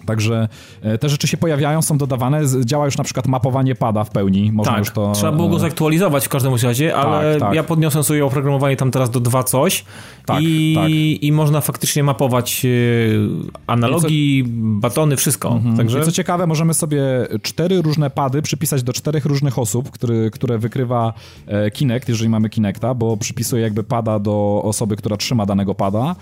[0.09, 0.47] Także
[0.81, 2.41] e, te rzeczy się pojawiają, są dodawane.
[2.65, 4.51] Działa już na przykład mapowanie pada w pełni.
[4.51, 5.11] Można tak, już to...
[5.11, 7.53] trzeba było go e, zaktualizować w każdym razie, ale tak, tak.
[7.53, 9.85] ja podniosłem sobie oprogramowanie tam teraz do 2 coś
[10.25, 10.89] tak, i, tak.
[11.23, 12.69] i można faktycznie mapować e,
[13.67, 14.49] analogii, co...
[14.53, 15.49] batony, wszystko.
[15.49, 15.77] Mhm.
[15.77, 15.99] Także...
[15.99, 17.01] I co ciekawe, możemy sobie
[17.41, 21.13] cztery różne pady przypisać do czterech różnych osób, który, które wykrywa
[21.73, 26.15] Kinect, jeżeli mamy Kinecta, bo przypisuje jakby pada do osoby, która trzyma danego pada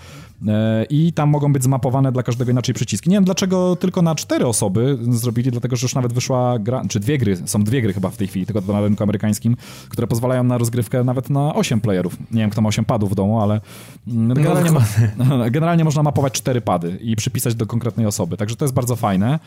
[0.90, 3.10] i tam mogą być zmapowane dla każdego inaczej przyciski.
[3.10, 7.00] Nie wiem dlaczego tylko na cztery osoby zrobili, dlatego że już nawet wyszła gra, czy
[7.00, 9.56] dwie gry, są dwie gry chyba w tej chwili, tylko na rynku amerykańskim,
[9.88, 12.16] które pozwalają na rozgrywkę nawet na osiem playerów.
[12.30, 13.60] Nie wiem, kto ma osiem padów w domu, ale
[14.08, 14.70] mm, no, generalnie,
[15.16, 18.96] no, generalnie można mapować cztery pady i przypisać do konkretnej osoby, także to jest bardzo
[18.96, 19.38] fajne.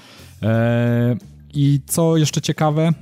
[0.41, 1.17] Eee,
[1.53, 2.93] I co jeszcze ciekawe,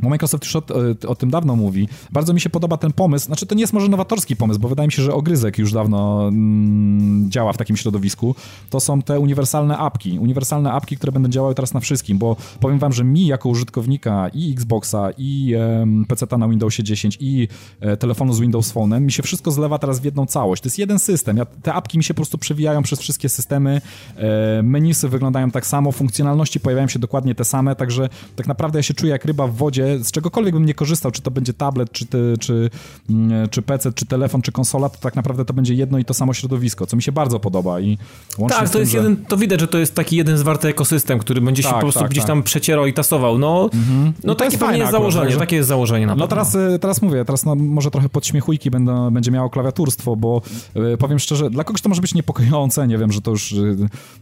[0.00, 0.62] bo Microsoft już o,
[1.08, 1.88] o, tym dawno mówi.
[2.12, 3.26] Bardzo mi się podoba ten pomysł.
[3.26, 6.28] Znaczy, to nie jest może nowatorski pomysł, bo wydaje mi się, że ogryzek już dawno
[6.28, 8.34] mm, działa w takim środowisku.
[8.70, 10.18] To są te uniwersalne apki.
[10.18, 14.28] Uniwersalne apki, które będą działały teraz na wszystkim, bo powiem wam, że mi jako użytkownika
[14.28, 17.48] i Xboxa, i e, PC na Windowsie 10, i
[17.80, 20.62] e, telefonu z Windows Phone'em, mi się wszystko zlewa teraz w jedną całość.
[20.62, 21.36] To jest jeden system.
[21.36, 23.80] Ja, te apki mi się po prostu przewijają przez wszystkie systemy.
[24.16, 28.82] E, menisy wyglądają tak samo, funkcjonalności pojawiają się dokładnie te same, także tak naprawdę ja
[28.82, 31.92] się czuję jak ryba w wodzie z czegokolwiek bym nie korzystał, czy to będzie tablet,
[31.92, 32.70] czy, ty, czy,
[33.10, 36.14] mm, czy PC, czy telefon, czy konsola, to tak naprawdę to będzie jedno i to
[36.14, 37.98] samo środowisko, co mi się bardzo podoba i
[38.48, 38.98] Tak, to tym, jest że...
[38.98, 41.80] jeden, to widać, że to jest taki jeden zwarty ekosystem, który będzie tak, się po
[41.80, 42.28] prostu tak, gdzieś tak.
[42.28, 44.12] tam przecierał i tasował, no, mhm.
[44.24, 47.24] no takie jest jest założenie, akurat, takie jest założenie na No teraz, y, teraz mówię,
[47.24, 50.42] teraz no, może trochę podśmiechujki będą, będzie miało klawiaturstwo, bo
[50.94, 53.76] y, powiem szczerze, dla kogoś to może być niepokojące, nie wiem, że to już y,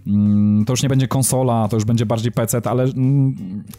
[0.06, 3.34] mm, to już nie będzie konsola, to już będzie bardziej PC, ale mm,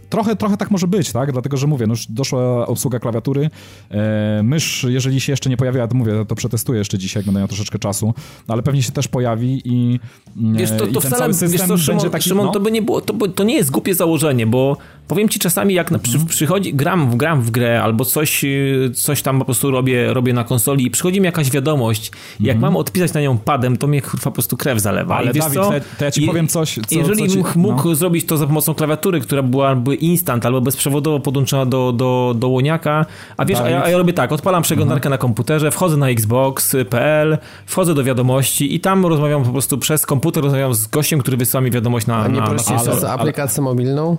[0.10, 3.50] trochę, trochę tak może być, tak, dlatego, że mówię, no już doszła obsługa klawiatury.
[3.92, 7.40] E, mysz, jeżeli się jeszcze nie pojawiła, to mówię, to przetestuję jeszcze dzisiaj, jak będę
[7.40, 8.14] miał troszeczkę czasu,
[8.48, 10.00] ale pewnie się też pojawi i,
[10.38, 12.52] mm, wiesz, to, to i ten wcale, cały wiesz co, Szymon, taki, Szymon no?
[12.52, 14.78] to by nie było, to, to nie jest głupie założenie, bo
[15.12, 16.30] powiem ci czasami, jak na, przy, mhm.
[16.30, 18.46] przychodzi, gram, gram w grę albo coś,
[18.94, 22.62] coś tam po prostu robię, robię na konsoli i przychodzi mi jakaś wiadomość, jak mhm.
[22.62, 25.18] mam odpisać na nią padem, to mnie kurwa po prostu krew zalewa.
[25.18, 25.72] Ale I wiesz Dawid, co?
[26.00, 26.80] To ja ci powiem coś.
[26.88, 27.96] Co, jeżeli co ci, mógł no.
[27.96, 33.06] zrobić to za pomocą klawiatury, która byłaby instant albo bezprzewodowo podłączona do, do, do łoniaka,
[33.38, 35.12] a wiesz, a ja, a ja, robię tak, odpalam przeglądarkę mhm.
[35.12, 40.44] na komputerze, wchodzę na xbox.pl, wchodzę do wiadomości i tam rozmawiam po prostu przez komputer,
[40.44, 42.18] rozmawiam z gościem, który wysyła mi wiadomość na...
[42.18, 44.18] A nie na, prościej na, przez aplikację mobilną?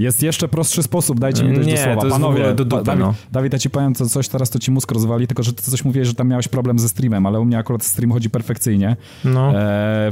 [0.00, 2.10] Jest jeszcze prostszy sposób, dajcie mi dojść do słowa.
[2.10, 3.14] Panowie, do dupy, Dawid, no.
[3.32, 5.84] Dawid, ja ci powiem co, coś, teraz to ci mózg rozwali, tylko że ty coś
[5.84, 9.48] mówiłeś, że tam miałeś problem ze streamem, ale u mnie akurat stream chodzi perfekcyjnie no.
[9.50, 9.54] e,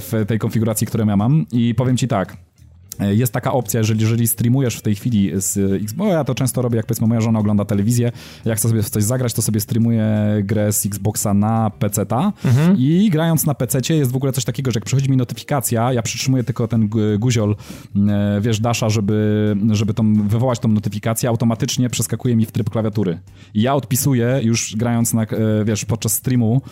[0.00, 2.36] w tej konfiguracji, którą ja mam i powiem ci tak,
[3.00, 6.62] jest taka opcja, jeżeli, jeżeli streamujesz w tej chwili z Xbox, bo ja to często
[6.62, 8.12] robię, jak powiedzmy moja żona ogląda telewizję,
[8.44, 10.06] jak chcę sobie w coś zagrać, to sobie streamuję
[10.42, 12.76] grę z Xboxa na PC-ta mhm.
[12.78, 16.02] i grając na PC jest w ogóle coś takiego, że jak przychodzi mi notyfikacja, ja
[16.02, 16.88] przytrzymuję tylko ten
[17.18, 17.56] guziol,
[18.40, 23.18] wiesz, dasza, żeby, żeby tą, wywołać tą notyfikację, automatycznie przeskakuje mi w tryb klawiatury.
[23.54, 25.26] I ja odpisuję już grając na, e,
[25.64, 26.62] wiesz, podczas streamu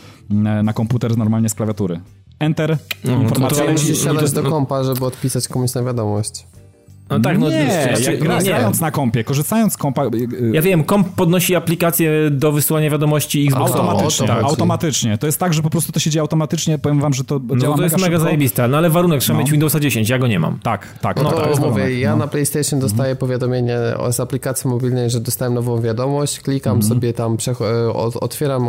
[0.62, 2.01] na komputer normalnie z klawiatury.
[2.39, 3.59] Enter, no, informacja.
[3.59, 6.47] To, to musisz siadać do kompa, żeby odpisać komuś na wiadomość.
[7.11, 8.19] No tak, no nie, znaczy, nie.
[8.45, 10.05] grając na kompie, korzystając z kompa...
[10.05, 13.81] y, y, Ja wiem, komp podnosi aplikację do wysyłania wiadomości Xboxowej.
[13.91, 14.47] Automatycznie, chodzi.
[14.47, 15.19] automatycznie.
[15.19, 16.78] To jest tak, że po prostu to się dzieje automatycznie.
[16.78, 18.24] Powiem wam, że to No działa to jest mega szybko.
[18.24, 19.43] zajebiste, no ale warunek, trzeba No.
[19.43, 20.59] mieć Windowsa 10, ja go nie mam.
[20.62, 21.16] Tak, tak.
[21.23, 22.16] No tak, to jest mówię, ja no.
[22.16, 23.78] na PlayStation dostaję powiadomienie
[24.11, 26.89] z aplikacji mobilnej, że dostałem nową wiadomość, klikam Mhm.
[26.95, 28.66] sobie tam, e, otwieram,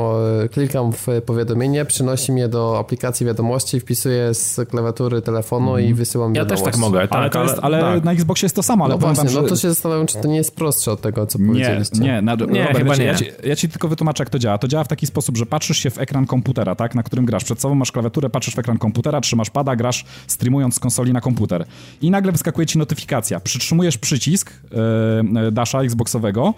[0.51, 6.41] klikam w powiadomienie, przynosi mnie do aplikacji wiadomości, wpisuję z klawiatury telefonu i wysyłam Ja
[6.41, 6.63] wiadomość.
[6.63, 8.03] też tak mogę, tak, Ale, to jest, ale tak.
[8.03, 9.49] na Xboxie jest to samo, ale No właśnie, wam, no że...
[9.49, 11.99] to się zastanawiam, czy to nie jest prostsze od tego, co Nie, powiedzieliście.
[11.99, 13.05] nie, na, Robert, chyba wiecie, nie.
[13.07, 14.57] Ja, ci, ja ci tylko wytłumaczę, jak to działa.
[14.57, 17.43] To działa w taki sposób, że patrzysz się w ekran komputera, tak, na którym grasz.
[17.43, 21.21] Przed sobą masz klawiaturę, patrzysz w ekran komputera, trzymasz pada, grasz streamując z konsoli na
[21.21, 21.65] komputer.
[22.01, 23.39] I nagle wyskakuje ci notyfikacja.
[23.39, 24.51] Przytrzymujesz przycisk
[25.37, 26.53] e, e, dasha Xboxowego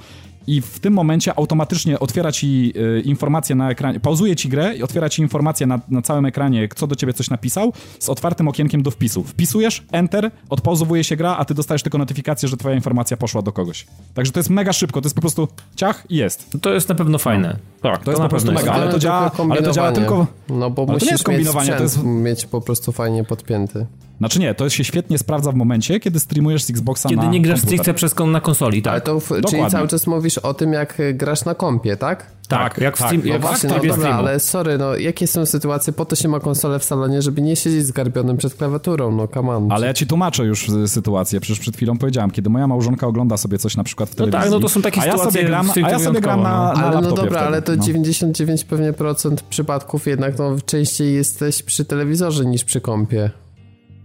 [0.50, 4.84] i w tym momencie automatycznie otwiera ci e, informację na ekranie, pauzuje ci grę i
[4.84, 8.84] otwiera ci informację na, na całym ekranie, kto do ciebie coś napisał, z otwartym okienkiem
[8.84, 9.24] do wpisu.
[9.24, 13.52] Wpisujesz, enter, odpauzowuje się gra, a ty dostajesz tylko notyfikację, że twoja informacja poszła do
[13.52, 13.86] kogoś.
[14.14, 16.50] Także to jest mega szybko, to jest po prostu ciach i jest.
[16.62, 17.56] To jest na pewno fajne.
[17.82, 18.84] Tak, To jest na po prostu pewno mega, jest.
[18.84, 21.24] ale to działa- tylko ale to działa tylko- No bo Ale to nie musisz jest
[21.24, 23.86] kombinowanie, mieć to sprzęt, jest- mieć po prostu fajnie podpięty.
[24.20, 27.42] Znaczy nie, to się świetnie sprawdza w momencie, kiedy streamujesz z Xboxa Kiedy na nie
[27.42, 27.70] grasz komputer.
[27.80, 28.92] stricte przez kon- na konsoli, tak.
[28.92, 32.26] Ale to, w, czyli cały czas mówisz o tym, jak y, grasz na kompie, tak?
[32.48, 33.08] tak, jak w tak.
[33.08, 36.06] stream, No jak w Właśnie, no trybie dobra, ale sorry, no jakie są sytuacje, po
[36.06, 39.72] to się ma konsolę w salonie, żeby nie siedzieć zgarbionym przed klawiaturą, no come on.
[39.72, 43.38] Ale ja ci tłumaczę już y, sytuację, przecież przed chwilą powiedziałem, kiedy moja małżonka ogląda
[43.38, 44.42] sobie coś na przykład w No telewizji.
[44.42, 46.50] tak, no to są takie a ja sytuacje sobie gram, a ja sobie gram na,
[46.50, 47.84] wyjątkowo, na Ale no dobra, wtedy, ale to no.
[47.84, 53.30] 99 pewnie procent przypadków jednak no częściej jesteś przy telewizorze niż przy kompie.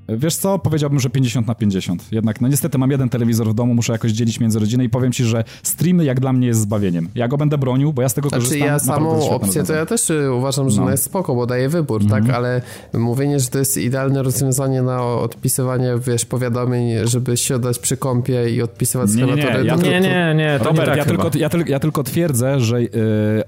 [0.08, 2.12] Wiesz co, powiedziałbym, że 50 na 50.
[2.12, 5.12] Jednak, no niestety mam jeden telewizor w domu, muszę jakoś dzielić między rodzinę i powiem
[5.12, 7.08] ci, że streamy jak dla mnie jest zbawieniem.
[7.14, 8.68] Ja go będę bronił, bo ja z tego Znaczy korzystam.
[8.68, 10.82] ja samą opcję to ja też y, uważam, że No.
[10.82, 12.30] ona jest spoko, bo daje wybór, tak?
[12.30, 12.62] Ale
[12.94, 18.62] mówienie, że to jest idealne rozwiązanie na odpisywanie, wiesz, powiadomień, żeby siadać przy kompie i
[18.62, 21.30] odpisywać Nie, nie, nie, ja to- Nie, nie, nie, to Robert, nie tak ja, tylko,
[21.38, 22.88] ja, tylko, ja tylko twierdzę, że y,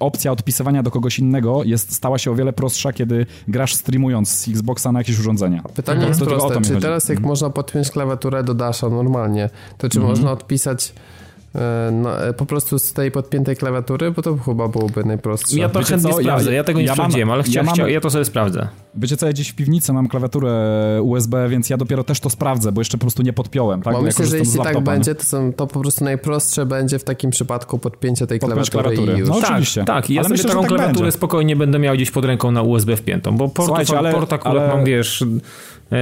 [0.01, 4.49] opcja odpisywania do kogoś innego jest, stała się o wiele prostsza, kiedy grasz streamując z
[4.49, 5.63] Xboxa na jakieś urządzenia.
[5.75, 6.83] Pytanie jest To o to proste, mi czy chodzi.
[6.83, 10.17] teraz jak można podpiąć klawiaturę do Dasha normalnie, to czy Mhm.
[10.17, 10.93] można odpisać
[11.55, 15.59] e, na, e, po prostu z tej podpiętej klawiatury, bo to chyba byłoby najprostsze.
[15.59, 17.45] Ja to Wiecie chętnie co, ja- sprawdzę, ja tego nie ja mam- sprawdziłem, ale ja
[17.45, 18.69] chcia, mam- chcia, ja to sobie sprawdzę.
[18.95, 20.53] Wiecie co, ja gdzieś w piwnicy mam klawiaturę
[21.03, 23.93] USB, więc ja dopiero też to sprawdzę, bo jeszcze po prostu nie podpiąłem, tak?
[23.95, 27.05] Bo ja myślę, że jeśli tak będzie, to, są, to po prostu najprostsze będzie w
[27.05, 29.17] takim przypadku podpięcie tej Podpiąć klawiatury, klawiatury.
[29.19, 29.29] i już.
[29.29, 29.85] No, tak, oczywiście.
[29.85, 30.11] tak.
[30.11, 31.17] I ja Ale sobie myślę, że taką tak klawiaturę będzie.
[31.17, 34.69] spokojnie będę miał gdzieś pod ręką na USB wpiętą, bo portów, ale- port akurat ale-
[34.77, 35.25] mam, wiesz...
[35.93, 35.97] E,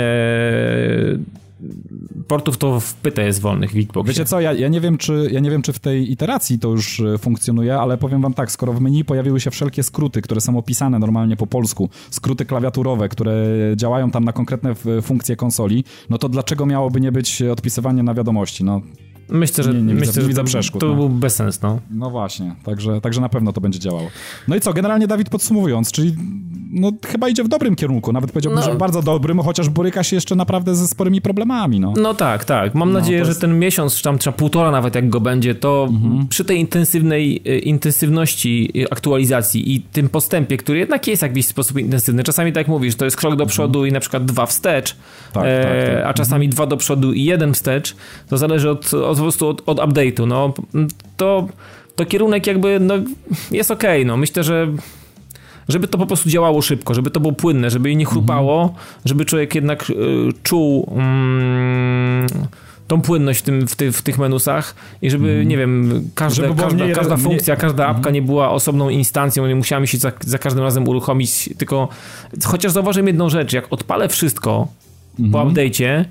[2.28, 4.12] portów to w pytę jest wolnych w Xboxie.
[4.12, 6.68] Wiecie co, ja, ja, nie wiem, czy, ja nie wiem, czy w tej iteracji to
[6.68, 10.40] już e, funkcjonuje, ale powiem wam tak, skoro w menu pojawiły się wszelkie skróty, które
[10.40, 13.46] są opisane normalnie po polsku, skróty klawiaturowe, które
[13.76, 18.14] działają tam na konkretne f- funkcje konsoli, no to dlaczego miałoby nie być odpisywanie na
[18.14, 18.64] wiadomości?
[18.64, 18.80] No,
[19.34, 20.94] Myślę, że, Nie, nie widzę- myślę, nie że widzę to, przeszkód, to no.
[20.94, 21.80] był bez sens, no.
[21.90, 24.08] no właśnie, także, także na pewno to będzie działało.
[24.48, 26.14] No i co, generalnie Dawid podsumowując, czyli
[26.70, 28.66] no chyba idzie w dobrym kierunku, nawet powiedziałbym, No.
[28.72, 31.92] że bardzo dobrym, chociaż boryka się jeszcze naprawdę ze sporymi problemami, no.
[32.02, 32.74] No tak, tak.
[32.74, 35.54] Mam nadzieję, to że jest- ten miesiąc, czy tam czy półtora nawet jak go będzie,
[35.54, 36.28] to Mhm.
[36.28, 41.46] przy tej intensywnej y, intensywności y, aktualizacji i tym postępie, który jednak jest w jakiś
[41.46, 42.22] sposób intensywny.
[42.24, 44.96] Czasami tak jak mówisz, to jest krok do przodu i na przykład dwa wstecz,
[45.26, 45.32] Mhm.
[45.32, 46.06] Tak, e, tak, tak.
[46.06, 47.96] a czasami dwa do przodu i jeden wstecz.
[48.28, 50.26] To zależy od, od, prostu od, od update'u.
[50.26, 50.54] No,
[51.16, 51.48] to,
[51.96, 52.94] to kierunek jakby no,
[53.50, 54.06] jest okej.
[54.06, 54.16] no.
[54.16, 54.68] Myślę, że
[55.68, 58.80] żeby to po prostu działało szybko, żeby to było płynne, żeby jej nie chrupało, Mhm.
[59.04, 59.94] żeby człowiek jednak y,
[60.42, 62.26] czuł mm,
[62.88, 66.70] tą płynność w, tym, w, ty, w tych menusach i żeby, nie wiem, każde, Mhm.
[66.70, 70.12] Żeby każda, każda funkcja, każda apka nie była osobną instancją, nie musiała mi się za,
[70.20, 71.88] za każdym razem uruchomić, tylko
[72.44, 74.68] chociaż zauważyłem jedną rzecz, jak odpalę wszystko
[75.32, 76.04] po update'cie,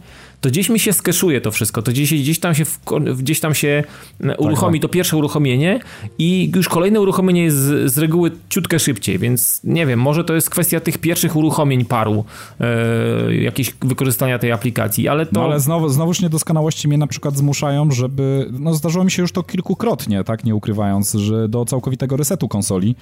[0.43, 2.79] to gdzieś mi się skeszuje to wszystko, to gdzieś, gdzieś tam się, w,
[3.17, 3.83] gdzieś tam się
[4.23, 5.79] e, uruchomi to pierwsze uruchomienie
[6.17, 10.35] i już kolejne uruchomienie jest z, z reguły ciutkę szybciej, więc nie wiem, może to
[10.35, 12.25] jest kwestia tych pierwszych uruchomień paru,
[12.59, 15.31] e, jakieś wykorzystania tej aplikacji, ale to...
[15.33, 18.49] No ale znowu, znowuż niedoskonałości mnie na przykład zmuszają, żeby.
[18.59, 22.95] No zdarzyło mi się już to kilkukrotnie, tak, nie ukrywając, że do całkowitego resetu konsoli.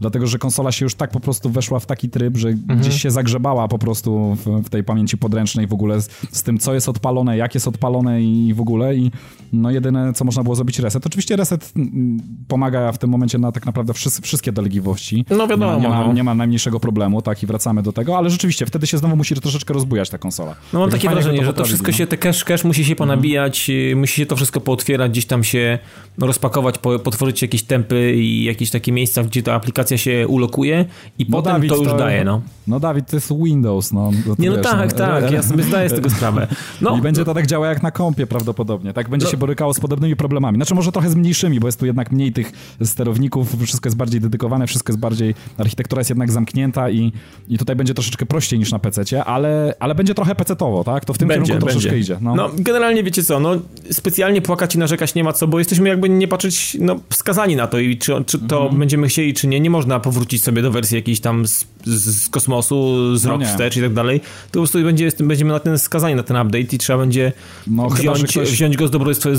[0.00, 2.78] Dlatego, że konsola się już tak po prostu weszła w taki tryb, że Mhm.
[2.80, 6.58] gdzieś się zagrzebała po prostu w, w tej pamięci podręcznej w ogóle z, z tym,
[6.58, 8.96] co jest odpalone, jak jest odpalone i w ogóle.
[8.96, 9.10] I
[9.52, 11.06] no jedyne, co można było zrobić, reset.
[11.06, 12.18] Oczywiście reset mm,
[12.48, 15.24] pomaga w tym momencie na tak naprawdę wszys- wszystkie dolegliwości.
[15.30, 16.12] No wiadomo, Nie ma, nie, ma, no.
[16.12, 19.34] nie ma najmniejszego problemu, tak, i wracamy do tego, ale rzeczywiście wtedy się znowu musi
[19.34, 20.54] troszeczkę rozbujać ta konsola.
[20.72, 23.70] No mam Także takie wrażenie, że to wszystko się, te cache, cache musi się ponabijać,
[23.70, 25.78] y, musi się to wszystko pootwierać, gdzieś tam się
[26.18, 30.84] rozpakować, po, potworzyć jakieś tempy i jakieś takie miejsca, gdzie ta aplikacja aplikacja się ulokuje
[31.18, 32.42] i No, potem Dawid, to już to- daje, no.
[32.66, 34.10] No Dawid, to jest Windows, no.
[34.26, 36.46] to Nie, no wiesz, tak, tak, ja sobie zdaję z tego sprawę.
[36.80, 38.92] No, I będzie to tak działało jak na kompie prawdopodobnie.
[38.92, 39.30] Tak będzie No.
[39.30, 40.56] się borykało z podobnymi problemami.
[40.58, 42.52] Znaczy może trochę z mniejszymi, bo jest tu jednak mniej tych
[42.84, 47.12] sterowników, wszystko jest bardziej dedykowane, wszystko jest bardziej, architektura jest jednak zamknięta i,
[47.48, 51.04] i tutaj będzie troszeczkę prościej niż na PC-cie, ale, ale będzie trochę PC-towo, tak?
[51.04, 52.18] To w tym kierunku troszeczkę idzie.
[52.20, 52.34] No.
[52.34, 52.50] No.
[52.58, 53.50] generalnie wiecie co, no
[53.90, 57.66] specjalnie płakać i narzekać nie ma co, bo jesteśmy jakby nie patrzeć, no skazani na
[57.66, 58.78] to i czy, czy to Mhm.
[58.78, 59.60] będziemy chcieli, czy nie.
[59.60, 63.46] Nie można powrócić sobie do wersji jakiejś tam z, z kosmosu, z No rok nie.
[63.46, 64.20] wstecz i tak dalej.
[64.20, 67.32] To po prostu będzie, będziemy na ten skazani na ten update i trzeba będzie
[67.66, 68.90] No, chyba, wziąć, ktoś- wziąć go z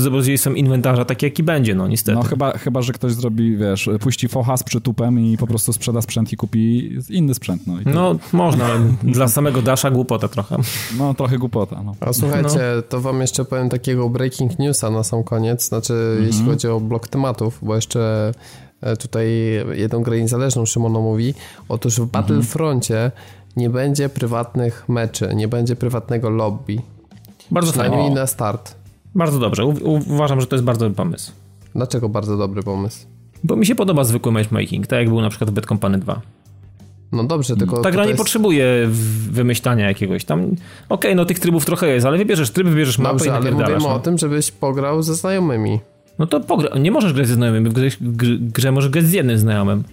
[0.04, 2.18] dobrodziejstwem, inwentarza, tak jaki będzie, no niestety.
[2.18, 6.02] No chyba, chyba, że ktoś zrobi, wiesz, puści focha z przytupem i po prostu sprzeda
[6.02, 7.62] sprzęt i kupi inny sprzęt.
[7.66, 8.80] No, No można, ale
[9.14, 10.56] dla samego Dasha głupota trochę.
[10.98, 11.82] no trochę głupota.
[11.84, 11.94] No.
[12.00, 16.68] A słuchajcie, to wam jeszcze powiem takiego breaking newsa na sam koniec, znaczy jeśli chodzi
[16.68, 18.32] o blok tematów, bo jeszcze
[19.00, 19.28] tutaj
[19.74, 21.34] jedną grę niezależną Szymono mówi,
[21.68, 23.10] otóż w Battlefroncie
[23.56, 26.76] nie będzie prywatnych meczy, nie będzie prywatnego lobby,
[27.50, 28.10] Bardzo fajnie.
[28.10, 28.74] na start.
[29.14, 29.64] Bardzo dobrze.
[29.64, 29.74] U,
[30.08, 31.32] uważam, że to jest bardzo dobry pomysł.
[31.74, 33.06] Dlaczego bardzo dobry pomysł?
[33.44, 36.20] Bo mi się podoba zwykły matchmaking, tak jak był na przykład w Bad Company 2.
[37.12, 38.88] No dobrze, tylko Ta gra nie jest- potrzebuje
[39.30, 40.46] wymyślania jakiegoś tam.
[40.88, 43.78] Okej, no tych trybów trochę jest, ale wybierzesz tryb, wybierzesz mapę Dobrze, i ale mówimy
[43.78, 43.94] No.
[43.94, 45.80] o tym, żebyś pograł ze znajomymi.
[46.20, 46.78] No to pogra...
[46.78, 49.84] nie możesz grać ze znajomym, w grze, gr- grze możesz grać z jednym znajomym.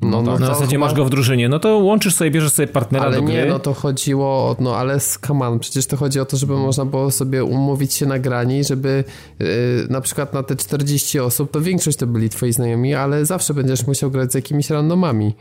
[0.00, 2.52] No, no, Na to zasadzie chyba- masz go w drużynie, no to łączysz sobie, bierzesz
[2.52, 3.34] sobie partnera Ale do gry.
[3.34, 6.84] nie, no to chodziło o, no ale skaman, przecież to chodzi o to, żeby można
[6.84, 9.04] było sobie umówić się na grani, żeby
[9.38, 9.46] yy,
[9.90, 13.86] na przykład na te 40 osób, to większość to byli twoi znajomi, ale zawsze będziesz
[13.86, 15.34] musiał grać z jakimiś randomami.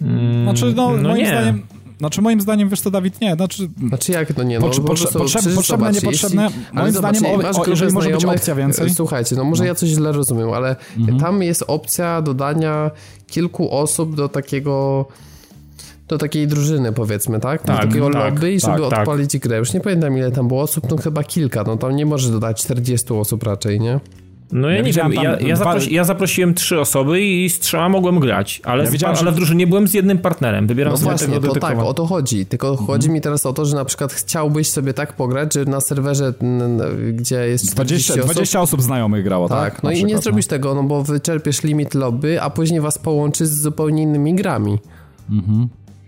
[0.00, 1.26] Mm, Znaczy, no, no moim nie.
[1.28, 1.62] zdaniem...
[2.04, 3.68] Znaczy moim zdaniem, wiesz co, Dawid, nie, znaczy...
[3.88, 7.22] Znaczy jak, no nie, no po potrze- prostu potrze- przecież potrzebne, niepotrzebne, jeśli- moim zdaniem,
[7.22, 8.90] zobacz, o- o- jeżeli może być opcja więcej.
[8.94, 11.20] Słuchajcie, no może ja coś źle rozumiem, ale Mhm.
[11.20, 12.90] tam jest opcja dodania
[13.26, 15.06] kilku osób do takiego
[16.08, 17.62] do takiej drużyny powiedzmy, tak?
[17.62, 19.00] Tak, do takiego tak, lobby żeby tak, tak.
[19.00, 19.58] odpalić grę.
[19.58, 22.62] Już nie pamiętam ile tam było osób, no chyba kilka, no tam nie możesz dodać
[22.62, 24.00] 40 osób raczej, nie?
[24.54, 27.58] No ja, Ja nie wiem, tam ja, ja, zaprosi, ja zaprosiłem trzy osoby i z
[27.58, 30.96] trzema mogłem grać, ale, Ja ale że- w drużynie byłem z jednym partnerem, wybieram No
[30.96, 32.46] sobie właśnie, tego to tak, o to chodzi.
[32.46, 32.86] Tylko Mhm.
[32.86, 36.34] chodzi mi teraz o to, że na przykład chciałbyś sobie tak pograć, że na serwerze,
[37.12, 39.74] gdzie jest 40 20, osób, 20 osób znajomych grało, tak?
[39.74, 42.98] tak, no i nie przykład, zrobisz tego, no bo wyczerpiesz limit lobby, a później was
[42.98, 44.78] połączy z zupełnie innymi grami.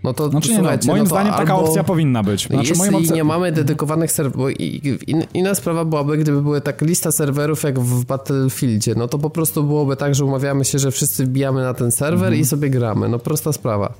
[0.07, 2.47] No to Znaczy nie, no, słuchajcie, moim no zdaniem taka opcja powinna być.
[2.47, 3.15] Znaczy, Jeśli opcja...
[3.15, 4.51] nie mamy dedykowanych serwerów,
[5.33, 9.63] inna sprawa byłaby, gdyby były tak lista serwerów jak w Battlefieldzie, no to po prostu
[9.63, 13.19] byłoby tak, że umawiamy się, że wszyscy wbijamy na ten serwer i sobie gramy, no
[13.19, 13.93] prosta sprawa.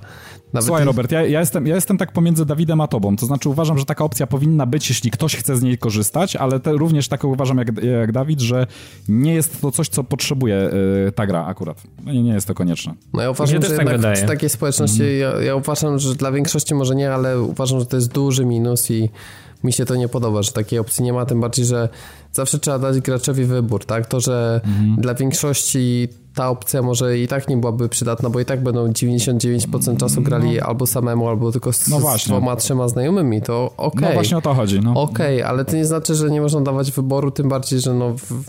[0.54, 3.16] Nawet Słuchaj, Robert, ja, ja, jestem, ja jestem tak pomiędzy Dawidem a tobą.
[3.16, 6.60] To znaczy uważam, że taka opcja powinna być, jeśli ktoś chce z niej korzystać, ale
[6.60, 8.68] te, również tak uważam jak, jak Dawid, że
[9.10, 10.70] nie jest to coś, co potrzebuje
[11.08, 11.84] y, ta gra akurat.
[12.06, 12.94] No nie, nie jest to konieczne.
[13.14, 16.76] No ja uważam, że tak jednak w takiej społeczności, ja, ja uważam, że dla większości
[16.76, 19.10] może nie, ale uważam, że to jest duży minus i
[19.64, 21.90] mi się to nie podoba, że takiej opcji nie ma, tym bardziej, że
[22.32, 24.06] zawsze trzeba dać graczowi wybór, tak?
[24.06, 24.62] To, że
[24.98, 26.08] dla większości
[26.38, 30.60] ta opcja może i tak nie byłaby przydatna, bo i tak będą 99% czasu grali
[30.60, 34.02] albo samemu, albo tylko z, No z dwoma, trzema znajomymi, to okej.
[34.02, 34.80] No właśnie o to chodzi.
[34.80, 35.02] No.
[35.02, 38.14] Okej, ale to nie znaczy, że nie można dawać wyboru, tym bardziej, że no...
[38.14, 38.44] W,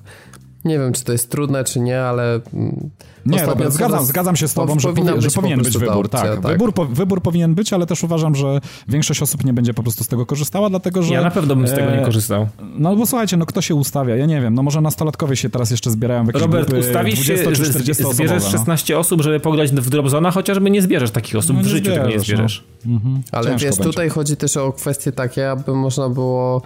[0.65, 2.41] nie wiem, czy to jest trudne, czy nie, ale...
[2.55, 2.91] mm,
[3.27, 5.79] Nie, Robert, zgadzam, zgadzam się z tobą, że, powinna powi- że być po powinien być
[5.79, 6.07] wybór.
[6.07, 6.43] opcja, tak.
[6.53, 10.05] Wybór, po, wybór powinien być, ale też uważam, że większość osób nie będzie po prostu
[10.05, 11.15] z tego korzystała, dlatego że...
[11.15, 12.49] Ja na pewno bym z tego nie e, korzystał.
[12.79, 14.17] No bo słuchajcie, no kto się ustawia?
[14.17, 17.35] Ja nie wiem, no może nastolatkowie się teraz jeszcze zbierają w jakieś Robert, ustawisz się,
[17.35, 18.59] 20 czy że 40 zb- zbierzesz osobowe, no.
[18.59, 22.07] 16 osób, żeby pograć w Dropzona, chociażby nie zbierzesz takich osób No w życiu, tego
[22.09, 22.95] nie zbierzesz, no.
[22.95, 23.23] Mhm.
[23.33, 23.85] Ale Ciężko wiesz, będzie.
[23.85, 26.63] tutaj chodzi też o kwestie takie, aby można było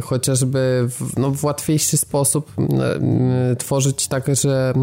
[0.00, 2.52] chociażby w, no, w łatwiejszy sposób
[3.58, 4.74] tworzyć tak, że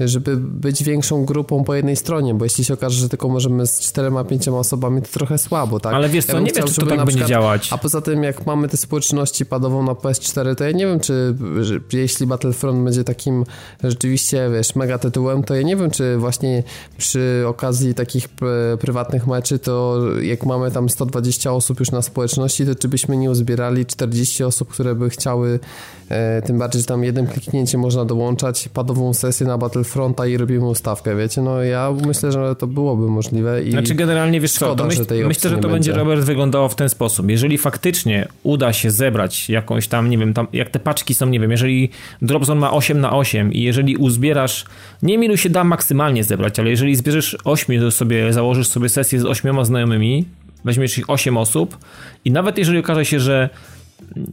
[0.00, 3.80] żeby być większą grupą po jednej stronie, bo jeśli się okaże, że tylko możemy z
[3.80, 5.94] czterema, pięcioma osobami, to trochę słabo, tak?
[5.94, 7.68] Ale wiesz co, bym nie wiem, chciał, czy to tak będzie przykład- działać.
[7.72, 11.34] A poza tym, jak mamy tę społeczności padową na PS4, to ja nie wiem, czy
[11.60, 13.44] że, jeśli Battlefront będzie takim
[13.84, 16.62] rzeczywiście, wiesz, mega tytułem, to ja nie wiem, czy właśnie
[16.98, 18.46] przy okazji takich p-
[18.80, 23.30] prywatnych meczy, to jak mamy tam 120 osób już na społeczności, to czy byśmy nie
[23.30, 25.60] uzbierali 40 osób, które by chciały,
[26.08, 30.66] e, tym bardziej, że tam jednym kliknięciem można dołączać padową sesję na Battlefronta i robimy
[30.66, 31.42] ustawkę, wiecie?
[31.42, 33.70] No ja myślę, że to byłoby możliwe i...
[33.70, 35.92] Znaczy generalnie wiesz co, szkoda, to myśl, że tej myślę, że to będzie.
[35.92, 37.30] Robert wyglądało w ten sposób.
[37.30, 41.40] Jeżeli faktycznie uda się zebrać jakąś tam, nie wiem, tam jak te paczki są, nie
[41.40, 41.90] wiem, jeżeli
[42.22, 44.64] Dropzone ma 8 na 8 i jeżeli uzbierasz,
[45.02, 49.20] nie wiem ilu się da maksymalnie zebrać, ale jeżeli zbierzesz 8 sobie, założysz sobie sesję
[49.20, 50.24] z 8 znajomymi,
[50.64, 51.78] weźmiesz ich 8 osób
[52.24, 53.50] i nawet jeżeli okaże się, że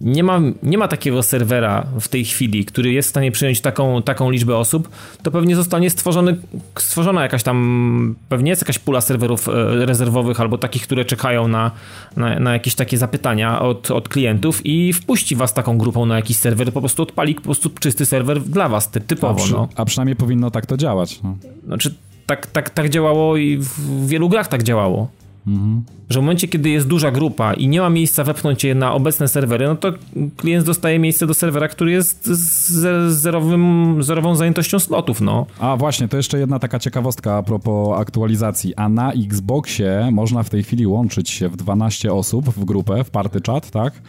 [0.01, 4.01] nie ma, nie ma takiego serwera w tej chwili, który jest w stanie przyjąć taką,
[4.01, 4.89] taką liczbę osób,
[5.23, 6.37] to pewnie zostanie stworzony,
[6.79, 9.51] stworzona jakaś tam, pewnie jest jakaś pula serwerów e,
[9.85, 11.71] rezerwowych albo takich, które czekają na,
[12.17, 16.37] na, na jakieś takie zapytania od, od klientów i wpuści was taką grupą na jakiś
[16.37, 19.41] serwer, po prostu odpali po prostu czysty serwer dla was, typowo.
[19.41, 19.67] A, przy, no.
[19.75, 21.19] a przynajmniej powinno tak to działać.
[21.23, 21.37] No.
[21.65, 25.09] Znaczy, tak, tak, tak działało i w wielu grach tak działało.
[25.47, 25.83] Mhm.
[26.09, 29.27] Że w momencie, kiedy jest duża grupa i nie ma miejsca wepchnąć je na obecne
[29.27, 29.93] serwery, no to
[30.37, 35.45] klient dostaje miejsce do serwera, który jest z zerowym, zerową zajętością slotów, no.
[35.59, 38.75] A właśnie, to jeszcze jedna taka ciekawostka a propos aktualizacji.
[38.75, 43.09] A na Xboxie można w tej chwili łączyć się w 12 osób w grupę, w
[43.09, 44.01] party chat, tak?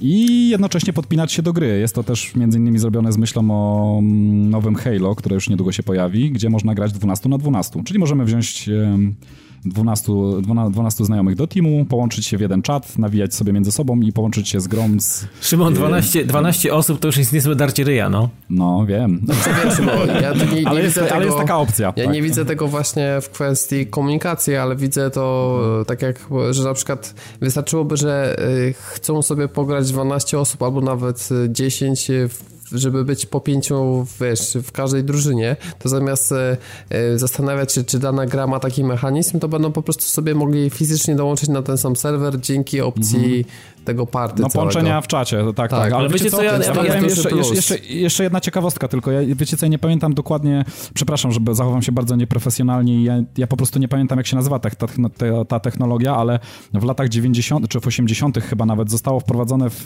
[0.00, 1.78] i jednocześnie podpinać się do gry.
[1.78, 5.72] Jest to też między innymi zrobione z myślą o mm, nowym Halo, które już niedługo
[5.72, 7.82] się pojawi, gdzie można grać 12 na 12.
[7.84, 8.68] Czyli możemy wziąć
[9.64, 10.12] 12,
[10.70, 14.48] 12 znajomych do teamu, połączyć się w jeden czat, nawijać sobie między sobą i połączyć
[14.48, 15.26] się z grom z...
[15.40, 18.28] Szymon, 12, 12 osób to już jest niezłe darcie ryja, no.
[18.50, 19.20] No, wiem.
[19.28, 19.34] No,
[19.64, 19.78] wiesz,
[20.22, 21.92] ja nie, nie ale, jest, tego, ale jest taka opcja.
[21.96, 22.14] Ja tak.
[22.14, 25.84] nie widzę tego właśnie w kwestii komunikacji, ale widzę to hmm.
[25.84, 28.36] tak jak, że na przykład wystarczyłoby, że
[28.68, 34.58] y, chcą sobie pograć 12 osób albo nawet 10 w żeby być po pięciu, wiesz,
[34.62, 36.56] w każdej drużynie, to zamiast e,
[36.90, 40.70] e, zastanawiać się, czy dana gra ma taki mechanizm, to będą po prostu sobie mogli
[40.70, 43.44] fizycznie dołączyć na ten sam serwer dzięki opcji mhm
[43.84, 45.70] tego party No połączenia w czacie, tak, tak.
[45.70, 45.92] tak.
[45.92, 49.10] Ale, wiecie, wiecie co, ja, ja, ja jeszcze, jeszcze, jeszcze, jedna ciekawostka tylko.
[49.10, 50.64] Ja, wiecie co, ja nie pamiętam dokładnie,
[50.94, 54.58] przepraszam, że zachowam się bardzo nieprofesjonalnie ja, ja po prostu nie pamiętam, jak się nazywa
[54.58, 54.86] ta, ta,
[55.48, 56.38] ta, technologia, ale
[56.74, 57.68] w latach 90.
[57.68, 58.38] czy w 80.
[58.38, 59.84] chyba nawet zostało wprowadzone w,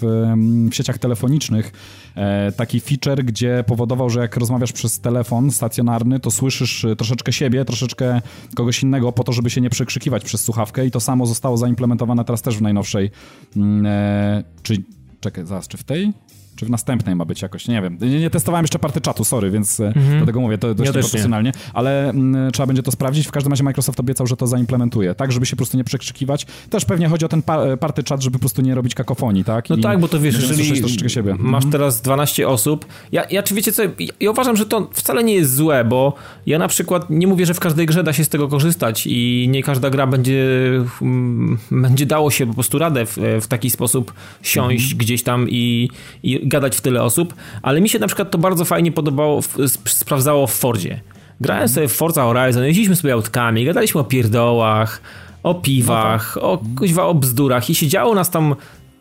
[0.71, 1.73] w sieciach telefonicznych
[2.17, 7.65] e, taki feature, gdzie powodował, że jak rozmawiasz przez telefon stacjonarny, to słyszysz troszeczkę siebie,
[7.65, 8.21] troszeczkę
[8.55, 12.25] kogoś innego po to, żeby się nie przekrzykiwać przez słuchawkę i to samo zostało zaimplementowane
[12.25, 13.11] teraz też w najnowszej
[13.57, 14.83] mm, e, czy
[15.21, 16.13] czekaj, zaraz, czy w tej?
[16.57, 17.99] Czy w następnej ma być jakoś, nie wiem.
[18.01, 20.17] Nie, nie testowałem jeszcze party czatu, sorry, więc e, mhm.
[20.17, 23.29] dlatego mówię, to dość ja profesjonalnie, ale m, mm, trzeba będzie to sprawdzić.
[23.29, 26.47] W każdym razie Microsoft obiecał, że to zaimplementuje, tak, żeby się po prostu nie przekrzykiwać.
[26.71, 29.45] Też pewnie chodzi o ten pa e, party chat, żeby po prostu nie robić kakofonii,
[29.45, 29.71] tak?
[29.71, 31.35] No I tak, bo to wiesz, jeżeli siebie.
[31.39, 31.73] masz mhm.
[31.73, 33.83] teraz 12 osób, ja, ja czy wiecie co,
[34.21, 36.15] ja uważam, że to wcale nie jest złe, bo
[36.47, 39.47] ja na przykład nie mówię, że w każdej grze da się z tego korzystać i
[39.51, 40.71] nie każda gra będzie,
[41.03, 44.13] mm, będzie dało się po prostu radę w, w taki sposób
[44.43, 44.99] siąść mhm.
[44.99, 45.91] gdzieś tam i,
[46.23, 49.41] i gadać w tyle osób, ale mi się na przykład to bardzo fajnie podobało,
[49.87, 51.01] sprawdzało w Fordzie.
[51.41, 55.01] Grałem sobie w Forza Horizon, jeździliśmy sobie autkami, gadaliśmy o pierdołach,
[55.43, 58.55] o piwach, o kuźwa, o bzdurach i siedziało nas tam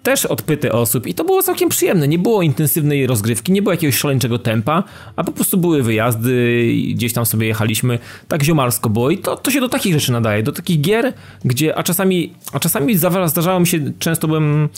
[0.03, 2.07] też odpyty osób i to było całkiem przyjemne.
[2.07, 4.83] Nie było intensywnej rozgrywki, nie było jakiegoś szaleńczego tempa,
[5.15, 7.99] a po prostu były wyjazdy, gdzieś tam sobie jechaliśmy.
[8.27, 11.13] Tak ziomalsko było i to, to się do takich rzeczy nadaje, do takich gier,
[11.45, 12.95] gdzie, a czasami, a czasami
[13.25, 14.69] zdarzało mi się, często byłem,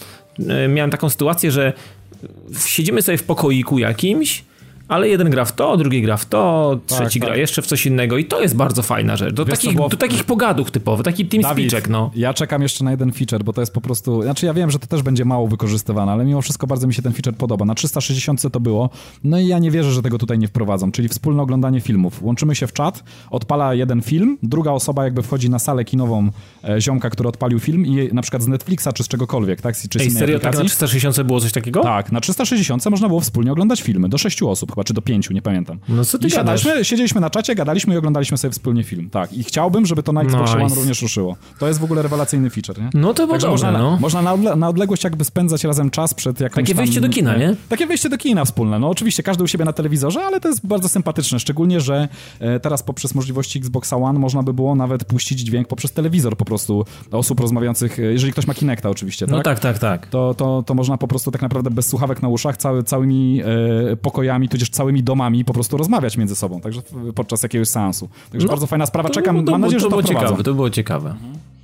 [0.50, 1.74] e, miałem taką sytuację, że
[2.66, 4.44] siedzimy sobie w pokoiku jakimś,
[4.88, 7.30] ale jeden gra w to, drugi gra w to, tak, trzeci tak.
[7.30, 9.34] gra jeszcze w coś innego i to jest bardzo fajna rzecz.
[9.34, 9.90] Do, takich, było...
[9.90, 12.12] do takich pogaduch typowych, taki team speechek, no.
[12.16, 14.80] Ja czekam jeszcze na jeden feature, bo to jest po prostu, znaczy ja wiem, że
[14.80, 17.66] to też będzie mało wykorzystywane, ale mimo wszystko bardzo mi się ten feature podoba.
[17.66, 18.90] Na 360 to było,
[19.24, 22.24] no i ja nie wierzę, że tego tutaj nie wprowadzą, czyli wspólne oglądanie filmów.
[22.24, 26.30] Łączymy się w czat, odpala jeden film, druga osoba jakby wchodzi na salę kinową
[26.64, 29.76] e, ziomka, który odpalił film i na przykład z Netflixa czy z czegokolwiek, tak?
[29.90, 31.84] Czy Ej, serio, tak na 360 było coś takiego?
[31.84, 35.34] Tak, na 360 można było wspólnie oglądać filmy, do sześciu osób chyba, czy do pięciu,
[35.34, 35.80] nie pamiętam.
[35.90, 39.10] No co ty I siadaliśmy, siedzieliśmy na czacie, gadaliśmy i oglądaliśmy sobie wspólnie film.
[39.10, 40.64] Tak, i chciałbym, żeby to na Xbox nice.
[40.64, 41.36] One również ruszyło.
[41.60, 42.90] To jest w ogóle rewelacyjny feature, nie?
[42.94, 43.98] No to było można, no.
[44.02, 47.38] można na, odle na, odległość jakby spędzać razem czas przed jakąś Takie wejście do kina,
[47.38, 47.56] nie?
[47.70, 48.80] Takie wejście do kina wspólne.
[48.80, 52.08] No oczywiście każdy u siebie na telewizorze, ale to jest bardzo sympatyczne, szczególnie, że
[52.40, 56.46] e, teraz poprzez możliwości Xboxa One można by było nawet puścić dźwięk poprzez telewizor po
[56.46, 59.38] prostu osób rozmawiających, e, jeżeli ktoś ma Kinecta oczywiście, no tak?
[59.38, 60.08] No tak, tak, tak.
[60.08, 63.42] To, to, to można po prostu tak naprawdę bez słuchawek na uszach cały, całymi
[63.92, 66.82] e, pokojami, tudzież całymi domami po prostu rozmawiać między sobą, także
[67.16, 68.10] podczas jakiegoś seansu.
[68.32, 70.54] Także no, bardzo fajna sprawa, czekam, to, mam nadzieję, to że to było ciekawe, to
[70.54, 71.10] było ciekawe.
[71.10, 71.55] Mhm.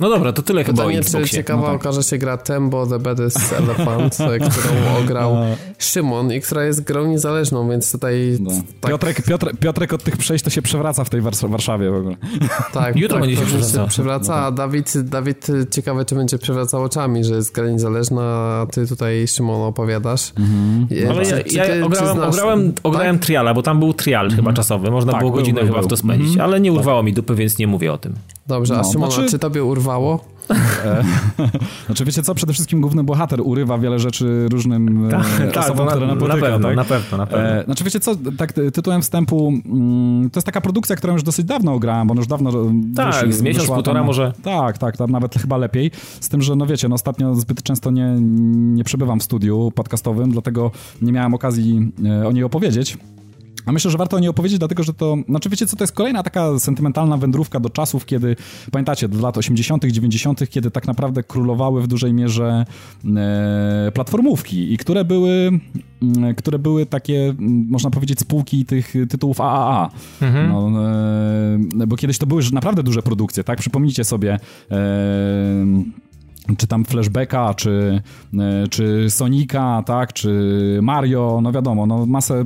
[0.00, 1.76] No dobra, to tyle chyba Pytanie, czy ciekawa no tak.
[1.76, 4.14] okaże się gra Tembo The Baddest Elephant,
[4.50, 5.44] którą ograł no.
[5.78, 8.36] Szymon i która jest grą niezależną, więc tutaj...
[8.40, 8.50] No.
[8.80, 8.90] Tak...
[8.90, 12.16] Piotrek, Piotr, Piotrek od tych przejść to się przewraca w tej Warszawie w ogóle.
[12.72, 13.88] Tak, Jutro tak, będzie się przewracał.
[13.88, 18.86] przewraca, a Dawid, Dawid ciekawe, czy będzie przewracał oczami, że jest gra niezależna, a ty
[18.86, 20.32] tutaj, Szymon, opowiadasz.
[20.38, 21.10] Mhm.
[21.10, 22.34] Ale ja, czy, ja ty, ograłem, znasz...
[22.34, 23.26] ograłem, ograłem tak?
[23.26, 24.42] triala, bo tam był trial mhm.
[24.42, 25.88] chyba czasowy, można tak, było godzinę był, chyba był.
[25.88, 26.50] w to spędzić, mhm.
[26.50, 28.14] ale nie urwało mi dupy, więc nie mówię o tym.
[28.50, 30.24] Dobrze, a No, Szymon, znaczy- a czy tobie urwało?
[30.84, 31.04] E,
[31.86, 35.76] znaczy wiecie co, przede wszystkim główny bohater urywa wiele rzeczy różnym e, Tak, tak, osobom,
[35.76, 36.40] to na, które na napotyka.
[36.46, 36.76] pewno, tak?
[36.76, 37.46] na pewno, na pewno.
[37.48, 41.22] E, znaczy wiecie co, tak ty- tytułem wstępu, mm, to jest taka produkcja, którą już
[41.22, 42.50] dosyć dawno grałem, bo już dawno
[42.96, 44.32] Tak, wyszli- z miesiąc, półtora tam, może.
[44.42, 45.90] Tak, tak, tam nawet chyba lepiej.
[46.20, 48.16] Z tym, że no wiecie, no ostatnio zbyt często nie,
[48.74, 50.70] nie przebywam w studiu podcastowym, dlatego
[51.02, 52.98] nie miałem okazji e, o niej opowiedzieć.
[53.66, 55.92] A myślę, że warto o niej opowiedzieć, dlatego że to, znaczy wiecie co, to jest
[55.92, 58.36] kolejna taka sentymentalna wędrówka do czasów, kiedy,
[58.72, 62.64] pamiętacie, do lat 80., 90., kiedy tak naprawdę królowały w dużej mierze
[63.16, 65.50] e, platformówki i które były,
[66.02, 69.90] mm, które były takie, mm, można powiedzieć, spółki tych tytułów AAA.
[70.22, 70.48] Mhm.
[70.48, 70.70] No,
[71.84, 73.58] e, bo kiedyś to były naprawdę duże produkcje, tak?
[73.58, 74.38] Przypomnijcie sobie.
[74.70, 74.76] E,
[76.56, 78.02] czy tam Flashbacka, czy,
[78.38, 82.44] e, czy Sonika, tak, czy Mario, no wiadomo, no masę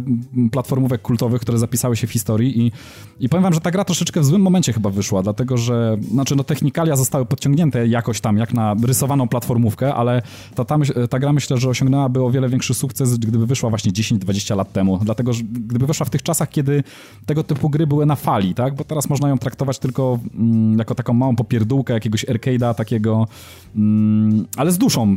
[0.52, 2.72] platformówek kultowych, które zapisały się w historii i,
[3.20, 6.36] i powiem wam, że ta gra troszeczkę w złym momencie chyba wyszła, dlatego że, znaczy
[6.36, 10.22] no technikalia zostały podciągnięte jakoś tam, jak na rysowaną platformówkę, ale
[10.54, 10.78] ta, ta,
[11.10, 14.98] ta gra myślę, że osiągnęłaby o wiele większy sukces, gdyby wyszła właśnie 10-20 lat temu,
[15.02, 16.84] dlatego, że gdyby wyszła w tych czasach, kiedy
[17.26, 20.94] tego typu gry były na fali, tak, bo teraz można ją traktować tylko mm, jako
[20.94, 23.26] taką małą popierdółkę jakiegoś arcade'a takiego,
[23.76, 23.93] mm,
[24.56, 25.16] ale z duszą,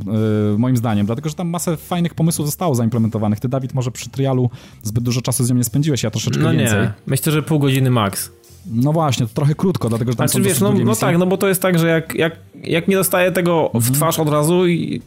[0.55, 3.39] y, moim zdaniem, dlatego, że tam masę fajnych pomysłów zostało zaimplementowanych.
[3.39, 4.49] Ty, Dawid, może przy trialu
[4.83, 6.81] zbyt dużo czasu z nią nie spędziłeś, ja troszeczkę No więcej.
[6.81, 8.31] nie, myślę, że pół godziny max.
[8.71, 11.37] No właśnie, to trochę krótko, dlatego, że tam Znaczy wiesz, no, no tak, no bo
[11.37, 13.83] to jest tak, że jak, jak, jak nie dostaję tego Mhm.
[13.83, 14.61] w twarz od razu,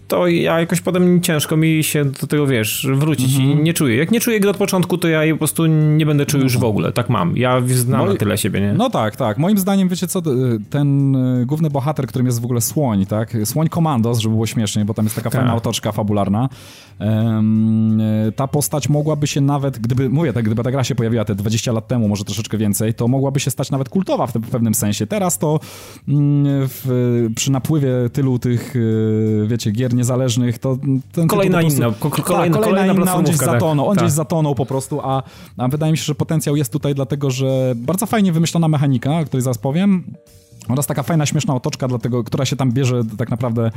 [0.09, 3.61] to ja jakoś potem ciężko mi się do tego, wiesz, wrócić Mhm.
[3.61, 3.97] i nie czuję.
[3.97, 6.59] Jak nie czuję gry od początku, to ja jej po prostu nie będę czuł już
[6.59, 6.93] w ogóle.
[6.93, 7.37] Tak mam.
[7.37, 8.73] Ja znam i- na tyle siebie, nie?
[8.73, 9.39] No tak, tak.
[9.39, 10.23] Moim zdaniem, wiecie co,
[10.71, 13.37] ten y, główny bohater, którym jest w ogóle Słoń, tak?
[13.45, 15.41] Słoń Komandos, żeby było śmiesznie, bo tam jest taka Tak.
[15.41, 16.49] fajna otoczka fabularna.
[18.29, 21.35] Y, ta postać mogłaby się nawet, gdyby, mówię tak, gdyby ta gra się pojawiła te
[21.35, 24.75] 20 lat temu, może troszeczkę więcej, to mogłaby się stać nawet kultowa w, w pewnym
[24.75, 25.07] sensie.
[25.07, 25.61] Teraz to
[26.09, 30.79] mm, w, przy napływie tylu tych, y, wiecie, gier niezależnych, to
[31.13, 33.47] ten Kolejna po inna, prostu- ko- kolejna- tak, kolejna inna, on gdzieś tak.
[33.47, 34.05] zatonął, on Tak.
[34.05, 35.23] gdzieś zatonął po prostu, a,
[35.57, 39.25] a wydaje mi się, że potencjał jest tutaj dlatego, że bardzo fajnie wymyślona mechanika, o
[39.25, 40.05] której zaraz powiem,
[40.73, 43.71] oraz taka fajna, śmieszna otoczka, dlatego, która się tam bierze tak naprawdę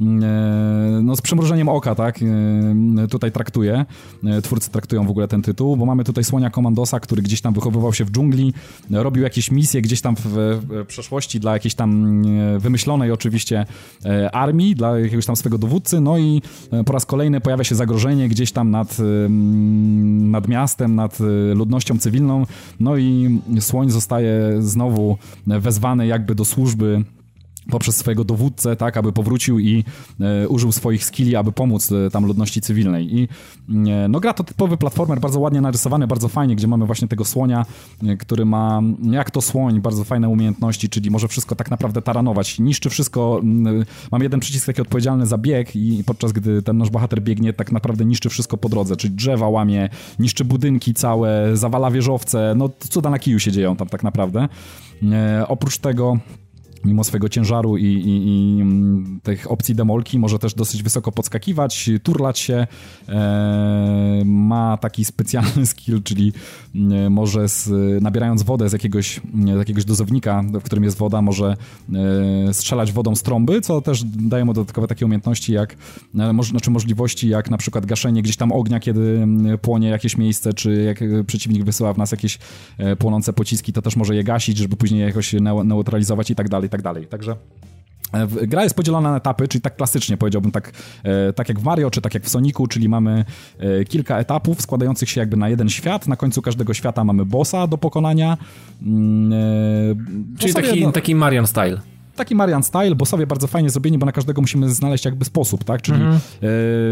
[0.00, 3.84] mm, e, no, z przymrużeniem oka, tak, e, tutaj traktuje.
[4.24, 7.54] E, Twórcy traktują w ogóle ten tytuł, bo mamy tutaj słonia Komandosa, który gdzieś tam
[7.54, 8.54] wychowywał się w dżungli,
[8.90, 13.66] robił jakieś misje gdzieś tam w, w przeszłości dla jakiejś tam e, wymyślonej oczywiście
[14.32, 16.42] armii, dla jakiegoś tam swego dowódcy, no i
[16.86, 21.18] po raz kolejny pojawia się zagrożenie gdzieś tam nad, mm, nad miastem, nad
[21.54, 22.46] ludnością cywilną,
[22.80, 27.04] no i słoń zostaje znowu wezwany jakby do służby
[27.70, 29.84] poprzez swojego dowódcę, tak, aby powrócił i
[30.20, 33.18] e, użył swoich skilli, aby pomóc e, tam ludności cywilnej.
[33.18, 33.28] I
[33.68, 37.24] e, no gra to typowy platformer, bardzo ładnie narysowany, bardzo fajnie, gdzie mamy właśnie tego
[37.24, 37.66] słonia,
[38.02, 42.58] e, który ma, jak to słoń, bardzo fajne umiejętności, czyli może wszystko tak naprawdę taranować.
[42.58, 43.40] Niszczy wszystko,
[44.12, 47.72] mam jeden przycisk taki odpowiedzialny za bieg i podczas gdy ten nasz bohater biegnie, tak
[47.72, 49.88] naprawdę niszczy wszystko po drodze, czyli drzewa łamie,
[50.18, 54.48] niszczy budynki całe, zawala wieżowce, no cuda na kiju się dzieją tam tak naprawdę.
[55.12, 56.18] E, oprócz tego
[56.84, 61.90] mimo swojego ciężaru i, i, i mm, tych opcji demolki może też dosyć wysoko podskakiwać,
[62.02, 62.66] turlać się.
[63.08, 66.32] E, ma taki specjalny skill, czyli
[66.74, 67.70] mm, może z,
[68.02, 69.20] nabierając wodę z jakiegoś,
[69.54, 71.56] z jakiegoś dozownika, w którym jest woda, może
[72.48, 75.76] e, strzelać wodą z trąby, co też daje mu dodatkowe takie umiejętności jak,
[76.18, 80.16] e, moż, znaczy możliwości jak na przykład gaszenie gdzieś tam ognia, kiedy mm, płonie jakieś
[80.16, 82.38] miejsce, czy jak e, przeciwnik wysyła w nas jakieś
[82.78, 86.48] e, płonące pociski, to też może je gasić, żeby później jakoś neu- neutralizować i tak
[86.48, 87.06] dalej, i tak dalej.
[87.06, 87.36] Także
[88.12, 90.72] e, Gra jest podzielona na etapy, czyli tak klasycznie powiedziałbym, tak,
[91.02, 93.24] e, tak jak w Mario, czy tak jak w Sonicu, czyli mamy
[93.58, 96.06] e, kilka etapów składających się jakby na jeden świat.
[96.06, 98.36] Na końcu każdego świata mamy bossa do pokonania.
[98.82, 99.30] Mm,
[100.38, 101.80] Czyli bossowie, taki, no, taki Marian style.
[102.18, 105.82] Taki Marian style, bossowie bardzo fajnie zrobieni, bo na każdego musimy znaleźć jakby sposób, tak?
[105.82, 106.46] Czyli e,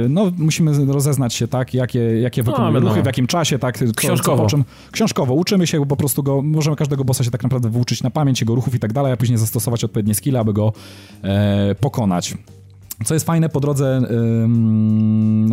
[0.09, 2.89] no, musimy rozeznać się, tak, jakie, jakie wykonuje wiadomo.
[2.89, 3.79] ruchy, w jakim czasie, tak?
[3.97, 4.43] Książkowo.
[4.43, 5.35] Co, czym, książkowo.
[5.35, 8.55] Uczymy się po prostu go, możemy każdego bossa się tak naprawdę wyuczyć na pamięć, jego
[8.55, 10.73] ruchów i tak dalej, a później zastosować odpowiednie skille, aby go
[11.23, 12.35] e, pokonać.
[13.05, 14.03] Co jest fajne, po drodze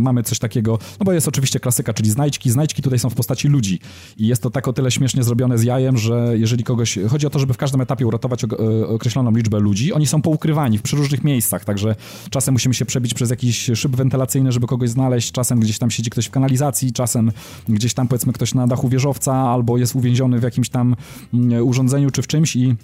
[0.01, 2.51] mamy coś takiego, no bo jest oczywiście klasyka, czyli znajdźki.
[2.51, 3.79] Znajdźki tutaj są w postaci ludzi
[4.17, 7.29] i jest to tak o tyle śmiesznie zrobione z jajem, że jeżeli kogoś, chodzi o
[7.29, 8.47] to, żeby w każdym etapie uratować e,
[8.87, 11.95] określoną liczbę ludzi, oni są poukrywani w przeróżnych miejscach, także
[12.29, 16.09] czasem musimy się przebić przez jakiś szyb wentylacyjny, żeby kogoś znaleźć, czasem gdzieś tam siedzi
[16.09, 17.31] ktoś w kanalizacji, czasem
[17.69, 20.95] gdzieś tam powiedzmy ktoś na dachu wieżowca albo jest uwięziony w jakimś tam
[21.33, 22.75] mm, urządzeniu czy w czymś i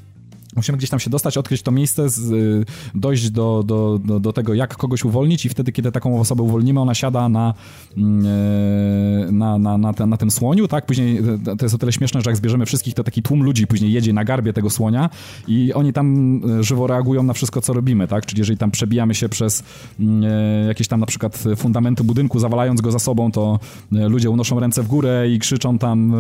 [0.55, 2.65] Musimy gdzieś tam się dostać, odkryć to miejsce, z, y,
[2.95, 6.80] dojść do, do, do, do, tego, jak kogoś uwolnić i wtedy, kiedy taką osobę uwolnimy,
[6.80, 7.53] ona siada na,
[7.97, 10.85] mm, e, na, na, na, na tym słoniu, tak?
[10.85, 13.67] Później e, to jest o tyle śmieszne, że jak zbierzemy wszystkich, to taki tłum ludzi
[13.67, 15.09] później jedzie na garbie tego słonia
[15.47, 18.26] i oni tam e, żywo reagują na wszystko, co robimy, tak?
[18.26, 19.63] Czyli jeżeli tam przebijamy się przez
[19.99, 23.59] mm, jakieś tam na przykład fundamenty budynku, zawalając go za sobą, to
[23.91, 26.13] ludzie unoszą ręce w górę i krzyczą tam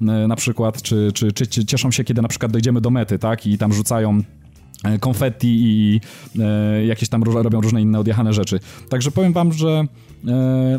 [0.00, 3.46] na przykład, czy, czy, czy cieszą się, kiedy na przykład dojdziemy do mety, tak?
[3.46, 4.22] I tam rzucają
[4.84, 6.00] e, konfetti i
[6.38, 8.60] e, jakieś tam robią różne inne odjechane rzeczy.
[8.88, 9.84] Także powiem wam, że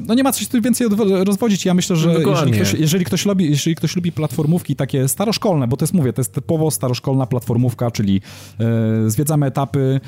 [0.08, 0.88] no nie ma coś tu więcej
[1.24, 1.66] rozwodzić.
[1.66, 5.68] Ja myślę, że no jeżeli ktoś, jeżeli, ktoś lubi, jeżeli ktoś lubi platformówki takie staroszkolne,
[5.68, 8.22] bo to jest, mówię, to jest typowo staroszkolna platformówka, czyli
[8.60, 10.00] e, zwiedzamy etapy,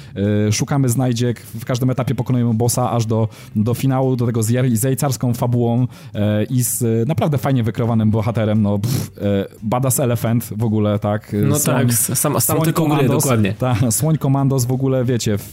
[0.48, 4.48] e, szukamy znajdziek, w każdym etapie pokonujemy bossa aż do, do finału, do tego z,
[4.74, 10.00] z jajcarską fabułą e, i z e, naprawdę fajnie wykreowanym bohaterem, no pff, e, Badass
[10.00, 11.36] Elephant w ogóle, tak?
[11.44, 13.54] No słoń, tak, sam, sam tylko gry, dokładnie.
[13.54, 15.52] Ta, Słoń Komandos w ogóle, wiecie, w,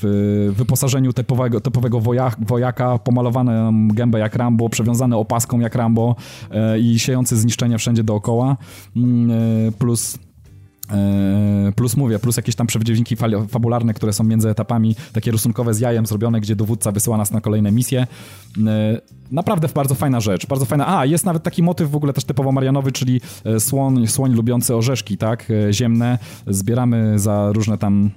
[0.00, 3.52] w wyposażeniu typowego, typowego wojaka, wojaka pomalowany
[3.94, 6.16] gębę jak Rambo, przewiązany opaską jak Rambo
[6.50, 8.56] e, i siejący zniszczenia wszędzie dookoła,
[8.96, 10.18] mm, e, plus
[10.90, 13.16] e, Plus mówię, plus jakieś tam przeciwniki
[13.48, 17.40] fabularne, które są między etapami, takie rysunkowe z jajem zrobione, gdzie dowódca wysyła nas na
[17.40, 18.06] kolejne misje.
[19.30, 20.98] Naprawdę bardzo fajna rzecz, bardzo fajna.
[20.98, 23.20] A, jest nawet taki motyw w ogóle też typowo marianowy, czyli
[23.58, 26.18] słoń, słoń lubiący orzeszki, tak, ziemne.
[26.46, 28.10] Zbieramy za różne tam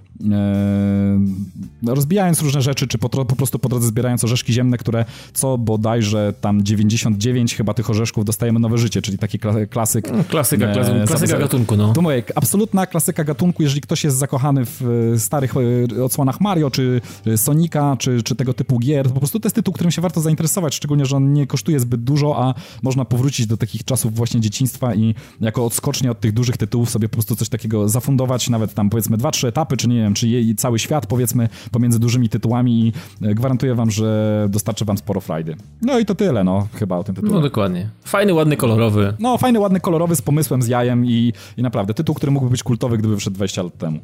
[1.88, 6.34] rozbijając różne rzeczy, czy po, po, prostu po drodze zbierając orzeszki ziemne, które co bodajże
[6.41, 9.39] tam 99 chyba tych orzeszków dostajemy nowe życie, czyli taki
[9.69, 10.11] klasyk.
[10.11, 11.93] No, klasyka, e, klasyka gatunku, no.
[11.93, 14.81] To mówię, absolutna klasyka gatunku, jeżeli ktoś jest zakochany w
[15.14, 15.53] e, starych
[15.98, 19.56] e, odsłonach Mario, czy e, Sonika, czy, czy tego typu gier, po prostu to jest
[19.56, 22.53] tytuł, którym się warto zainteresować, szczególnie, że on nie kosztuje zbyt dużo, a
[22.84, 27.10] można powrócić do takich czasów właśnie dzieciństwa i jako odskocznie od tych dużych tytułów sobie
[27.10, 30.27] po prostu coś takiego zafundować, nawet tam powiedzmy dwa, trzy etapy, czy nie wiem, czy
[30.27, 32.93] jej cały świat, powiedzmy, pomiędzy dużymi tytułami i
[33.27, 35.55] e, gwarantuję wam, że dostarczy wam sporo frajdy.
[35.81, 37.33] No i to tyle, no, chyba o tym tytule.
[37.33, 37.89] No dokładnie.
[38.03, 39.13] Fajny, ładny, kolorowy.
[39.19, 42.63] No, fajny, ładny, kolorowy, z pomysłem, z jajem i, i naprawdę tytuł, który mógłby być
[42.63, 43.99] kultowy, gdyby wyszedł 20 lat temu.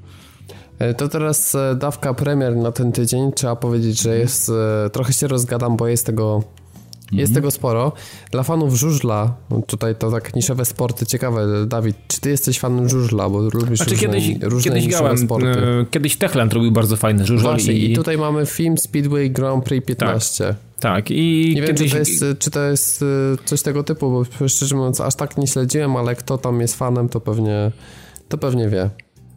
[0.80, 3.32] E, to teraz e, dawka premier na ten tydzień.
[3.32, 4.52] Trzeba powiedzieć, że jest.
[4.92, 6.44] Trochę się rozgadam, bo jest tego
[7.12, 7.92] jest tego sporo.
[8.32, 9.36] Dla fanów żużla,
[9.68, 13.92] tutaj to tak niszowe sporty, ciekawe, Dawid, czy ty jesteś fanem żużla, bo lubisz znaczy,
[13.92, 15.48] różne, kiedyś, różne kiedyś grałem, sporty.
[15.48, 17.52] E, kiedyś Techland robił bardzo fajny żużel.
[17.52, 17.92] Właśnie, i...
[17.92, 20.46] i tutaj mamy film Speedway Grand Prix 15.
[20.46, 20.56] Tak.
[20.80, 21.94] Tak, i nie kiedyś...
[21.94, 23.06] wiem, czy to, jest, czy to jest e,
[23.46, 27.10] coś tego typu, bo szczerze mówiąc, aż tak nie śledziłem, ale kto tam jest fanem,
[27.10, 27.72] to pewnie,
[28.30, 28.90] to pewnie wie.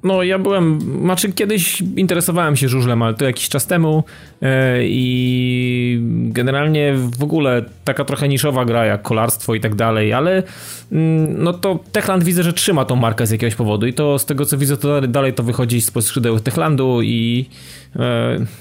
[0.03, 4.05] No, ja byłem, znaczy kiedyś interesowałem się żużlem, ale to jakiś czas temu
[4.41, 4.49] yy,
[4.83, 10.99] i generalnie w ogóle taka trochę niszowa gra jak kolarstwo i tak dalej, ale yy,
[11.39, 14.47] no to Techland widzę, że trzyma tą markę z jakiegoś powodu i to z tego
[14.47, 17.47] co widzę, to dalej to wychodzi z skrzydeł Techlandu i
[17.95, 18.03] yy,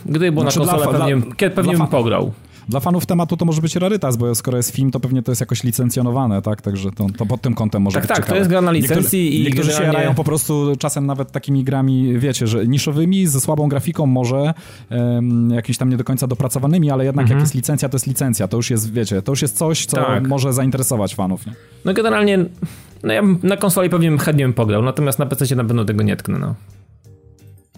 [0.06, 2.34] gdyby było znaczy na konsolę pewnie, dla, pewnie dla bym pograł.
[2.70, 5.42] Dla fanów tematu to może być rarytas, bo skoro jest film, to pewnie to jest
[5.42, 6.62] jakoś licencjonowane, tak?
[6.62, 8.34] Także to, to pod tym kątem może tak, być Tak, ciekawe.
[8.34, 9.94] to jest gra na licencji niektórzy, i Niektórzy generalnie...
[9.94, 14.54] się rają po prostu czasem nawet takimi grami, wiecie, że niszowymi, ze słabą grafiką może,
[14.90, 17.40] um, jakimiś tam nie do końca dopracowanymi, ale jednak mhm.
[17.40, 18.48] jak jest licencja, to jest licencja.
[18.48, 20.28] To już jest, wiecie, to już jest coś, co tak.
[20.28, 21.46] może zainteresować fanów.
[21.46, 21.54] Nie?
[21.86, 22.46] No generalnie,
[23.04, 26.16] no ja na konsoli pewnie chętnie bym pograł, natomiast na PC na pewno tego nie
[26.16, 26.56] tknę, no.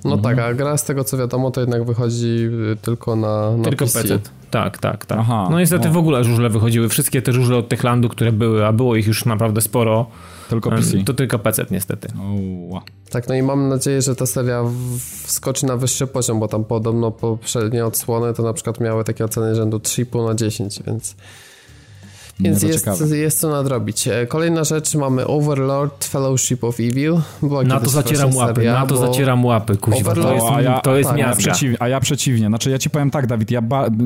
[0.06, 0.36] No mhm.
[0.36, 3.86] tak, a gra z tego co wiadomo, to jednak wychodzi y, tylko na, na tylko
[3.86, 4.02] PC.
[4.02, 4.20] PC.
[4.52, 5.20] Tak, tak, tak.
[5.22, 5.94] Aha, no niestety no.
[5.94, 6.90] w ogóle żużle wychodziły.
[6.90, 10.06] Wszystkie te żużle od Techlandu, które były, a było ich już naprawdę sporo.
[10.50, 10.98] Tylko PC.
[10.98, 12.08] To tylko PC niestety.
[12.72, 12.82] Oh.
[13.10, 14.64] Tak, no i mam nadzieję, że ta seria
[15.24, 19.56] wskoczy na wyższy poziom, bo tam podobno poprzednie odsłony to na przykład miały takie oceny
[19.56, 21.16] rzędu 3,5 na 10, więc...
[22.42, 24.08] Więc jest, jest co nadrobić.
[24.08, 27.18] E, kolejna rzecz, mamy Overlord Fellowship of Evil.
[27.44, 30.16] Była na to zacieram łapy, seria, na to zacieram łapy, kuźwa.
[30.16, 32.48] To jest, a ja, to jest tak, a ja, przeciw, a ja przeciwnie.
[32.48, 33.62] Znaczy ja ci powiem tak, Dawid, ja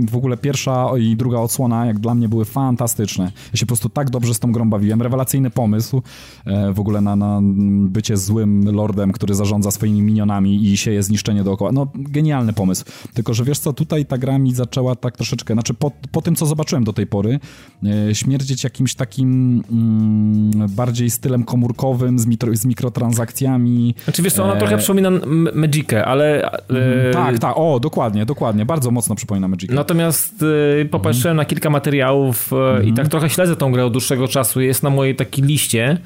[0.10, 3.32] w ogóle pierwsza i druga odsłona, jak dla mnie były fantastyczne.
[3.54, 5.02] Ja się po prostu tak dobrze z tą grą bawiłem.
[5.02, 6.02] Rewelacyjny pomysł
[6.46, 7.40] e, w ogóle na, na
[7.88, 11.72] bycie złym lordem, który zarządza swoimi minionami i sieje zniszczenie dookoła.
[11.72, 12.86] No, genialny pomysł.
[13.14, 16.36] Tylko, że wiesz co, tutaj ta gra mi zaczęła tak troszeczkę, znaczy po, po tym,
[16.36, 17.40] co zobaczyłem do tej pory,
[17.84, 23.96] e, śmierdzieć jakimś takim mm, bardziej stylem komórkowym, z, mitro, z mikrotransakcjami.
[24.04, 24.58] Znaczy wiesz co, ona e...
[24.58, 25.12] trochę przypomina
[25.54, 26.52] Magicę, ale...
[26.52, 27.12] E...
[27.14, 29.74] Tak, tak, o, dokładnie, dokładnie, bardzo mocno przypomina Magicę.
[29.74, 30.46] Natomiast
[30.82, 31.38] e, popatrzyłem mhm.
[31.38, 32.96] na kilka materiałów e, i mhm.
[32.96, 35.98] tak trochę śledzę tą grę od dłuższego czasu, jest na mojej takiej liście,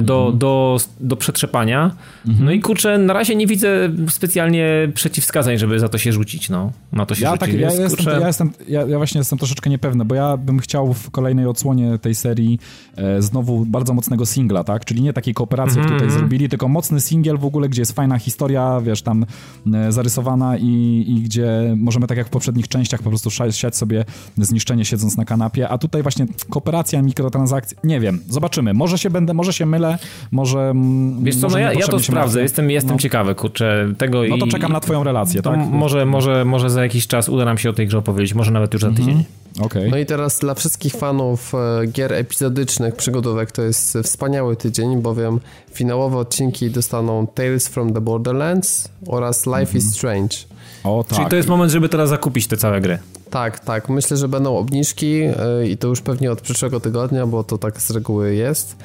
[0.00, 0.38] do, mhm.
[0.38, 1.96] do, do przetrzepania.
[2.26, 2.44] Mhm.
[2.44, 6.72] No i kurczę, na razie nie widzę specjalnie przeciwwskazań, żeby za to się rzucić, no.
[6.92, 8.18] Na to się ja rzucić, tak, ja, jestem, kurczę...
[8.20, 11.98] ja, jestem, ja, ja, właśnie jestem troszeczkę niepewny, bo ja bym chciał w kolejnej odsłonie
[11.98, 12.58] tej serii
[12.96, 14.84] e, znowu bardzo mocnego singla, tak?
[14.84, 16.18] Czyli nie takiej kooperacji, jak tutaj mhm.
[16.18, 19.26] zrobili, tylko mocny singiel w ogóle, gdzie jest fajna historia, wiesz, tam
[19.74, 24.04] e, zarysowana i, i gdzie możemy tak jak w poprzednich częściach po prostu siać sobie
[24.38, 28.74] zniszczenie siedząc na kanapie, a tutaj właśnie kooperacja, mikrotransakcje, nie wiem, zobaczymy.
[28.74, 29.98] Może się będę, może się mylę,
[30.30, 30.58] może...
[30.60, 32.98] Mm, Wiesz co, może no ja, ja to sprawdzę, jestem, jestem no.
[32.98, 35.58] ciekawy, kurczę, tego No to i, czekam na twoją relację, tak?
[35.70, 38.72] Może, może, może za jakiś czas uda nam się o tej grze opowiedzieć, może nawet
[38.72, 39.08] już za tydzień.
[39.08, 39.24] Mhm.
[39.58, 39.88] Okay.
[39.90, 45.40] No i teraz dla wszystkich fanów e, gier epizodycznych, przygodówek to jest wspaniały tydzień, bowiem
[45.72, 49.76] finałowe odcinki dostaną Tales from the Borderlands oraz Life mm -hmm.
[49.76, 49.92] is mhm.
[49.92, 50.36] Strange.
[50.84, 51.18] O, tak.
[51.18, 52.98] Czyli to jest moment, żeby teraz zakupić te całe gry.
[53.30, 53.88] Tak, tak.
[53.88, 57.82] Myślę, że będą obniżki e, i to już pewnie od przyszłego tygodnia, bo to tak
[57.82, 58.76] z reguły jest.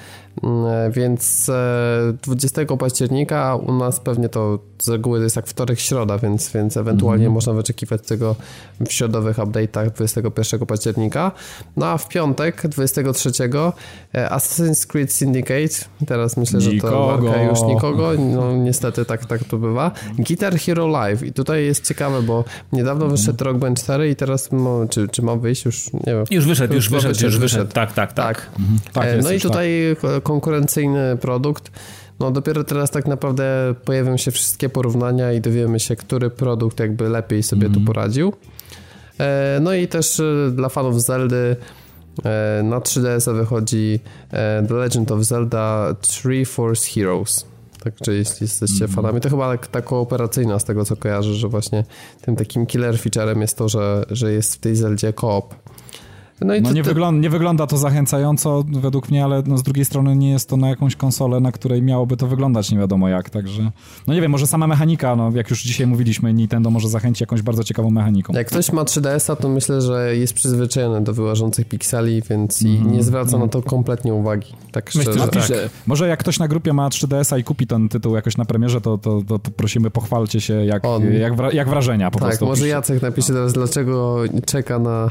[0.44, 1.52] Mm, e, więc
[2.24, 6.78] 20 e, października u nas pewnie to z reguły jest jak wtorek, środa, więc, więc
[6.78, 7.36] ewentualnie mm -hmm.
[7.36, 8.36] można wyczekiwać tego
[8.88, 11.32] w środowych update'ach 21 października.
[11.78, 13.32] No a w piątek, 23
[14.14, 15.86] Assassin's Creed Syndicate.
[16.08, 18.12] Teraz myślę, że to marka już nikogo.
[18.18, 19.92] No niestety tak, tak to bywa.
[20.20, 22.44] Guitar Hero Live i tutaj jest ciekawe, bo
[22.74, 24.50] niedawno wyszedł Rock Band 4 i teraz
[24.90, 25.66] czy, czy ma wyjść?
[25.66, 26.26] Już nie wiem.
[26.32, 27.72] Już wyszedł, już wyszedł, już wyszedł.
[27.72, 28.26] Tak, tak, tak.
[28.26, 28.50] tak.
[28.60, 28.80] Mhm.
[28.94, 30.25] tak e, no i tutaj tak.
[30.26, 31.72] Konkurencyjny produkt.
[32.20, 37.10] No dopiero teraz tak naprawdę pojawią się wszystkie porównania i dowiemy się, który produkt jakby
[37.10, 37.86] lepiej sobie tu mhm.
[37.86, 38.34] poradził.
[39.20, 41.56] E, no i też e, dla fanów Zeldy
[42.64, 44.00] na 3DS wychodzi
[44.68, 47.46] The Legend of Zelda Three Force Heroes.
[47.84, 48.96] Także jeśli jesteście mm.
[48.96, 51.84] fanami, to chyba ta kooperacyjna z tego co kojarzę, że właśnie
[52.22, 55.56] tym takim killer featurem jest to, że, że jest w tej Zeldzie koop.
[56.42, 56.90] No, i no to, nie, to...
[56.90, 60.58] Wygląda, nie wygląda to zachęcająco według mnie, ale no z drugiej strony nie jest to
[60.58, 63.72] na jakąś konsolę, na której miałoby to wyglądać nie wiadomo jak, także
[64.08, 67.42] no nie wiem, może sama mechanika, no jak już dzisiaj mówiliśmy, Nintendo może zachęci jakąś
[67.42, 68.34] bardzo ciekawą mechaniką.
[68.34, 73.04] Jak ktoś ma 3DS-a, to myślę, że jest przyzwyczajony do wyłażących pikseli, więc mm, nie
[73.04, 73.42] zwraca mm.
[73.42, 75.10] na to kompletnie uwagi, tak szczerze.
[75.36, 75.70] Myślę, tak.
[75.88, 78.98] Może jak ktoś na grupie ma 3DS-a i kupi ten tytuł jakoś na premierze, to,
[78.98, 80.84] to, to, to prosimy, pochwalcie się jak,
[81.20, 82.46] jak, wra jak, wrażenia po tak, prostu.
[82.46, 85.10] Tak, może Jacek napisze teraz, dlaczego czeka na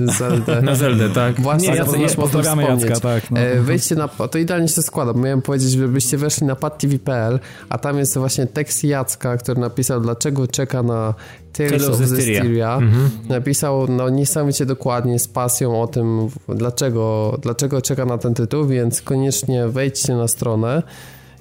[0.60, 1.40] Zeldę na Zeldę, tak.
[1.40, 3.30] Właśnie, nie, Jacek, nie, pozdrawiamy Jacka, tak.
[3.30, 3.40] No.
[3.40, 7.78] E, wejdźcie na, to idealnie się składa, bo miałem powiedzieć, żebyście weszli na padtv.pl, a
[7.78, 11.14] tam jest właśnie tekst Jacka, który napisał, dlaczego czeka na
[11.52, 12.76] Tales of Zestiria.
[12.76, 13.10] Mhm.
[13.28, 19.02] Napisał no, niesamowicie dokładnie, z pasją o tym, dlaczego, dlaczego czeka na ten tytuł, więc
[19.02, 20.82] koniecznie wejdźcie na stronę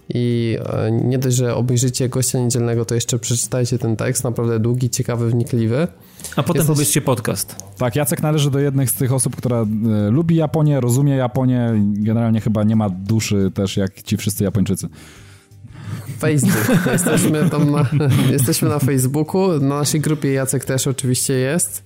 [0.09, 4.89] i e, nie dość, że obejrzycie gościa niedzielnego, to jeszcze przeczytajcie ten tekst, naprawdę długi,
[4.89, 5.87] ciekawy, wnikliwy.
[6.35, 6.75] A potem Jesteś...
[6.75, 7.55] pobierzcie podcast.
[7.77, 12.41] Tak, Jacek należy do jednych z tych osób, która y, lubi Japonię, rozumie Japonię, generalnie
[12.41, 14.87] chyba nie ma duszy też jak ci wszyscy Japończycy.
[16.19, 16.85] Facebook.
[16.93, 17.85] Jesteśmy tam na,
[18.31, 19.59] jesteśmy na Facebooku.
[19.59, 21.83] Na naszej grupie Jacek też oczywiście jest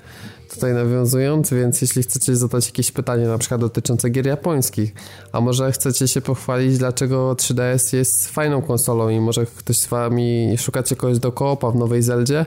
[0.54, 4.94] tutaj nawiązując, więc jeśli chcecie zadać jakieś pytanie na przykład dotyczące gier japońskich,
[5.32, 10.56] a może chcecie się pochwalić, dlaczego 3DS jest fajną konsolą i może ktoś z wami
[10.58, 12.46] szukacie kogoś do koopa w nowej Zeldzie,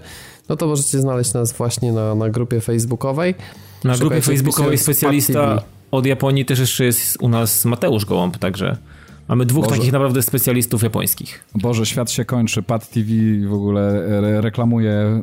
[0.49, 3.35] no to możecie znaleźć nas właśnie na, na grupie facebookowej.
[3.85, 8.77] Na grupie facebookowej specjalista od Japonii też jeszcze jest u nas Mateusz Gołąb, także...
[9.29, 9.77] Mamy dwóch Boże.
[9.77, 11.45] takich naprawdę specjalistów japońskich.
[11.55, 12.63] Boże, świat się kończy.
[12.63, 13.11] Pad TV
[13.49, 15.23] w ogóle re reklamuje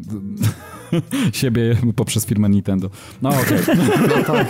[1.34, 2.90] siebie poprzez firmę Nintendo.
[3.22, 3.62] No okej.
[3.62, 3.76] Okay.
[4.12, 4.48] No tak.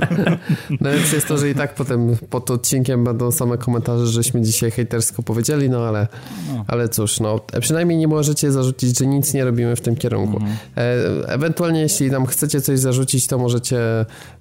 [0.80, 5.22] Najlepsze jest to, że i tak potem pod odcinkiem będą same komentarze, żeśmy dzisiaj hejtersko
[5.22, 6.08] powiedzieli, no ale,
[6.48, 6.64] no.
[6.68, 10.36] ale cóż, no przynajmniej nie możecie zarzucić, że nic nie robimy w tym kierunku.
[10.36, 10.56] Mhm.
[10.76, 13.78] E ewentualnie jeśli nam chcecie coś zarzucić, to możecie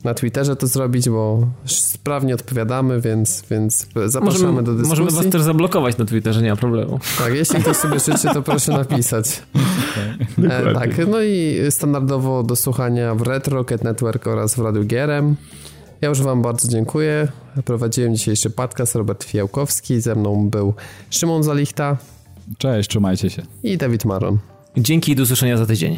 [0.04, 4.90] na Twitterze to zrobić, bo sprawnie odpowiadamy, więc, więc zapraszamy możemy, do dyskusji.
[4.90, 7.00] Możemy was też zablokować na Twitterze, nie ma problemu.
[7.18, 9.42] Tak, jeśli ktoś sobie życzy, to proszę napisać.
[10.38, 10.52] Okay.
[10.52, 15.36] E, tak, no i standardowo do słuchania w Red Rocket Network oraz w Radiu Gierem.
[16.02, 17.28] Ja już wam bardzo dziękuję.
[17.66, 20.02] Prowadziłem dzisiejszy podcast Robert Fijałkowski.
[20.02, 20.74] Ze mną był
[21.10, 21.98] Szymon Zalichta.
[22.58, 23.42] Cześć, trzymajcie się.
[23.64, 24.38] I Dawid Maron.
[24.78, 25.98] Dzięki i do usłyszenia za tydzień.